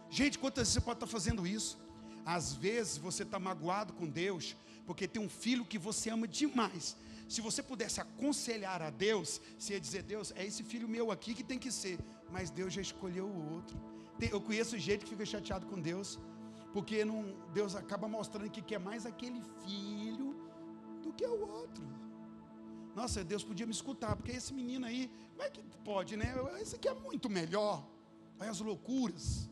Gente, 0.09 0.39
quantas 0.39 0.63
vezes 0.63 0.74
você 0.74 0.82
pode 0.82 0.97
estar 0.97 1.07
fazendo 1.07 1.45
isso? 1.45 1.78
Às 2.26 2.53
vezes 2.53 2.97
você 2.97 3.24
está 3.24 3.39
magoado 3.39 3.93
com 3.93 4.07
Deus, 4.07 4.55
porque 4.86 5.07
tem 5.07 5.21
um 5.21 5.30
filho 5.30 5.65
que 5.65 5.78
você 5.78 6.09
ama 6.09 6.28
demais. 6.28 6.95
Se 7.28 7.41
você 7.41 7.63
pudesse 7.63 7.99
aconselhar 7.99 8.82
a 8.82 8.89
Deus, 8.89 9.41
você 9.57 9.74
ia 9.74 9.80
dizer: 9.80 10.03
Deus, 10.03 10.32
é 10.36 10.45
esse 10.45 10.63
filho 10.63 10.88
meu 10.88 11.11
aqui 11.11 11.34
que 11.34 11.43
tem 11.43 11.59
que 11.59 11.71
ser. 11.71 11.97
Mas 12.32 12.49
Deus 12.49 12.74
já 12.74 12.82
escolheu 12.82 13.26
o 13.26 13.53
outro. 13.53 13.80
Eu 14.32 14.39
conheço 14.39 14.78
gente 14.78 15.03
que 15.03 15.11
fica 15.11 15.26
chateado 15.26 15.65
com 15.65 15.80
Deus, 15.80 16.19
porque 16.71 17.03
não, 17.03 17.36
Deus 17.53 17.76
acaba 17.76 18.07
mostrando 18.07 18.49
que 18.49 18.61
quer 18.61 18.80
mais 18.80 19.05
aquele 19.05 19.41
filho 19.65 20.36
do 21.01 21.11
que 21.11 21.26
o 21.26 21.47
outro. 21.47 21.84
Nossa, 22.96 23.24
Deus 23.24 23.44
podia 23.44 23.66
me 23.66 23.72
escutar, 23.72 24.16
porque 24.16 24.32
esse 24.32 24.54
menino 24.54 24.86
aí, 24.86 25.10
como 25.32 25.41
é 25.41 25.50
que 25.50 25.62
pode, 25.84 26.16
né? 26.16 26.34
Esse 26.62 26.76
aqui 26.76 26.88
é 26.88 26.94
muito 26.94 27.30
melhor. 27.30 27.84
Olha 28.39 28.52
as 28.52 28.60
loucuras. 28.60 29.50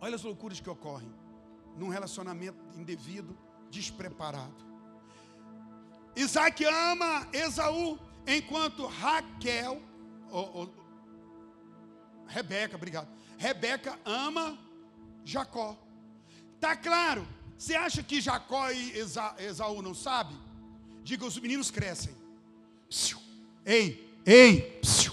Olha 0.00 0.14
as 0.14 0.22
loucuras 0.22 0.60
que 0.60 0.68
ocorrem 0.68 1.12
num 1.76 1.88
relacionamento 1.88 2.58
indevido, 2.78 3.36
despreparado. 3.70 4.72
Isaac 6.14 6.62
ama 6.64 7.26
Esaú, 7.32 7.98
enquanto 8.26 8.86
Raquel, 8.86 9.80
Rebeca, 12.26 12.76
obrigado. 12.76 13.08
Rebeca 13.38 13.98
ama 14.04 14.58
Jacó. 15.24 15.76
Tá 16.60 16.76
claro? 16.76 17.26
Você 17.56 17.74
acha 17.74 18.02
que 18.02 18.20
Jacó 18.20 18.70
e 18.70 18.98
Esa, 18.98 19.34
Esaú 19.38 19.80
não 19.82 19.94
sabem? 19.94 20.38
Diga, 21.02 21.26
os 21.26 21.38
meninos 21.38 21.70
crescem. 21.70 22.14
Psiu. 22.88 23.18
Ei, 23.64 24.08
ei, 24.24 24.78
psiu. 24.80 25.12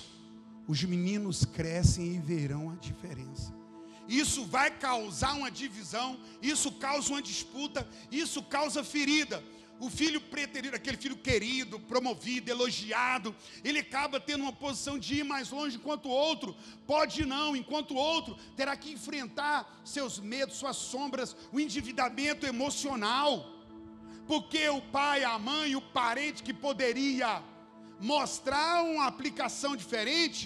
os 0.68 0.84
meninos 0.84 1.46
crescem 1.46 2.16
e 2.16 2.20
verão 2.20 2.72
a 2.72 2.76
diferença. 2.76 3.54
Isso 4.08 4.46
vai 4.46 4.72
causar 4.72 5.34
uma 5.34 5.52
divisão, 5.52 6.20
isso 6.42 6.72
causa 6.72 7.10
uma 7.10 7.22
disputa, 7.22 7.88
isso 8.12 8.42
causa 8.42 8.84
ferida 8.84 9.44
o 9.80 9.90
filho 9.90 10.20
preterido, 10.20 10.76
aquele 10.76 10.98
filho 10.98 11.16
querido, 11.16 11.80
promovido, 11.80 12.52
elogiado, 12.52 13.34
ele 13.64 13.80
acaba 13.80 14.20
tendo 14.20 14.42
uma 14.42 14.52
posição 14.52 15.00
de 15.00 15.16
ir 15.16 15.24
mais 15.24 15.50
longe, 15.50 15.78
enquanto 15.78 16.08
o 16.08 16.12
outro 16.12 16.56
pode 16.86 17.26
não, 17.26 17.56
enquanto 17.56 17.92
o 17.92 17.98
outro 17.98 18.38
terá 18.58 18.76
que 18.76 18.92
enfrentar 18.92 19.82
seus 19.86 20.20
medos, 20.20 20.58
suas 20.58 20.76
sombras, 20.76 21.36
o 21.52 21.60
endividamento 21.60 22.46
emocional. 22.46 23.56
Porque 24.32 24.64
o 24.70 24.82
pai, 24.98 25.20
a 25.24 25.36
mãe, 25.50 25.70
o 25.76 25.82
parente 26.00 26.44
que 26.48 26.54
poderia 26.66 27.30
mostrar 28.12 28.84
uma 28.84 29.06
aplicação 29.12 29.72
diferente, 29.82 30.44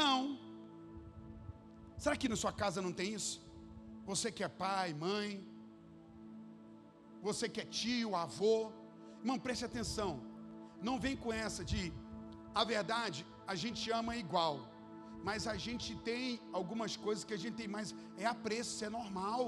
não. 0.00 0.18
Será 2.04 2.16
que 2.20 2.30
na 2.32 2.38
sua 2.42 2.52
casa 2.62 2.80
não 2.86 2.92
tem 3.00 3.12
isso? 3.18 3.36
Você 4.10 4.32
que 4.36 4.42
é 4.48 4.48
pai, 4.48 4.88
mãe, 4.94 5.30
você 7.28 7.46
que 7.46 7.60
é 7.60 7.66
tio, 7.78 8.16
avô. 8.24 8.72
Irmão, 9.20 9.38
preste 9.46 9.64
atenção. 9.70 10.10
Não 10.88 10.98
vem 11.04 11.16
com 11.24 11.32
essa 11.32 11.62
de 11.72 11.92
a 12.60 12.64
verdade, 12.64 13.20
a 13.46 13.54
gente 13.62 13.90
ama 14.00 14.16
igual, 14.24 14.54
mas 15.22 15.46
a 15.46 15.56
gente 15.66 15.90
tem 16.08 16.40
algumas 16.58 16.96
coisas 16.96 17.22
que 17.22 17.34
a 17.34 17.42
gente 17.42 17.56
tem 17.60 17.68
mais 17.68 17.94
é 18.16 18.26
apreço, 18.26 18.70
isso 18.74 18.84
é 18.84 18.90
normal. 19.00 19.42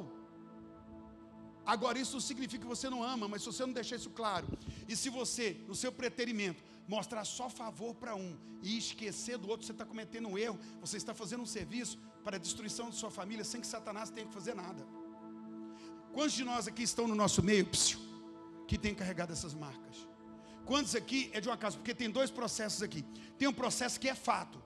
Agora, 1.65 1.99
isso 1.99 2.21
significa 2.21 2.63
que 2.63 2.69
você 2.69 2.89
não 2.89 3.03
ama, 3.03 3.29
mas 3.29 3.43
se 3.43 3.47
você 3.47 3.65
não 3.65 3.73
deixar 3.73 3.97
isso 3.97 4.11
claro, 4.11 4.47
e 4.89 4.97
se 4.97 5.09
você, 5.09 5.61
no 5.69 5.75
seu 5.75 5.93
preterimento, 5.93 6.63
mostrar 6.89 7.25
só 7.25 7.49
favor 7.49 7.95
para 7.95 8.17
um 8.17 8.37
e 8.63 8.77
esquecer 8.77 9.39
do 9.39 9.49
outro, 9.49 9.67
você 9.67 9.73
está 9.73 9.85
cometendo 9.85 10.29
um 10.29 10.37
erro, 10.37 10.59
você 10.81 10.97
está 10.97 11.15
fazendo 11.15 11.43
um 11.43 11.47
serviço 11.47 11.99
para 12.25 12.37
a 12.37 12.39
destruição 12.39 12.91
de 12.91 12.97
sua 12.97 13.11
família 13.11 13.45
sem 13.45 13.61
que 13.61 13.67
Satanás 13.67 14.11
tenha 14.11 14.27
que 14.27 14.33
fazer 14.33 14.55
nada. 14.55 14.87
Quantos 16.13 16.33
de 16.33 16.45
nós 16.45 16.67
aqui 16.67 16.83
estão 16.83 17.07
no 17.07 17.15
nosso 17.15 17.43
meio 17.43 17.65
psiu, 17.67 18.01
que 18.67 18.77
tem 18.77 18.95
carregado 18.95 19.33
essas 19.33 19.55
marcas? 19.55 20.09
Quantos 20.65 20.95
aqui 20.95 21.31
é 21.33 21.41
de 21.41 21.49
uma 21.49 21.57
casa? 21.57 21.77
Porque 21.77 21.95
tem 21.95 22.11
dois 22.11 22.31
processos 22.31 22.83
aqui. 22.83 23.05
Tem 23.39 23.49
um 23.49 23.53
processo 23.53 23.99
que 23.99 24.09
é 24.09 24.15
fato, 24.15 24.63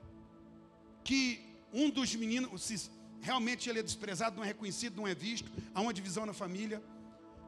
que 1.03 1.41
um 1.73 1.91
dos 1.91 2.15
meninos, 2.15 2.71
realmente 3.25 3.71
ele 3.71 3.79
é 3.79 3.83
desprezado, 3.83 4.37
não 4.37 4.45
é 4.45 4.49
reconhecido, 4.49 4.97
não 5.01 5.09
é 5.09 5.15
visto, 5.15 5.51
há 5.75 5.81
uma 5.81 5.95
divisão 5.99 6.27
na 6.27 6.35
família. 6.35 6.83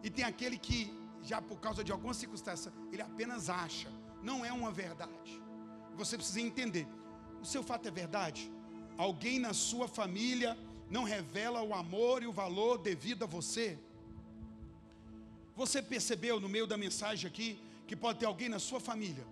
E 0.03 0.09
tem 0.09 0.25
aquele 0.25 0.57
que, 0.67 0.79
já 1.23 1.41
por 1.43 1.59
causa 1.61 1.85
de 1.85 1.93
alguma 1.93 2.15
circunstância, 2.15 2.73
ele 2.91 3.03
apenas 3.03 3.51
acha, 3.51 3.89
não 4.23 4.39
é 4.43 4.53
uma 4.61 4.73
verdade. 4.73 5.33
Você 5.95 6.17
precisa 6.17 6.41
entender: 6.41 6.87
o 7.43 7.45
seu 7.45 7.63
fato 7.63 7.87
é 7.87 7.91
verdade? 7.91 8.51
Alguém 8.97 9.39
na 9.39 9.53
sua 9.53 9.87
família 9.87 10.57
não 10.89 11.05
revela 11.05 11.61
o 11.63 11.75
amor 11.75 12.23
e 12.23 12.27
o 12.27 12.33
valor 12.33 12.79
devido 12.79 13.25
a 13.25 13.27
você? 13.27 13.79
Você 15.55 15.83
percebeu 15.83 16.41
no 16.41 16.49
meio 16.49 16.67
da 16.67 16.79
mensagem 16.79 17.29
aqui 17.29 17.61
que 17.87 17.95
pode 17.95 18.19
ter 18.19 18.27
alguém 18.27 18.49
na 18.49 18.59
sua 18.59 18.81
família, 18.81 19.27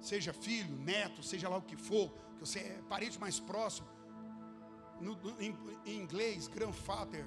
seja 0.00 0.32
filho, 0.32 0.74
neto, 0.92 1.22
seja 1.22 1.48
lá 1.48 1.58
o 1.58 1.62
que 1.62 1.76
for, 1.76 2.10
que 2.34 2.40
você 2.40 2.60
é 2.60 2.80
parente 2.88 3.18
mais 3.20 3.38
próximo. 3.38 3.95
No, 5.00 5.18
em, 5.40 5.56
em 5.84 6.00
inglês, 6.00 6.48
grandfather 6.48 7.24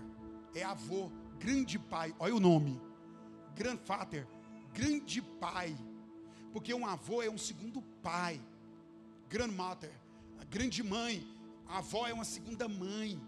é 0.56 0.64
avô, 0.64 1.12
grande 1.38 1.78
pai, 1.78 2.14
olha 2.20 2.36
o 2.36 2.40
nome, 2.40 2.82
grandfather, 3.56 4.28
grande 4.74 5.22
pai, 5.22 5.78
porque 6.52 6.74
um 6.74 6.86
avô 6.86 7.22
é 7.22 7.30
um 7.30 7.38
segundo 7.38 7.82
pai, 8.02 8.42
grandmother, 9.30 9.92
a 10.40 10.44
grande 10.46 10.82
mãe, 10.82 11.26
a 11.68 11.78
avó 11.78 12.08
é 12.08 12.14
uma 12.14 12.26
segunda 12.26 12.68
mãe. 12.68 13.22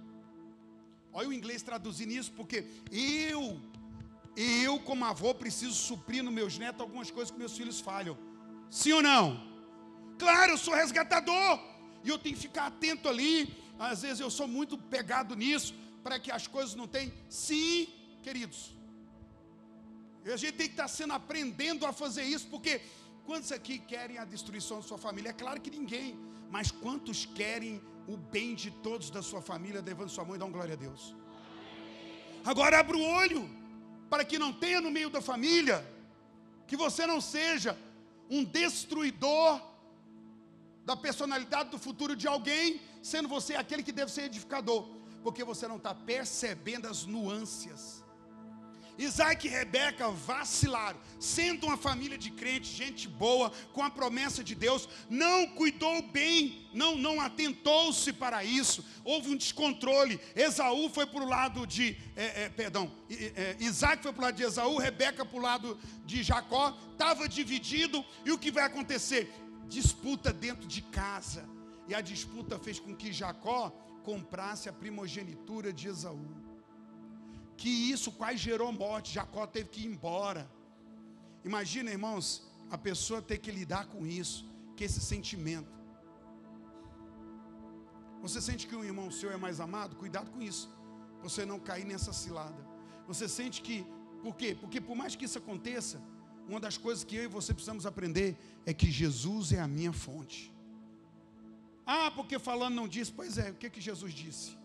Olha 1.13 1.27
o 1.27 1.33
inglês 1.33 1.61
traduzindo 1.61 2.11
isso, 2.11 2.31
porque 2.31 2.65
eu 2.91 3.59
eu, 4.35 4.79
como 4.79 5.03
avô, 5.03 5.33
preciso 5.33 5.73
suprir 5.73 6.23
nos 6.23 6.33
meus 6.33 6.57
netos 6.57 6.81
algumas 6.81 7.11
coisas 7.11 7.31
que 7.31 7.37
meus 7.37 7.55
filhos 7.55 7.79
falham. 7.81 8.17
Sim 8.69 8.93
ou 8.93 9.03
não? 9.03 9.51
Claro, 10.17 10.53
eu 10.53 10.57
sou 10.57 10.73
resgatador. 10.73 11.59
E 12.03 12.09
eu 12.09 12.17
tenho 12.17 12.35
que 12.35 12.41
ficar 12.41 12.67
atento 12.67 13.09
ali. 13.09 13.53
Às 13.89 14.03
vezes 14.03 14.19
eu 14.19 14.29
sou 14.29 14.47
muito 14.47 14.77
pegado 14.77 15.35
nisso, 15.35 15.73
para 16.03 16.19
que 16.19 16.31
as 16.31 16.45
coisas 16.45 16.75
não 16.75 16.87
tenham. 16.87 17.11
Sim, 17.27 17.87
queridos. 18.21 18.75
A 20.23 20.37
gente 20.37 20.55
tem 20.59 20.67
que 20.67 20.73
estar 20.73 20.87
sendo 20.87 21.13
aprendendo 21.13 21.85
a 21.87 21.91
fazer 21.91 22.23
isso, 22.23 22.47
porque 22.47 22.79
quantos 23.25 23.51
aqui 23.51 23.79
querem 23.79 24.19
a 24.19 24.25
destruição 24.25 24.77
da 24.77 24.83
sua 24.83 24.99
família? 24.99 25.29
É 25.29 25.33
claro 25.33 25.59
que 25.59 25.71
ninguém. 25.71 26.19
Mas 26.49 26.69
quantos 26.69 27.25
querem 27.25 27.81
o 28.07 28.15
bem 28.17 28.53
de 28.53 28.69
todos 28.69 29.09
da 29.09 29.23
sua 29.23 29.41
família? 29.41 29.81
Levando 29.81 30.09
sua 30.09 30.25
mão 30.25 30.35
e 30.35 30.43
um 30.43 30.51
glória 30.51 30.73
a 30.73 30.77
Deus. 30.77 31.15
Agora 32.45 32.79
abra 32.79 32.95
o 32.95 33.03
olho, 33.03 33.49
para 34.11 34.23
que 34.23 34.37
não 34.37 34.53
tenha 34.53 34.79
no 34.79 34.91
meio 34.91 35.09
da 35.09 35.21
família, 35.21 35.83
que 36.67 36.77
você 36.77 37.07
não 37.07 37.19
seja 37.19 37.75
um 38.29 38.43
destruidor 38.43 39.59
da 40.85 40.95
personalidade 40.95 41.69
do 41.69 41.79
futuro 41.79 42.15
de 42.15 42.27
alguém, 42.27 42.81
sendo 43.01 43.27
você 43.27 43.55
aquele 43.55 43.83
que 43.83 43.91
deve 43.91 44.11
ser 44.11 44.23
edificador, 44.23 44.87
porque 45.23 45.43
você 45.43 45.67
não 45.67 45.77
está 45.77 45.93
percebendo 45.93 46.87
as 46.87 47.05
nuances. 47.05 48.01
Isaac 48.97 49.47
e 49.47 49.49
Rebeca 49.49 50.09
vacilaram, 50.09 50.99
sendo 51.19 51.65
uma 51.65 51.77
família 51.77 52.17
de 52.17 52.29
crentes, 52.29 52.71
gente 52.71 53.07
boa, 53.07 53.51
com 53.73 53.81
a 53.81 53.89
promessa 53.89 54.43
de 54.43 54.53
Deus, 54.53 54.87
não 55.09 55.47
cuidou 55.47 56.01
bem, 56.03 56.67
não, 56.73 56.97
não 56.97 57.19
atentou-se 57.19 58.13
para 58.13 58.43
isso, 58.43 58.85
houve 59.03 59.29
um 59.29 59.37
descontrole. 59.37 60.19
Esaú 60.35 60.89
foi 60.89 61.05
para 61.05 61.23
o 61.23 61.27
lado 61.27 61.65
de, 61.65 61.97
é, 62.15 62.43
é, 62.43 62.49
perdão, 62.49 62.91
é, 63.09 63.55
Isaac 63.59 64.03
foi 64.03 64.13
para 64.13 64.21
o 64.21 64.25
lado 64.25 64.35
de 64.35 64.43
Esaú, 64.43 64.77
Rebeca 64.77 65.25
para 65.25 65.37
o 65.37 65.41
lado 65.41 65.79
de 66.05 66.21
Jacó, 66.21 66.77
estava 66.91 67.27
dividido, 67.27 68.05
e 68.25 68.31
o 68.31 68.37
que 68.37 68.51
vai 68.51 68.65
acontecer? 68.65 69.33
Disputa 69.77 70.29
dentro 70.45 70.67
de 70.75 70.81
casa, 70.99 71.43
e 71.89 71.95
a 71.99 72.01
disputa 72.11 72.59
fez 72.65 72.77
com 72.79 72.93
que 73.01 73.11
Jacó 73.21 73.61
comprasse 74.09 74.65
a 74.69 74.73
primogenitura 74.83 75.69
de 75.79 75.87
Esaú 75.93 76.29
que 77.61 77.69
isso 77.69 78.11
quase 78.11 78.37
gerou 78.37 78.71
morte. 78.71 79.13
Jacó 79.13 79.45
teve 79.45 79.69
que 79.69 79.81
ir 79.81 79.85
embora. 79.93 80.49
Imagina, 81.49 81.91
irmãos, 81.91 82.25
a 82.71 82.77
pessoa 82.77 83.21
ter 83.21 83.37
que 83.37 83.51
lidar 83.51 83.85
com 83.85 84.01
isso, 84.21 84.39
com 84.75 84.83
esse 84.83 84.99
sentimento. 84.99 85.71
Você 88.23 88.41
sente 88.41 88.65
que 88.67 88.75
um 88.75 88.83
irmão 88.83 89.11
seu 89.11 89.31
é 89.31 89.37
mais 89.37 89.59
amado? 89.59 89.95
Cuidado 89.95 90.31
com 90.31 90.41
isso. 90.41 90.73
Você 91.21 91.45
não 91.45 91.59
cair 91.59 91.85
nessa 91.85 92.11
cilada. 92.11 92.61
Você 93.07 93.29
sente 93.29 93.61
que, 93.61 93.85
por 94.23 94.35
quê? 94.35 94.57
Porque 94.59 94.81
por 94.81 94.95
mais 94.95 95.15
que 95.15 95.25
isso 95.25 95.37
aconteça, 95.37 96.01
uma 96.51 96.59
das 96.59 96.77
coisas 96.77 97.03
que 97.03 97.15
eu 97.15 97.23
e 97.23 97.27
você 97.27 97.53
precisamos 97.53 97.85
aprender 97.85 98.37
é 98.65 98.73
que 98.73 98.89
Jesus 98.91 99.53
é 99.53 99.59
a 99.59 99.67
minha 99.67 99.93
fonte. 99.93 100.53
Ah, 101.85 102.11
porque 102.11 102.37
falando 102.37 102.75
não 102.75 102.87
disse, 102.87 103.11
pois 103.19 103.37
é, 103.37 103.51
o 103.51 103.55
que, 103.55 103.69
que 103.69 103.81
Jesus 103.89 104.13
disse? 104.13 104.57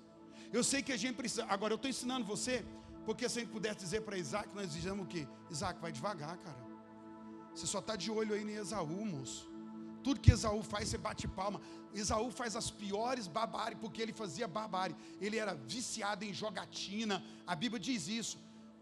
Eu 0.53 0.63
sei 0.71 0.83
que 0.83 0.93
a 0.93 0.97
gente 0.97 1.17
precisa. 1.17 1.45
Agora, 1.47 1.73
eu 1.73 1.77
estou 1.77 1.89
ensinando 1.89 2.25
você 2.27 2.65
porque 3.07 3.29
se 3.29 3.39
a 3.39 3.43
gente 3.43 3.53
pudesse 3.53 3.79
dizer 3.79 4.01
para 4.03 4.19
Isaac, 4.19 4.49
nós 4.53 4.73
dizemos 4.73 5.05
o 5.05 5.09
quê? 5.09 5.29
Isaac, 5.49 5.81
vai 5.81 5.93
devagar, 5.93 6.37
cara. 6.39 6.63
Você 7.55 7.67
só 7.67 7.79
está 7.79 7.95
de 7.95 8.11
olho 8.11 8.35
aí 8.35 8.43
em 8.43 8.57
Esaú, 8.57 9.07
moço. 9.07 9.49
Tudo 10.03 10.21
que 10.21 10.33
Esaú 10.33 10.63
faz, 10.63 10.89
você 10.89 10.99
bate 10.99 11.29
palma. 11.29 11.61
Esaú 11.95 12.31
faz 12.31 12.57
as 12.57 12.69
piores 12.71 13.29
barbáries, 13.29 13.79
porque 13.81 14.03
ele 14.03 14.13
fazia 14.13 14.49
barbárie. 14.49 14.97
Ele 15.21 15.37
era 15.37 15.55
viciado 15.55 16.25
em 16.25 16.35
jogatina. 16.35 17.25
A 17.47 17.55
Bíblia 17.55 17.81
diz 17.81 18.09
isso. 18.09 18.39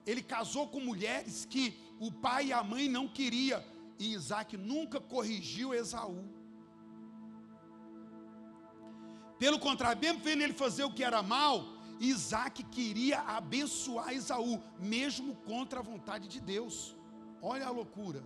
Ele 0.06 0.22
casou 0.22 0.68
com 0.68 0.80
mulheres 0.80 1.44
que 1.44 1.76
o 1.98 2.10
pai 2.12 2.46
e 2.46 2.52
a 2.52 2.62
mãe 2.62 2.88
não 2.88 3.08
queria. 3.08 3.64
E 3.98 4.12
Isaac 4.12 4.56
nunca 4.56 5.00
corrigiu 5.00 5.72
Esaú. 5.72 6.24
Pelo 9.38 9.58
contrário, 9.58 10.00
mesmo 10.00 10.20
vendo 10.20 10.42
ele 10.42 10.52
fazer 10.52 10.84
o 10.84 10.92
que 10.92 11.04
era 11.04 11.22
mal, 11.22 11.64
Isaac 12.00 12.62
queria 12.64 13.20
abençoar 13.20 14.12
Esaú, 14.12 14.62
mesmo 14.78 15.34
contra 15.36 15.80
a 15.80 15.82
vontade 15.82 16.28
de 16.28 16.40
Deus. 16.40 16.96
Olha 17.40 17.66
a 17.66 17.70
loucura. 17.70 18.22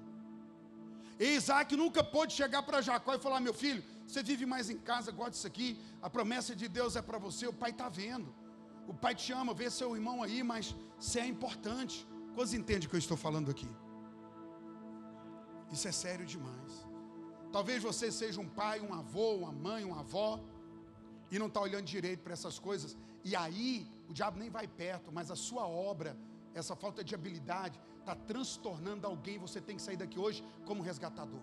E 1.18 1.35
Isaac 1.35 1.76
nunca 1.76 2.03
pôde 2.05 2.33
chegar 2.33 2.62
para 2.62 2.81
Jacó 2.81 3.14
e 3.14 3.18
falar: 3.18 3.41
Meu 3.41 3.53
filho, 3.53 3.83
você 4.07 4.22
vive 4.22 4.47
mais 4.47 4.70
em 4.70 4.79
casa, 4.79 5.11
gosta 5.11 5.33
disso 5.33 5.47
aqui, 5.47 5.79
a 6.01 6.09
promessa 6.09 6.55
de 6.55 6.68
Deus 6.68 6.97
é 6.97 7.03
para 7.03 7.18
você, 7.18 7.47
o 7.47 7.53
pai 7.53 7.70
está 7.70 7.89
vendo. 7.89 8.33
O 8.93 8.95
pai 9.03 9.14
te 9.14 9.30
ama, 9.41 9.53
vê 9.61 9.70
seu 9.70 9.95
irmão 9.99 10.22
aí, 10.22 10.43
mas 10.43 10.74
você 10.99 11.20
é 11.20 11.26
importante. 11.26 11.97
Quantos 12.34 12.55
entendem 12.55 12.86
o 12.86 12.91
que 12.91 12.97
eu 12.97 13.05
estou 13.07 13.18
falando 13.26 13.51
aqui? 13.55 13.68
Isso 15.70 15.86
é 15.86 15.93
sério 15.93 16.24
demais. 16.34 16.72
Talvez 17.53 17.82
você 17.82 18.11
seja 18.11 18.41
um 18.41 18.49
pai, 18.61 18.80
um 18.80 18.95
avô, 18.95 19.28
uma 19.43 19.53
mãe, 19.53 19.84
uma 19.84 20.01
avó, 20.01 20.41
e 21.30 21.39
não 21.39 21.49
está 21.49 21.61
olhando 21.61 21.84
direito 21.84 22.20
para 22.20 22.32
essas 22.32 22.59
coisas. 22.59 22.97
E 23.22 23.36
aí, 23.36 23.86
o 24.09 24.12
diabo 24.12 24.39
nem 24.39 24.51
vai 24.59 24.66
perto, 24.66 25.12
mas 25.12 25.30
a 25.30 25.36
sua 25.36 25.66
obra, 25.66 26.16
essa 26.55 26.74
falta 26.74 27.05
de 27.05 27.14
habilidade, 27.14 27.78
está 28.01 28.14
transtornando 28.14 29.07
alguém. 29.07 29.39
Você 29.39 29.61
tem 29.61 29.76
que 29.76 29.82
sair 29.82 29.99
daqui 29.99 30.18
hoje 30.18 30.43
como 30.64 30.82
resgatador. 30.82 31.43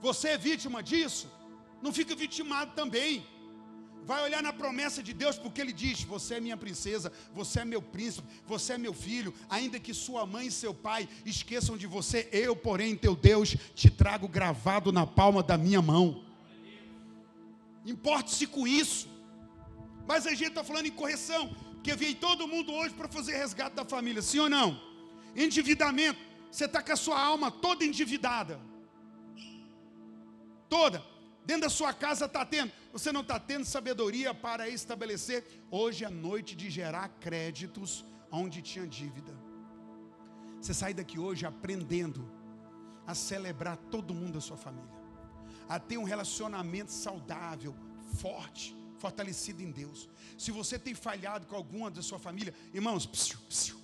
Você 0.00 0.28
é 0.30 0.38
vítima 0.38 0.82
disso? 0.82 1.30
Não 1.82 1.92
fica 1.92 2.14
vitimado 2.14 2.72
também. 2.74 3.26
Vai 4.04 4.22
olhar 4.22 4.42
na 4.42 4.52
promessa 4.52 5.02
de 5.02 5.12
Deus, 5.12 5.38
porque 5.38 5.60
Ele 5.60 5.72
diz: 5.72 6.02
Você 6.02 6.34
é 6.34 6.40
minha 6.40 6.56
princesa, 6.56 7.12
você 7.32 7.60
é 7.60 7.64
meu 7.64 7.82
príncipe, 7.82 8.26
você 8.46 8.72
é 8.74 8.78
meu 8.78 8.92
filho. 8.92 9.32
Ainda 9.48 9.78
que 9.78 9.94
sua 9.94 10.26
mãe 10.26 10.46
e 10.46 10.50
seu 10.50 10.74
pai 10.74 11.08
esqueçam 11.24 11.76
de 11.76 11.86
você, 11.86 12.28
eu, 12.32 12.56
porém, 12.56 12.96
teu 12.96 13.14
Deus, 13.14 13.56
te 13.74 13.90
trago 13.90 14.26
gravado 14.26 14.90
na 14.90 15.06
palma 15.06 15.42
da 15.42 15.56
minha 15.56 15.80
mão. 15.80 16.24
Importe-se 17.84 18.46
com 18.46 18.66
isso. 18.66 19.08
Mas 20.06 20.26
a 20.26 20.30
gente 20.30 20.48
está 20.48 20.64
falando 20.64 20.86
em 20.86 20.90
correção, 20.90 21.54
porque 21.74 21.94
veio 21.94 22.14
todo 22.16 22.48
mundo 22.48 22.72
hoje 22.72 22.94
para 22.94 23.08
fazer 23.08 23.36
resgate 23.36 23.76
da 23.76 23.84
família, 23.84 24.20
sim 24.20 24.38
ou 24.38 24.48
não? 24.48 24.80
Endividamento, 25.36 26.18
você 26.50 26.64
está 26.64 26.82
com 26.82 26.92
a 26.92 26.96
sua 26.96 27.20
alma 27.20 27.50
toda 27.50 27.84
endividada. 27.84 28.60
Toda. 30.68 31.02
Dentro 31.44 31.62
da 31.62 31.68
sua 31.68 31.92
casa 31.92 32.26
está 32.26 32.44
tendo, 32.44 32.72
você 32.92 33.12
não 33.12 33.20
está 33.20 33.38
tendo 33.38 33.64
sabedoria 33.64 34.34
para 34.34 34.68
estabelecer. 34.68 35.44
Hoje 35.70 36.04
é 36.04 36.10
noite 36.10 36.56
de 36.56 36.68
gerar 36.68 37.08
créditos 37.20 38.04
onde 38.30 38.60
tinha 38.62 38.86
dívida. 38.86 39.32
Você 40.60 40.74
sai 40.74 40.92
daqui 40.92 41.18
hoje 41.18 41.46
aprendendo 41.46 42.28
a 43.06 43.14
celebrar 43.14 43.76
todo 43.76 44.14
mundo 44.14 44.34
da 44.34 44.40
sua 44.40 44.56
família, 44.56 44.90
a 45.68 45.78
ter 45.78 45.98
um 45.98 46.04
relacionamento 46.04 46.92
saudável, 46.92 47.74
forte, 48.18 48.76
fortalecido 48.98 49.62
em 49.62 49.70
Deus. 49.70 50.08
Se 50.36 50.50
você 50.50 50.78
tem 50.78 50.94
falhado 50.94 51.46
com 51.46 51.56
alguma 51.56 51.90
da 51.90 52.02
sua 52.02 52.18
família, 52.18 52.54
irmãos, 52.74 53.06
psiu, 53.06 53.38
psiu, 53.48 53.80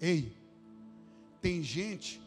ei, 0.00 0.36
tem 1.40 1.62
gente 1.62 2.20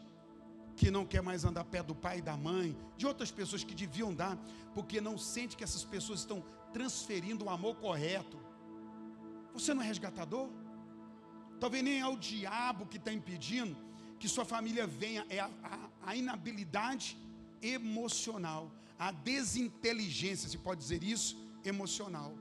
que 0.78 0.92
não 0.92 1.04
quer 1.04 1.20
mais 1.20 1.44
andar 1.44 1.64
perto 1.64 1.88
do 1.88 1.94
pai 1.94 2.18
e 2.18 2.22
da 2.22 2.36
mãe, 2.36 2.76
de 2.96 3.04
outras 3.04 3.32
pessoas 3.32 3.64
que 3.64 3.74
deviam 3.74 4.14
dar, 4.14 4.38
porque 4.74 5.00
não 5.00 5.18
sente 5.18 5.56
que 5.56 5.64
essas 5.64 5.82
pessoas 5.82 6.20
estão 6.20 6.42
transferindo 6.72 7.46
o 7.46 7.50
amor 7.50 7.74
correto. 7.76 8.38
Você 9.52 9.74
não 9.74 9.82
é 9.82 9.86
resgatador? 9.86 10.48
Talvez 11.58 11.82
nem 11.82 11.98
é 11.98 12.06
o 12.06 12.16
diabo 12.16 12.86
que 12.86 12.96
está 12.96 13.12
impedindo 13.12 13.76
que 14.20 14.28
sua 14.28 14.44
família 14.44 14.86
venha, 14.86 15.26
é 15.28 15.40
a, 15.40 15.50
a, 15.64 16.10
a 16.10 16.16
inabilidade 16.16 17.16
emocional, 17.60 18.70
a 18.96 19.10
desinteligência, 19.10 20.48
se 20.48 20.58
pode 20.58 20.80
dizer 20.80 21.02
isso, 21.02 21.36
emocional. 21.64 22.32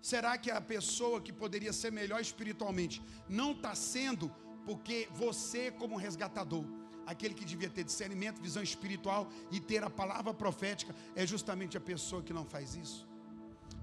Será 0.00 0.36
que 0.38 0.50
a 0.50 0.60
pessoa 0.60 1.20
que 1.20 1.32
poderia 1.32 1.72
ser 1.72 1.92
melhor 1.92 2.20
espiritualmente 2.20 3.02
não 3.28 3.52
está 3.52 3.74
sendo 3.74 4.30
porque 4.64 5.08
você, 5.12 5.70
como 5.70 5.96
resgatador, 5.96 6.64
aquele 7.06 7.34
que 7.34 7.44
devia 7.44 7.68
ter 7.68 7.84
discernimento, 7.84 8.40
visão 8.40 8.62
espiritual 8.62 9.28
e 9.50 9.60
ter 9.60 9.82
a 9.82 9.90
palavra 9.90 10.32
profética, 10.32 10.94
é 11.14 11.26
justamente 11.26 11.76
a 11.76 11.80
pessoa 11.80 12.22
que 12.22 12.32
não 12.32 12.44
faz 12.44 12.74
isso? 12.74 13.08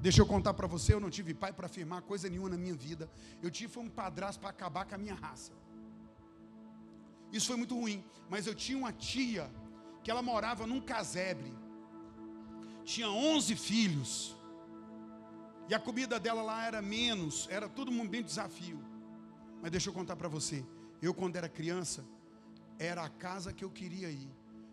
Deixa 0.02 0.22
eu 0.22 0.26
contar 0.26 0.54
para 0.54 0.68
você, 0.68 0.94
eu 0.94 1.00
não 1.00 1.10
tive 1.10 1.34
pai 1.34 1.52
para 1.52 1.66
afirmar 1.66 2.02
coisa 2.04 2.30
nenhuma 2.30 2.50
na 2.50 2.58
minha 2.58 2.74
vida. 2.74 3.10
Eu 3.42 3.52
tive 3.52 3.78
um 3.80 3.90
padrasto 3.90 4.40
para 4.40 4.50
acabar 4.50 4.86
com 4.86 4.96
a 4.96 4.98
minha 4.98 5.14
raça. 5.14 5.52
Isso 7.32 7.48
foi 7.48 7.58
muito 7.58 7.76
ruim, 7.76 8.04
mas 8.30 8.48
eu 8.48 8.56
tinha 8.56 8.78
uma 8.78 8.94
tia 8.94 9.50
que 10.04 10.10
ela 10.10 10.22
morava 10.22 10.66
num 10.66 10.80
casebre. 10.80 11.52
Tinha 12.86 13.10
11 13.10 13.56
filhos. 13.56 14.36
E 15.68 15.76
a 15.76 15.80
comida 15.80 16.20
dela 16.20 16.42
lá 16.42 16.66
era 16.66 16.82
menos, 16.82 17.48
era 17.52 17.68
tudo 17.70 17.92
um 17.92 18.08
bem 18.08 18.24
desafio. 18.24 18.80
Mas 19.62 19.72
deixa 19.72 19.90
eu 19.90 19.94
contar 19.94 20.16
para 20.16 20.28
você. 20.28 20.66
Eu, 21.02 21.14
quando 21.14 21.36
era 21.36 21.48
criança, 21.48 22.06
era 22.80 23.04
a 23.04 23.10
casa 23.10 23.54
que 23.54 23.64
eu 23.64 23.70
queria 23.70 24.10
ir. 24.10 24.32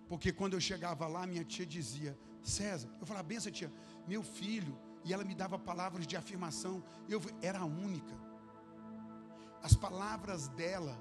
Porque 0.09 0.33
quando 0.33 0.55
eu 0.55 0.61
chegava 0.61 1.07
lá, 1.07 1.27
minha 1.27 1.45
tia 1.45 1.67
dizia, 1.67 2.17
César, 2.43 2.89
eu 3.01 3.07
falava, 3.07 3.27
benção 3.27 3.51
tia, 3.51 3.71
meu 4.07 4.23
filho, 4.23 4.79
e 5.05 5.13
ela 5.13 5.25
me 5.25 5.35
dava 5.35 5.59
palavras 5.59 6.07
de 6.07 6.17
afirmação, 6.17 6.83
eu 7.09 7.21
era 7.43 7.59
a 7.59 7.65
única. 7.65 8.15
As 9.63 9.75
palavras 9.75 10.47
dela, 10.49 10.97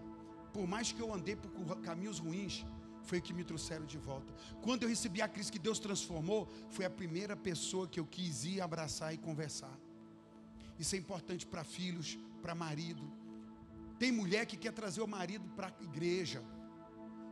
por 0.52 0.68
mais 0.68 0.92
que 0.92 1.00
eu 1.00 1.14
andei 1.14 1.36
por 1.36 1.80
caminhos 1.82 2.18
ruins, 2.18 2.66
foi 3.04 3.20
o 3.20 3.22
que 3.22 3.34
me 3.34 3.44
trouxeram 3.44 3.86
de 3.86 4.00
volta. 4.00 4.34
Quando 4.64 4.84
eu 4.84 4.90
recebi 4.90 5.22
a 5.22 5.28
Cristo 5.28 5.54
que 5.54 5.60
Deus 5.60 5.78
transformou, 5.78 6.48
foi 6.72 6.86
a 6.86 6.90
primeira 6.90 7.36
pessoa 7.36 7.88
que 7.88 8.00
eu 8.00 8.06
quis 8.06 8.44
ir 8.44 8.62
abraçar 8.62 9.14
e 9.14 9.18
conversar. 9.18 9.80
Isso 10.80 10.96
é 10.96 10.98
importante 10.98 11.46
para 11.46 11.64
filhos, 11.64 12.18
para 12.42 12.56
marido. 12.56 13.12
Tem 14.00 14.12
mulher 14.12 14.46
que 14.46 14.58
quer 14.58 14.74
trazer 14.74 15.02
o 15.02 15.08
marido 15.08 15.48
para 15.56 15.68
a 15.68 15.84
igreja, 15.84 16.44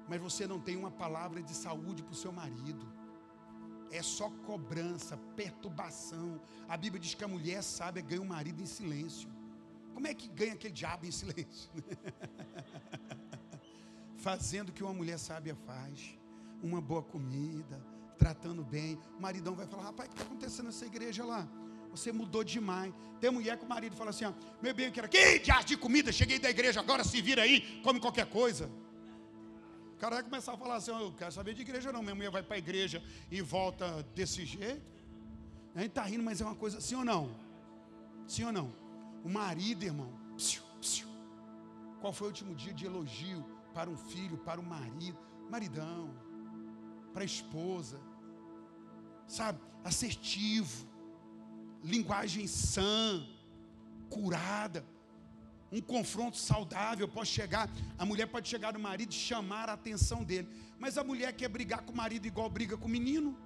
mas 0.08 0.22
você 0.22 0.46
não 0.48 0.60
tem 0.60 0.76
uma 0.76 0.92
palavra 0.92 1.42
de 1.42 1.54
saúde 1.54 2.04
para 2.04 2.14
o 2.14 2.16
seu 2.16 2.32
marido. 2.32 2.86
é 3.92 4.02
só 4.02 4.28
cobrança, 4.48 5.16
perturbação. 5.36 6.42
A 6.68 6.76
Bíblia 6.76 7.00
diz 7.00 7.14
que 7.14 7.24
a 7.24 7.28
mulher 7.28 7.62
sábia 7.62 8.02
ganha 8.02 8.22
o 8.22 8.26
marido 8.26 8.60
em 8.60 8.66
silêncio. 8.66 9.30
Como 9.94 10.08
é 10.08 10.14
que 10.16 10.28
ganha 10.28 10.54
aquele 10.54 10.74
diabo 10.74 11.06
em 11.06 11.12
silêncio? 11.12 11.70
Fazendo 14.18 14.70
o 14.70 14.72
que 14.72 14.84
uma 14.84 14.94
mulher 14.94 15.20
sábia 15.20 15.56
faz. 15.56 16.18
Uma 16.64 16.82
boa 16.82 17.04
comida, 17.04 17.86
tratando 18.18 18.64
bem. 18.64 18.98
O 19.18 19.22
maridão 19.22 19.54
vai 19.54 19.68
falar: 19.68 19.84
rapaz, 19.84 20.10
o 20.10 20.12
que 20.12 20.18
está 20.18 20.28
acontecendo 20.28 20.66
nessa 20.66 20.86
igreja 20.88 21.24
lá? 21.24 21.48
Você 21.92 22.12
mudou 22.12 22.44
demais. 22.44 22.92
Tem 23.20 23.30
mulher 23.30 23.58
que 23.58 23.66
o 23.66 23.70
marido 23.70 23.96
fala 23.96 24.10
assim: 24.10 24.26
ó, 24.26 24.34
meu 24.62 24.74
bem, 24.74 24.88
eu 24.88 24.92
quero 24.92 25.08
que 25.08 25.40
de 25.66 25.78
comida, 25.78 26.12
cheguei 26.12 26.40
da 26.40 26.50
igreja, 26.50 26.80
agora 26.80 27.04
se 27.04 27.22
vira 27.22 27.44
aí, 27.44 27.80
come 27.84 28.00
qualquer 28.00 28.26
coisa. 28.26 28.70
Cara 30.04 30.16
vai 30.16 30.24
começar 30.26 30.52
a 30.52 30.58
falar 30.58 30.76
assim: 30.76 30.92
eu 30.92 31.14
quero 31.14 31.32
saber 31.32 31.54
de 31.54 31.62
igreja 31.62 31.90
não. 31.94 32.02
Minha 32.04 32.14
mulher 32.14 32.30
vai 32.30 32.44
para 32.44 32.58
a 32.58 32.60
igreja 32.60 33.02
e 33.32 33.42
volta 33.42 34.04
desse 34.14 34.44
jeito. 34.44 34.86
A 35.74 35.80
gente 35.80 35.92
está 35.92 36.04
rindo, 36.04 36.22
mas 36.22 36.42
é 36.42 36.46
uma 36.46 36.56
coisa, 36.56 36.82
sim 36.82 36.96
ou 36.96 37.06
não? 37.06 37.34
Sim 38.28 38.44
ou 38.44 38.52
não? 38.52 38.76
O 39.24 39.30
marido, 39.30 39.82
irmão, 39.86 40.12
psiu, 40.36 40.62
psiu. 40.82 41.08
qual 42.02 42.12
foi 42.12 42.28
o 42.28 42.32
último 42.32 42.54
dia 42.54 42.74
de 42.74 42.86
elogio 42.86 43.46
para 43.74 43.90
um 43.90 43.96
filho, 43.96 44.38
para 44.40 44.60
o 44.60 44.66
marido, 44.66 45.18
maridão, 45.50 46.14
para 47.14 47.22
a 47.22 47.26
esposa, 47.26 47.98
sabe, 49.26 49.58
assertivo, 49.86 50.86
linguagem 51.82 52.46
sã, 52.46 53.26
curada, 54.10 54.86
um 55.78 55.82
confronto 55.82 56.38
saudável. 56.38 57.08
Pode 57.08 57.30
chegar, 57.30 57.70
a 57.98 58.06
mulher 58.06 58.28
pode 58.28 58.48
chegar 58.48 58.74
no 58.74 58.80
marido 58.80 59.12
e 59.12 59.16
chamar 59.16 59.70
a 59.70 59.74
atenção 59.74 60.24
dele, 60.24 60.48
mas 60.80 60.98
a 60.98 61.04
mulher 61.04 61.34
quer 61.34 61.50
brigar 61.50 61.82
com 61.82 61.92
o 61.92 61.96
marido 61.96 62.26
igual 62.28 62.50
briga 62.50 62.78
com 62.78 62.88
o 62.88 62.96
menino. 63.00 63.38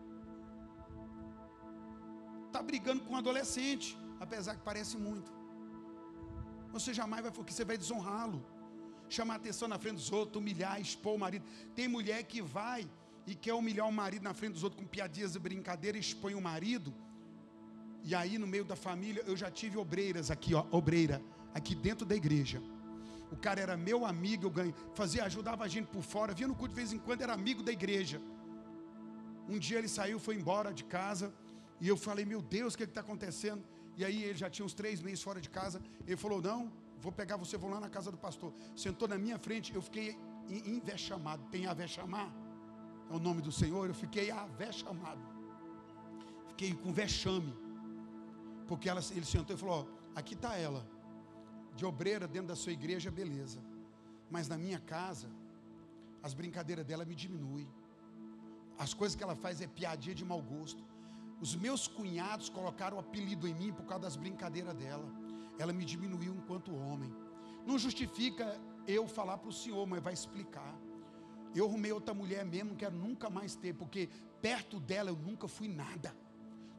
Está 2.48 2.62
brigando 2.62 3.04
com 3.04 3.14
um 3.14 3.18
adolescente, 3.18 3.98
apesar 4.20 4.56
que 4.56 4.62
parece 4.62 4.98
muito. 4.98 5.32
Você 6.72 6.94
jamais 6.94 7.22
vai, 7.24 7.32
porque 7.32 7.54
você 7.54 7.64
vai 7.64 7.78
desonrá-lo, 7.78 8.46
chamar 9.10 9.36
a 9.36 9.38
atenção 9.38 9.68
na 9.68 9.80
frente 9.80 9.96
dos 9.96 10.12
outros, 10.12 10.42
humilhar, 10.42 10.80
expor 10.82 11.16
o 11.16 11.20
marido. 11.20 11.46
Tem 11.76 11.88
mulher 11.88 12.24
que 12.24 12.42
vai 12.42 12.88
e 13.26 13.36
quer 13.36 13.54
humilhar 13.54 13.88
o 13.88 13.92
marido 13.92 14.24
na 14.24 14.34
frente 14.34 14.54
dos 14.54 14.64
outros 14.64 14.82
com 14.82 14.88
piadinhas 14.88 15.36
e 15.36 15.40
brincadeira, 15.40 15.98
expõe 15.98 16.36
o 16.36 16.42
marido 16.42 16.94
e 18.10 18.16
aí, 18.16 18.38
no 18.38 18.48
meio 18.48 18.64
da 18.64 18.76
família, 18.76 19.22
eu 19.28 19.36
já 19.36 19.52
tive 19.52 19.78
obreiras 19.78 20.32
aqui, 20.32 20.56
ó, 20.56 20.66
obreira, 20.72 21.22
aqui 21.54 21.76
dentro 21.76 22.06
da 22.06 22.16
igreja. 22.16 22.62
O 23.32 23.36
cara 23.36 23.60
era 23.60 23.76
meu 23.76 24.06
amigo, 24.06 24.46
eu 24.46 24.50
ganhei, 24.50 24.74
fazia, 24.94 25.24
ajudava 25.26 25.64
a 25.64 25.68
gente 25.68 25.88
por 25.88 26.02
fora, 26.02 26.34
vinha 26.34 26.48
no 26.48 26.56
culto 26.56 26.70
de 26.70 26.76
vez 26.76 26.94
em 26.94 27.00
quando, 27.00 27.22
era 27.22 27.34
amigo 27.34 27.62
da 27.62 27.72
igreja. 27.72 28.22
Um 29.50 29.58
dia 29.58 29.78
ele 29.78 29.88
saiu, 29.88 30.20
foi 30.20 30.36
embora 30.36 30.74
de 30.74 30.84
casa, 30.84 31.34
e 31.80 31.88
eu 31.88 31.98
falei, 31.98 32.26
meu 32.26 32.42
Deus, 32.42 32.74
o 32.74 32.78
que 32.78 32.84
está 32.84 33.02
acontecendo? 33.02 33.64
E 33.96 34.06
aí 34.06 34.24
ele 34.24 34.38
já 34.38 34.50
tinha 34.50 34.66
uns 34.66 34.74
três 34.74 35.02
meses 35.02 35.22
fora 35.22 35.40
de 35.42 35.50
casa. 35.50 35.82
Ele 36.06 36.16
falou, 36.16 36.42
não, 36.42 36.72
vou 37.00 37.12
pegar 37.12 37.36
você, 37.38 37.58
vou 37.58 37.70
lá 37.70 37.80
na 37.80 37.90
casa 37.90 38.12
do 38.12 38.18
pastor. 38.18 38.54
Sentou 38.76 39.08
na 39.08 39.18
minha 39.18 39.38
frente, 39.38 39.74
eu 39.74 39.82
fiquei 39.82 40.18
invexamado. 40.48 41.44
Tem 41.50 41.66
a 41.68 41.88
chamar? 41.88 42.32
É 43.10 43.14
o 43.14 43.20
nome 43.20 43.42
do 43.42 43.52
Senhor, 43.52 43.88
eu 43.88 43.96
fiquei 43.96 44.30
chamado. 44.72 45.22
Fiquei 46.50 46.74
com 46.74 46.92
vexame. 46.92 47.54
Porque 48.68 48.90
ela, 48.90 49.02
ele 49.12 49.26
sentou 49.26 49.56
e 49.56 49.60
falou: 49.60 49.88
ó, 49.90 50.20
aqui 50.20 50.34
está 50.34 50.56
ela, 50.56 50.86
de 51.80 51.86
obreira 51.92 52.28
dentro 52.28 52.50
da 52.50 52.58
sua 52.64 52.74
igreja, 52.80 53.10
beleza. 53.20 53.60
Mas 54.30 54.48
na 54.52 54.58
minha 54.58 54.80
casa, 54.94 55.30
as 56.28 56.34
brincadeiras 56.34 56.86
dela 56.90 57.06
me 57.06 57.16
diminuem. 57.24 57.68
As 58.78 58.94
coisas 59.00 59.16
que 59.16 59.24
ela 59.28 59.36
faz 59.44 59.62
é 59.62 59.68
piadinha 59.68 60.16
de 60.22 60.26
mau 60.32 60.42
gosto. 60.42 60.84
Os 61.40 61.56
meus 61.56 61.88
cunhados 61.88 62.50
colocaram 62.50 62.98
o 62.98 63.00
apelido 63.00 63.48
em 63.48 63.56
mim 63.62 63.72
por 63.72 63.86
causa 63.86 64.04
das 64.08 64.16
brincadeiras 64.24 64.76
dela. 64.76 65.08
Ela 65.60 65.74
me 65.80 65.86
diminuiu 65.94 66.34
enquanto 66.40 66.76
homem. 66.76 67.12
Não 67.66 67.78
justifica 67.86 68.46
eu 68.88 69.08
falar 69.08 69.38
para 69.38 69.50
o 69.50 69.60
senhor, 69.62 69.86
mas 69.86 70.04
vai 70.08 70.14
explicar. 70.14 70.74
Eu 71.56 71.66
arrumei 71.66 71.92
outra 71.92 72.14
mulher 72.14 72.44
mesmo, 72.46 72.76
quero 72.76 72.96
nunca 72.96 73.30
mais 73.30 73.56
ter, 73.56 73.74
porque 73.74 74.10
perto 74.42 74.80
dela 74.80 75.10
eu 75.10 75.16
nunca 75.16 75.48
fui 75.48 75.68
nada 75.68 76.14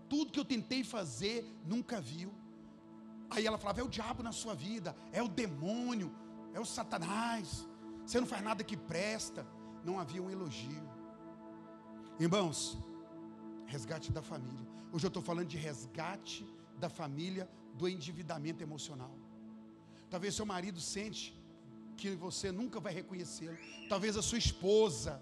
tudo 0.09 0.32
que 0.32 0.40
eu 0.40 0.44
tentei 0.44 0.82
fazer, 0.82 1.44
nunca 1.64 2.01
viu. 2.01 2.32
Aí 3.31 3.47
ela 3.47 3.59
falava: 3.59 3.81
é 3.81 3.85
o 3.85 3.89
diabo 3.89 4.22
na 4.22 4.33
sua 4.33 4.55
vida, 4.55 4.97
é 5.12 5.22
o 5.22 5.29
demônio, 5.29 6.14
é 6.55 6.61
o 6.61 6.64
Satanás, 6.64 7.66
você 8.09 8.18
não 8.18 8.26
faz 8.26 8.43
nada 8.43 8.64
que 8.64 8.74
presta. 8.74 9.47
Não 9.85 10.01
havia 10.01 10.22
um 10.22 10.31
elogio. 10.31 10.89
Irmãos, 12.18 12.79
resgate 13.66 14.11
da 14.11 14.22
família. 14.22 14.66
Hoje 14.91 15.05
eu 15.05 15.09
estou 15.09 15.22
falando 15.22 15.47
de 15.47 15.59
resgate 15.59 16.43
da 16.79 16.89
família 16.89 17.47
do 17.74 17.87
endividamento 17.87 18.62
emocional. 18.62 19.14
Talvez 20.09 20.35
seu 20.35 20.47
marido 20.47 20.81
sente 20.81 21.39
que 21.99 22.12
você 22.12 22.51
nunca 22.51 22.81
vai 22.81 22.95
reconhecê-lo. 22.95 23.59
Talvez 23.91 24.16
a 24.16 24.22
sua 24.22 24.39
esposa 24.39 25.20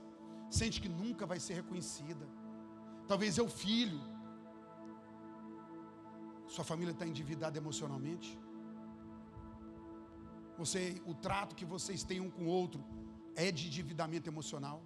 sente 0.49 0.81
que 0.81 0.89
nunca 0.89 1.27
vai 1.27 1.41
ser 1.41 1.55
reconhecida. 1.55 2.25
Talvez 3.09 3.37
é 3.37 3.43
o 3.43 3.49
filho 3.49 4.01
sua 6.49 6.65
família 6.65 6.93
está 6.93 7.07
endividada 7.07 7.57
emocionalmente? 7.59 8.39
Você, 10.59 11.01
o 11.05 11.15
trato 11.15 11.55
que 11.55 11.65
vocês 11.65 12.03
têm 12.03 12.21
um 12.21 12.31
com 12.31 12.45
o 12.45 12.49
outro 12.49 12.83
é 13.35 13.51
de 13.53 13.67
endividamento 13.67 14.29
emocional? 14.29 14.83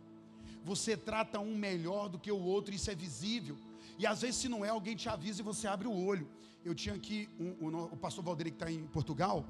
Você 0.64 0.96
trata 0.96 1.38
um 1.38 1.56
melhor 1.56 2.08
do 2.08 2.18
que 2.18 2.30
o 2.30 2.38
outro, 2.38 2.74
isso 2.74 2.90
é 2.90 2.94
visível. 2.94 3.56
E 3.98 4.06
às 4.06 4.22
vezes, 4.22 4.36
se 4.36 4.48
não 4.48 4.64
é, 4.64 4.70
alguém 4.70 4.96
te 4.96 5.08
avisa 5.08 5.40
e 5.40 5.44
você 5.44 5.66
abre 5.68 5.86
o 5.86 5.94
olho. 5.94 6.28
Eu 6.64 6.74
tinha 6.74 6.94
aqui 6.94 7.28
um, 7.38 7.68
um, 7.68 7.84
o 7.84 7.96
pastor 7.96 8.22
Valdir 8.24 8.46
que 8.46 8.52
está 8.52 8.70
em 8.70 8.86
Portugal. 8.88 9.44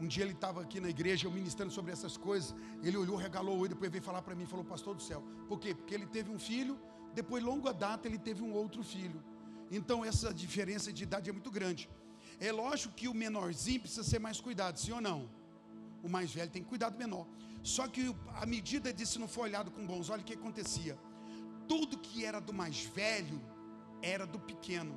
Um 0.00 0.06
dia 0.06 0.24
ele 0.24 0.32
estava 0.32 0.60
aqui 0.60 0.78
na 0.80 0.88
igreja, 0.88 1.26
eu 1.26 1.30
ministrando 1.30 1.72
sobre 1.72 1.92
essas 1.92 2.16
coisas. 2.16 2.54
Ele 2.82 2.96
olhou, 2.96 3.16
regalou 3.16 3.56
o 3.56 3.60
olho, 3.60 3.70
depois 3.70 3.90
veio 3.90 4.02
falar 4.02 4.22
para 4.22 4.34
mim 4.34 4.46
falou: 4.46 4.64
Pastor 4.64 4.94
do 4.94 5.02
céu, 5.02 5.22
por 5.48 5.58
quê? 5.58 5.74
Porque 5.74 5.94
ele 5.94 6.06
teve 6.06 6.30
um 6.30 6.38
filho, 6.38 6.78
depois, 7.14 7.42
longa 7.42 7.72
data, 7.72 8.06
ele 8.06 8.18
teve 8.18 8.42
um 8.42 8.52
outro 8.52 8.82
filho. 8.82 9.22
Então 9.70 10.04
essa 10.04 10.32
diferença 10.32 10.92
de 10.92 11.02
idade 11.02 11.30
é 11.30 11.32
muito 11.32 11.50
grande. 11.50 11.88
É 12.38 12.52
lógico 12.52 12.94
que 12.94 13.08
o 13.08 13.14
menorzinho 13.14 13.80
precisa 13.80 14.04
ser 14.04 14.18
mais 14.18 14.40
cuidado, 14.40 14.78
sim 14.78 14.92
ou 14.92 15.00
não? 15.00 15.28
O 16.02 16.08
mais 16.08 16.32
velho 16.32 16.50
tem 16.50 16.62
que 16.62 16.68
cuidar 16.68 16.90
do 16.90 16.98
menor. 16.98 17.26
Só 17.62 17.88
que 17.88 18.14
a 18.34 18.46
medida 18.46 18.92
disso 18.92 19.18
não 19.18 19.26
foi 19.26 19.44
olhado 19.44 19.70
com 19.70 19.86
bons 19.86 20.08
olhos, 20.08 20.22
o 20.22 20.26
que 20.26 20.34
acontecia? 20.34 20.96
Tudo 21.66 21.98
que 21.98 22.24
era 22.24 22.40
do 22.40 22.52
mais 22.52 22.84
velho 22.84 23.40
era 24.00 24.26
do 24.26 24.38
pequeno. 24.38 24.94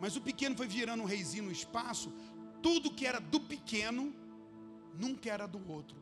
Mas 0.00 0.14
o 0.16 0.20
pequeno 0.20 0.56
foi 0.56 0.68
virando 0.68 1.02
um 1.02 1.06
reizinho 1.06 1.44
no 1.44 1.52
espaço, 1.52 2.12
tudo 2.62 2.92
que 2.92 3.06
era 3.06 3.20
do 3.20 3.40
pequeno 3.40 4.14
nunca 4.94 5.30
era 5.30 5.46
do 5.46 5.60
outro. 5.70 5.96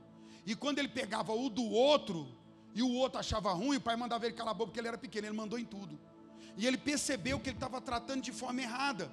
E 0.44 0.54
quando 0.54 0.78
ele 0.78 0.88
pegava 0.88 1.32
o 1.32 1.48
do 1.48 1.64
outro, 1.64 2.28
e 2.74 2.82
o 2.82 2.92
outro 2.92 3.18
achava 3.18 3.52
ruim, 3.52 3.76
o 3.76 3.80
pai 3.80 3.96
mandava 3.96 4.26
ele 4.26 4.34
calar 4.34 4.52
a 4.52 4.54
boca 4.54 4.68
porque 4.68 4.80
ele 4.80 4.88
era 4.88 4.98
pequeno, 4.98 5.26
ele 5.26 5.36
mandou 5.36 5.58
em 5.58 5.64
tudo. 5.64 5.98
E 6.58 6.66
ele 6.66 6.76
percebeu 6.76 7.38
que 7.38 7.48
ele 7.48 7.56
estava 7.56 7.80
tratando 7.80 8.20
de 8.20 8.32
forma 8.32 8.60
errada. 8.60 9.10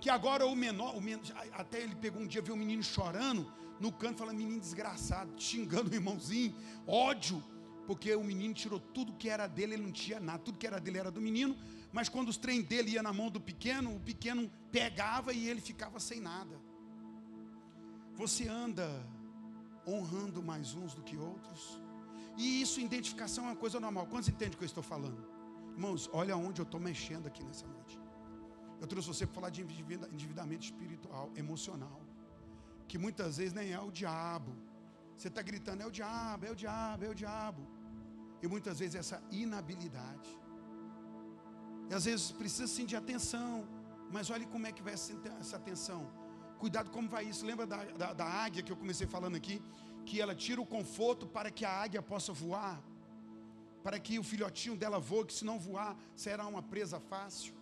Que 0.00 0.10
agora 0.10 0.46
o 0.46 0.54
menor, 0.54 0.94
o 0.94 1.00
menor, 1.00 1.24
até 1.54 1.80
ele 1.80 1.96
pegou 1.96 2.22
um 2.22 2.26
dia, 2.26 2.42
viu 2.42 2.54
um 2.54 2.58
menino 2.58 2.82
chorando 2.82 3.50
no 3.80 3.90
canto, 3.90 4.18
falando, 4.18 4.36
menino 4.36 4.60
desgraçado, 4.60 5.32
xingando 5.40 5.90
o 5.90 5.94
irmãozinho, 5.94 6.54
ódio, 6.86 7.42
porque 7.86 8.14
o 8.14 8.22
menino 8.22 8.52
tirou 8.52 8.78
tudo 8.78 9.14
que 9.14 9.28
era 9.28 9.46
dele, 9.46 9.74
ele 9.74 9.82
não 9.84 9.92
tinha 9.92 10.20
nada, 10.20 10.40
tudo 10.40 10.58
que 10.58 10.66
era 10.66 10.78
dele 10.78 10.98
era 10.98 11.10
do 11.10 11.20
menino, 11.20 11.56
mas 11.90 12.08
quando 12.08 12.28
os 12.28 12.36
trem 12.36 12.60
dele 12.60 12.90
ia 12.92 13.02
na 13.02 13.12
mão 13.12 13.30
do 13.30 13.40
pequeno, 13.40 13.96
o 13.96 14.00
pequeno 14.00 14.50
pegava 14.70 15.32
e 15.32 15.48
ele 15.48 15.60
ficava 15.60 15.98
sem 15.98 16.20
nada. 16.20 16.60
Você 18.14 18.46
anda 18.46 18.88
honrando 19.86 20.42
mais 20.42 20.74
uns 20.74 20.92
do 20.92 21.02
que 21.02 21.16
outros? 21.16 21.80
E 22.36 22.60
isso, 22.60 22.80
identificação 22.80 23.44
é 23.44 23.48
uma 23.48 23.56
coisa 23.56 23.80
normal. 23.80 24.06
Quantos 24.06 24.28
entendem 24.28 24.54
o 24.54 24.58
que 24.58 24.64
eu 24.64 24.66
estou 24.66 24.82
falando? 24.82 25.37
Irmãos, 25.78 26.10
olha 26.12 26.36
onde 26.36 26.60
eu 26.60 26.64
estou 26.68 26.80
mexendo 26.80 27.26
aqui 27.30 27.42
nessa 27.48 27.64
noite. 27.74 27.96
Eu 28.80 28.86
trouxe 28.88 29.06
você 29.10 29.24
para 29.24 29.34
falar 29.36 29.50
de 29.56 29.60
endividamento 29.62 30.64
espiritual, 30.68 31.26
emocional. 31.42 32.00
Que 32.88 32.98
muitas 33.04 33.36
vezes 33.36 33.52
nem 33.58 33.68
é 33.72 33.80
o 33.88 33.92
diabo. 34.00 34.52
Você 35.16 35.28
está 35.28 35.40
gritando, 35.50 35.84
é 35.84 35.86
o 35.86 35.94
diabo, 35.98 36.46
é 36.46 36.50
o 36.50 36.56
diabo, 36.56 37.04
é 37.04 37.10
o 37.10 37.14
diabo. 37.22 37.62
E 38.42 38.48
muitas 38.54 38.80
vezes 38.80 38.96
essa 38.96 39.22
inabilidade. 39.30 40.30
E 41.88 41.94
às 41.94 42.06
vezes 42.06 42.32
precisa 42.32 42.66
sim 42.66 42.84
de 42.84 42.96
atenção. 42.96 43.52
Mas 44.10 44.30
olhe 44.30 44.46
como 44.46 44.66
é 44.66 44.72
que 44.72 44.82
vai 44.82 44.94
essa 44.94 45.56
atenção. 45.62 46.00
Cuidado 46.58 46.90
como 46.90 47.08
vai 47.08 47.24
isso. 47.24 47.46
Lembra 47.46 47.68
da, 47.68 47.84
da, 48.02 48.12
da 48.14 48.26
águia 48.26 48.64
que 48.64 48.72
eu 48.72 48.80
comecei 48.84 49.06
falando 49.06 49.36
aqui? 49.36 49.62
Que 50.04 50.20
ela 50.20 50.34
tira 50.34 50.60
o 50.60 50.66
conforto 50.66 51.24
para 51.24 51.52
que 51.52 51.64
a 51.64 51.70
águia 51.84 52.02
possa 52.02 52.32
voar 52.32 52.82
para 53.88 53.98
que 54.06 54.18
o 54.18 54.24
filhotinho 54.30 54.76
dela 54.80 54.98
voe, 54.98 55.24
que 55.28 55.32
se 55.32 55.46
não 55.50 55.58
voar, 55.58 55.92
será 56.14 56.46
uma 56.46 56.62
presa 56.72 56.98
fácil. 57.00 57.54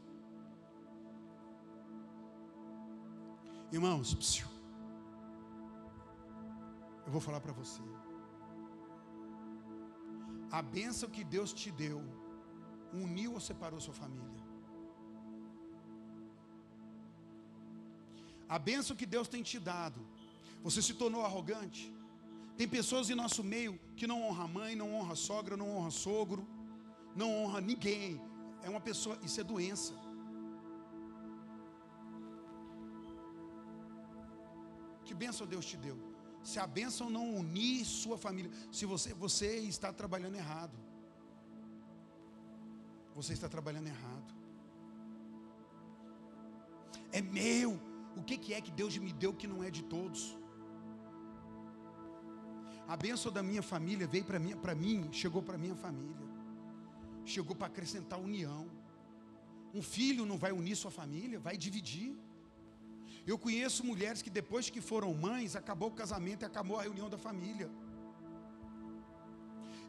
Irmãos, 3.76 4.12
psiu, 4.22 4.48
eu 7.06 7.12
vou 7.12 7.20
falar 7.20 7.40
para 7.44 7.52
você. 7.52 7.80
A 10.50 10.60
bênção 10.60 11.08
que 11.08 11.22
Deus 11.22 11.52
te 11.52 11.70
deu, 11.70 12.02
uniu 12.92 13.34
ou 13.34 13.40
separou 13.48 13.80
sua 13.86 13.94
família? 13.94 14.44
A 18.48 18.58
bênção 18.58 18.96
que 18.96 19.06
Deus 19.06 19.28
tem 19.28 19.44
te 19.44 19.60
dado, 19.60 20.00
você 20.60 20.82
se 20.82 20.94
tornou 20.94 21.24
arrogante? 21.24 21.95
Tem 22.56 22.66
pessoas 22.66 23.10
em 23.10 23.14
nosso 23.14 23.42
meio 23.44 23.78
que 23.96 24.06
não 24.06 24.22
honra 24.22 24.44
a 24.44 24.48
mãe, 24.48 24.74
não 24.74 24.94
honra 24.94 25.12
a 25.12 25.16
sogra, 25.16 25.56
não 25.56 25.68
honra 25.76 25.90
sogro, 25.90 26.46
não 27.14 27.30
honra 27.38 27.60
ninguém. 27.60 28.20
É 28.62 28.70
uma 28.70 28.80
pessoa, 28.80 29.18
isso 29.22 29.40
é 29.40 29.44
doença. 29.44 29.94
Que 35.04 35.14
bênção 35.14 35.46
Deus 35.46 35.66
te 35.66 35.76
deu. 35.76 35.96
Se 36.42 36.58
a 36.58 36.66
bênção 36.66 37.10
não 37.10 37.34
unir 37.34 37.84
sua 37.84 38.16
família, 38.16 38.50
se 38.72 38.86
você, 38.86 39.12
você 39.12 39.58
está 39.58 39.92
trabalhando 39.92 40.36
errado. 40.36 40.76
Você 43.14 43.32
está 43.32 43.48
trabalhando 43.48 43.88
errado. 43.88 44.34
É 47.12 47.20
meu. 47.20 47.78
O 48.16 48.22
que, 48.22 48.38
que 48.38 48.54
é 48.54 48.60
que 48.60 48.70
Deus 48.70 48.96
me 48.96 49.12
deu 49.12 49.32
que 49.34 49.46
não 49.46 49.62
é 49.62 49.70
de 49.70 49.82
todos? 49.84 50.36
A 52.88 52.96
bênção 52.96 53.32
da 53.32 53.42
minha 53.42 53.62
família 53.62 54.06
veio 54.06 54.24
para 54.24 54.38
mim, 54.38 54.56
para 54.56 54.74
mim, 54.74 55.08
chegou 55.12 55.42
para 55.42 55.58
minha 55.58 55.74
família. 55.74 56.26
Chegou 57.24 57.56
para 57.56 57.66
acrescentar 57.66 58.18
união. 58.20 58.68
Um 59.74 59.82
filho 59.82 60.24
não 60.24 60.38
vai 60.38 60.52
unir 60.52 60.76
sua 60.76 60.90
família, 60.90 61.40
vai 61.40 61.56
dividir. 61.56 62.16
Eu 63.26 63.36
conheço 63.36 63.84
mulheres 63.84 64.22
que 64.22 64.30
depois 64.30 64.70
que 64.70 64.80
foram 64.80 65.12
mães, 65.12 65.56
acabou 65.56 65.88
o 65.88 65.92
casamento 66.02 66.42
e 66.42 66.46
acabou 66.46 66.78
a 66.78 66.82
reunião 66.82 67.10
da 67.10 67.18
família. 67.18 67.68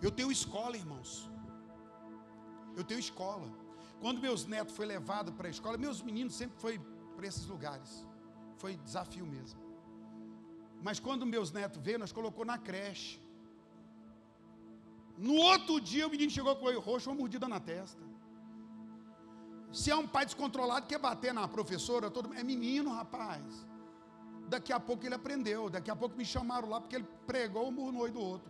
Eu 0.01 0.09
tenho 0.09 0.31
escola, 0.31 0.75
irmãos. 0.75 1.29
Eu 2.75 2.83
tenho 2.83 2.99
escola. 2.99 3.47
Quando 4.01 4.19
meus 4.19 4.45
netos 4.45 4.75
foram 4.75 4.89
levados 4.89 5.33
para 5.35 5.47
a 5.47 5.51
escola, 5.51 5.77
meus 5.77 6.01
meninos 6.01 6.35
sempre 6.35 6.59
foi 6.59 6.79
para 7.15 7.27
esses 7.27 7.45
lugares. 7.45 8.05
Foi 8.57 8.75
desafio 8.77 9.25
mesmo. 9.25 9.66
Mas 10.81 10.99
quando 10.99 11.25
meus 11.25 11.51
netos 11.51 11.81
veio, 11.81 11.99
nós 11.99 12.11
colocou 12.11 12.45
na 12.45 12.57
creche. 12.57 13.19
No 15.17 15.33
outro 15.33 15.81
dia 15.81 16.07
o 16.07 16.09
menino 16.09 16.29
chegou 16.29 16.55
com 16.55 16.65
o 16.65 16.67
olho 16.67 16.79
roxo, 16.79 17.09
uma 17.09 17.15
mordida 17.15 17.47
na 17.47 17.59
testa. 17.59 18.01
Se 19.73 19.91
é 19.91 19.95
um 19.95 20.07
pai 20.07 20.25
descontrolado, 20.25 20.87
quer 20.87 20.99
bater 20.99 21.33
na 21.33 21.47
professora, 21.47 22.09
todo 22.09 22.33
é 22.33 22.43
menino, 22.43 22.91
rapaz. 22.91 23.65
Daqui 24.47 24.71
a 24.71 24.79
pouco 24.79 25.05
ele 25.05 25.15
aprendeu. 25.15 25.69
Daqui 25.69 25.91
a 25.91 25.95
pouco 25.95 26.15
me 26.15 26.23
chamaram 26.23 26.69
lá 26.69 26.79
porque 26.79 26.95
ele 26.95 27.07
pregou 27.25 27.71
murro 27.71 27.91
no 27.91 27.99
olho 27.99 28.13
do 28.13 28.21
outro. 28.21 28.49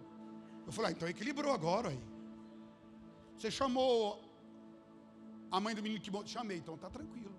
Eu 0.66 0.72
falei, 0.72 0.92
ah, 0.92 0.94
então 0.94 1.08
equilibrou 1.08 1.54
agora 1.54 1.90
aí. 1.90 2.04
Você 3.36 3.50
chamou 3.50 4.22
a 5.50 5.60
mãe 5.60 5.74
do 5.74 5.82
menino 5.82 6.02
que 6.02 6.30
chamei, 6.30 6.58
então 6.58 6.78
tá 6.78 6.90
tranquilo. 6.90 7.36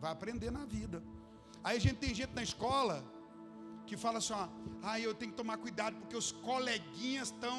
Vai 0.00 0.12
aprender 0.12 0.50
na 0.50 0.64
vida. 0.64 1.02
Aí 1.62 1.76
a 1.76 1.80
gente 1.80 1.96
tem 1.96 2.14
gente 2.14 2.32
na 2.32 2.42
escola 2.42 3.04
que 3.90 3.96
fala 3.96 4.18
assim: 4.18 4.34
ah, 4.90 4.98
eu 5.00 5.12
tenho 5.14 5.32
que 5.32 5.36
tomar 5.42 5.56
cuidado 5.58 5.96
porque 6.00 6.16
os 6.16 6.30
coleguinhas 6.48 7.28
estão 7.28 7.58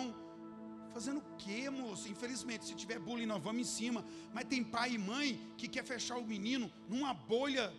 Fazendo 0.94 1.20
o 1.20 1.36
quê, 1.38 1.70
moço? 1.70 2.10
Infelizmente, 2.10 2.66
se 2.66 2.76
tiver 2.76 3.00
bullying, 3.00 3.26
nós 3.26 3.42
vamos 3.42 3.62
em 3.62 3.70
cima. 3.78 4.04
Mas 4.34 4.44
tem 4.46 4.62
pai 4.62 4.96
e 4.96 4.98
mãe 4.98 5.40
que 5.58 5.68
quer 5.70 5.86
fechar 5.86 6.18
o 6.18 6.26
menino 6.26 6.70
numa 6.90 7.14
bolha 7.14 7.74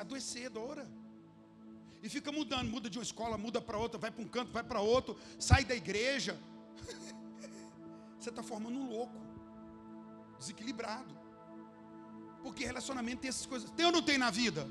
adoecedora. 0.00 0.84
E 2.02 2.08
fica 2.08 2.32
mudando, 2.32 2.68
muda 2.68 2.90
de 2.90 2.98
uma 2.98 3.04
escola, 3.04 3.38
muda 3.38 3.60
para 3.60 3.78
outra, 3.78 3.98
vai 3.98 4.10
para 4.10 4.22
um 4.22 4.26
canto, 4.26 4.50
vai 4.50 4.64
para 4.64 4.80
outro, 4.80 5.16
sai 5.38 5.64
da 5.64 5.76
igreja. 5.76 6.36
Você 8.18 8.30
está 8.30 8.42
formando 8.42 8.76
um 8.80 8.88
louco, 8.88 9.16
desequilibrado. 10.36 11.16
Porque 12.42 12.64
relacionamento 12.64 13.22
tem 13.22 13.28
essas 13.28 13.46
coisas. 13.46 13.70
Tem 13.70 13.86
ou 13.86 13.92
não 13.92 14.02
tem 14.02 14.18
na 14.18 14.30
vida? 14.30 14.68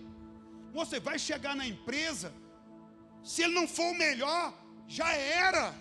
Você 0.74 1.00
vai 1.00 1.18
chegar 1.18 1.56
na 1.56 1.66
empresa, 1.66 2.34
se 3.24 3.42
ele 3.44 3.54
não 3.54 3.68
for 3.68 3.92
o 3.92 3.98
melhor, 3.98 4.54
já 4.88 5.12
era. 5.14 5.74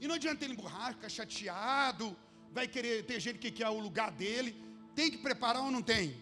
E 0.00 0.08
não 0.08 0.14
adianta 0.14 0.44
ele 0.44 0.54
emburrar, 0.54 0.94
ficar 0.94 1.08
chateado, 1.08 2.16
vai 2.52 2.66
querer 2.66 3.04
ter 3.04 3.20
gente 3.20 3.38
que 3.38 3.50
quer 3.50 3.68
o 3.68 3.78
lugar 3.78 4.10
dele. 4.10 4.56
Tem 4.94 5.10
que 5.10 5.18
preparar 5.18 5.62
ou 5.62 5.70
não 5.70 5.82
tem? 5.82 6.16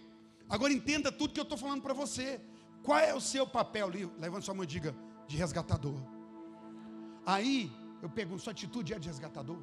Agora 0.48 0.72
entenda 0.72 1.12
tudo 1.12 1.32
que 1.32 1.40
eu 1.40 1.44
estou 1.44 1.58
falando 1.58 1.82
para 1.82 1.94
você. 1.94 2.40
Qual 2.82 2.98
é 2.98 3.14
o 3.14 3.20
seu 3.20 3.46
papel? 3.46 3.88
Levanta 4.18 4.42
sua 4.42 4.54
mão 4.54 4.64
e 4.64 4.66
diga, 4.66 4.94
de 5.26 5.36
resgatador. 5.36 6.00
Aí, 7.24 7.70
eu 8.02 8.08
pergunto, 8.08 8.42
sua 8.42 8.52
atitude 8.52 8.94
é 8.94 8.98
de 8.98 9.08
resgatador? 9.08 9.60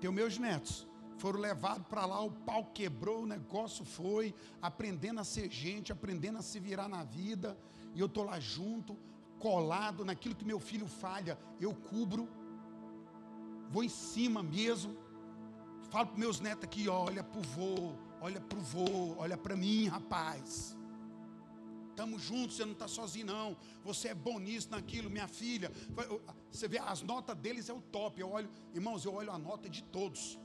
Tem 0.00 0.12
meus 0.12 0.36
netos, 0.38 0.86
foram 1.16 1.40
levados 1.40 1.86
para 1.86 2.04
lá, 2.04 2.20
o 2.20 2.30
pau 2.30 2.66
quebrou, 2.66 3.22
o 3.22 3.26
negócio 3.26 3.84
foi, 3.84 4.34
aprendendo 4.60 5.20
a 5.20 5.24
ser 5.24 5.50
gente, 5.50 5.90
aprendendo 5.90 6.38
a 6.38 6.42
se 6.42 6.60
virar 6.60 6.88
na 6.88 7.02
vida, 7.04 7.56
e 7.94 8.00
eu 8.00 8.06
estou 8.06 8.24
lá 8.24 8.38
junto, 8.40 8.96
colado 9.38 10.04
naquilo 10.04 10.34
que 10.34 10.44
meu 10.44 10.58
filho 10.58 10.86
falha, 10.86 11.38
eu 11.60 11.74
cubro, 11.74 12.28
vou 13.70 13.84
em 13.84 13.88
cima 13.88 14.42
mesmo. 14.42 14.96
Falo 15.90 16.08
para 16.08 16.18
meus 16.18 16.40
netos 16.40 16.64
aqui, 16.64 16.88
olha 16.88 17.22
para 17.22 17.38
o 17.38 17.42
vô, 17.42 17.94
olha 18.20 18.40
para 18.40 18.58
o 18.58 18.62
vô, 18.62 19.14
olha 19.16 19.36
para 19.36 19.56
mim, 19.56 19.86
rapaz. 19.86 20.76
Estamos 21.90 22.22
juntos, 22.22 22.56
você 22.56 22.64
não 22.64 22.72
está 22.72 22.88
sozinho, 22.88 23.26
não. 23.26 23.56
Você 23.84 24.08
é 24.08 24.14
bom 24.14 24.40
nisso, 24.40 24.68
naquilo, 24.70 25.08
minha 25.08 25.28
filha. 25.28 25.70
Você 26.50 26.66
vê, 26.66 26.78
as 26.78 27.02
notas 27.02 27.36
deles 27.36 27.68
é 27.68 27.72
o 27.72 27.80
top. 27.80 28.20
Eu 28.20 28.32
olho, 28.32 28.50
irmãos, 28.72 29.04
eu 29.04 29.14
olho 29.14 29.30
a 29.30 29.38
nota 29.38 29.68
de 29.68 29.84
todos. 29.84 30.36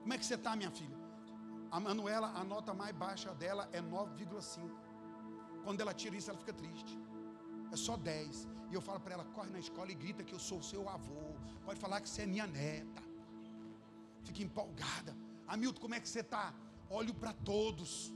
Como 0.00 0.14
é 0.14 0.16
que 0.16 0.24
você 0.24 0.36
está, 0.36 0.56
minha 0.56 0.70
filha? 0.70 0.96
A 1.70 1.78
Manuela, 1.78 2.28
a 2.28 2.42
nota 2.42 2.72
mais 2.72 2.96
baixa 2.96 3.34
dela 3.34 3.68
é 3.70 3.82
9,5. 3.82 4.87
Quando 5.64 5.80
ela 5.80 5.94
tira 5.94 6.16
isso, 6.16 6.30
ela 6.30 6.38
fica 6.38 6.52
triste 6.52 6.98
é 7.72 7.76
só 7.76 7.96
10. 7.96 8.48
E 8.70 8.74
eu 8.74 8.80
falo 8.80 9.00
para 9.00 9.14
ela: 9.14 9.24
corre 9.36 9.50
na 9.50 9.58
escola 9.58 9.90
e 9.90 9.94
grita 9.94 10.22
que 10.22 10.34
eu 10.34 10.38
sou 10.38 10.62
seu 10.62 10.88
avô. 10.88 11.22
Pode 11.64 11.80
falar 11.80 12.00
que 12.00 12.08
você 12.08 12.22
é 12.22 12.26
minha 12.26 12.46
neta. 12.46 13.02
Fica 14.24 14.42
empolgada. 14.42 15.16
Hamilton, 15.46 15.80
como 15.80 15.94
é 15.94 16.00
que 16.00 16.08
você 16.08 16.20
está? 16.20 16.54
Olho 16.90 17.14
para 17.14 17.32
todos. 17.32 18.12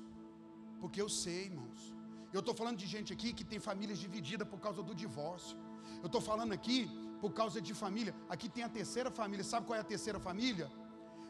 Porque 0.81 1.01
eu 1.01 1.09
sei, 1.09 1.45
irmãos. 1.47 1.95
Eu 2.33 2.41
estou 2.41 2.55
falando 2.55 2.79
de 2.83 2.87
gente 2.87 3.13
aqui 3.13 3.33
que 3.33 3.45
tem 3.45 3.59
famílias 3.59 3.99
divididas 3.99 4.49
por 4.49 4.61
causa 4.67 4.83
do 4.83 4.95
divórcio. 4.95 5.57
Eu 6.03 6.07
estou 6.07 6.21
falando 6.21 6.53
aqui 6.53 6.79
por 7.21 7.33
causa 7.33 7.61
de 7.61 7.75
família. 7.75 8.15
Aqui 8.29 8.49
tem 8.49 8.65
a 8.65 8.69
terceira 8.69 9.11
família. 9.11 9.45
Sabe 9.45 9.67
qual 9.67 9.77
é 9.77 9.81
a 9.81 9.85
terceira 9.85 10.19
família? 10.19 10.71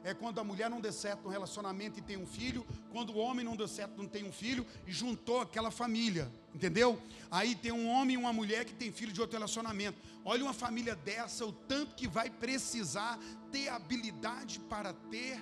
É 0.04 0.12
quando 0.14 0.40
a 0.40 0.44
mulher 0.44 0.68
não 0.68 0.80
deu 0.80 0.92
certo 0.92 1.22
no 1.24 1.30
relacionamento 1.30 1.98
e 1.98 2.02
tem 2.02 2.16
um 2.16 2.26
filho, 2.26 2.66
quando 2.90 3.10
o 3.10 3.18
homem 3.18 3.44
não 3.44 3.56
deu 3.56 3.68
certo 3.68 3.96
não 3.96 4.08
tem 4.08 4.24
um 4.24 4.32
filho, 4.32 4.66
e 4.86 4.92
juntou 4.92 5.40
aquela 5.40 5.70
família, 5.70 6.30
entendeu? 6.54 7.00
Aí 7.30 7.54
tem 7.54 7.72
um 7.72 7.88
homem 7.88 8.14
e 8.14 8.16
uma 8.18 8.32
mulher 8.32 8.64
que 8.64 8.74
tem 8.74 8.92
filho 8.92 9.12
de 9.12 9.20
outro 9.20 9.36
relacionamento. 9.36 9.98
Olha 10.24 10.44
uma 10.44 10.52
família 10.52 10.94
dessa, 10.94 11.46
o 11.46 11.52
tanto 11.52 11.94
que 11.94 12.08
vai 12.08 12.28
precisar 12.30 13.18
ter 13.50 13.68
habilidade 13.68 14.60
para 14.60 14.92
ter 14.92 15.40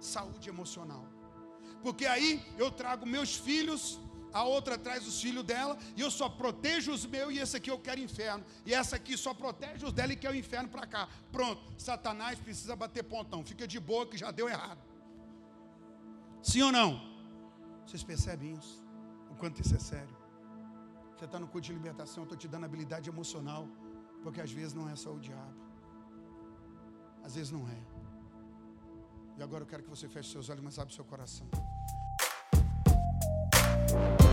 saúde 0.00 0.48
emocional. 0.48 1.06
Porque 1.82 2.06
aí 2.06 2.42
eu 2.56 2.70
trago 2.70 3.06
meus 3.06 3.36
filhos 3.36 4.00
a 4.32 4.42
outra 4.44 4.76
traz 4.76 5.06
os 5.06 5.20
filhos 5.20 5.44
dela, 5.44 5.78
e 5.96 6.00
eu 6.00 6.10
só 6.10 6.28
protejo 6.28 6.92
os 6.92 7.04
meus, 7.06 7.34
e 7.34 7.38
esse 7.38 7.56
aqui 7.56 7.70
eu 7.70 7.78
quero 7.78 8.00
inferno, 8.00 8.44
e 8.64 8.74
essa 8.74 8.96
aqui 8.96 9.16
só 9.16 9.32
protege 9.34 9.84
os 9.84 9.92
dela 9.92 10.12
e 10.12 10.16
quer 10.16 10.30
o 10.30 10.34
inferno 10.34 10.68
para 10.68 10.86
cá. 10.86 11.08
Pronto, 11.30 11.62
Satanás 11.76 12.38
precisa 12.38 12.76
bater 12.76 13.04
pontão, 13.04 13.44
fica 13.44 13.66
de 13.66 13.80
boa 13.80 14.06
que 14.06 14.16
já 14.16 14.30
deu 14.30 14.48
errado. 14.48 14.80
Sim 16.42 16.62
ou 16.62 16.72
não? 16.72 17.00
Vocês 17.86 18.02
percebem 18.02 18.54
isso? 18.54 18.84
O 19.30 19.34
quanto 19.34 19.60
isso 19.60 19.74
é 19.74 19.78
sério? 19.78 20.16
Você 21.16 21.24
está 21.24 21.38
no 21.38 21.48
culto 21.48 21.66
de 21.66 21.72
libertação, 21.72 22.22
eu 22.22 22.24
estou 22.24 22.38
te 22.38 22.46
dando 22.46 22.64
habilidade 22.64 23.08
emocional, 23.08 23.66
porque 24.22 24.40
às 24.40 24.52
vezes 24.52 24.72
não 24.72 24.88
é 24.88 24.94
só 24.94 25.12
o 25.12 25.18
diabo, 25.18 25.54
às 27.24 27.34
vezes 27.34 27.50
não 27.50 27.68
é. 27.68 27.98
E 29.36 29.42
agora 29.42 29.62
eu 29.62 29.66
quero 29.66 29.82
que 29.82 29.90
você 29.90 30.08
feche 30.08 30.30
seus 30.30 30.48
olhos, 30.48 30.62
mas 30.62 30.78
abre 30.78 30.94
seu 30.94 31.04
coração. 31.04 31.48
you 33.90 34.27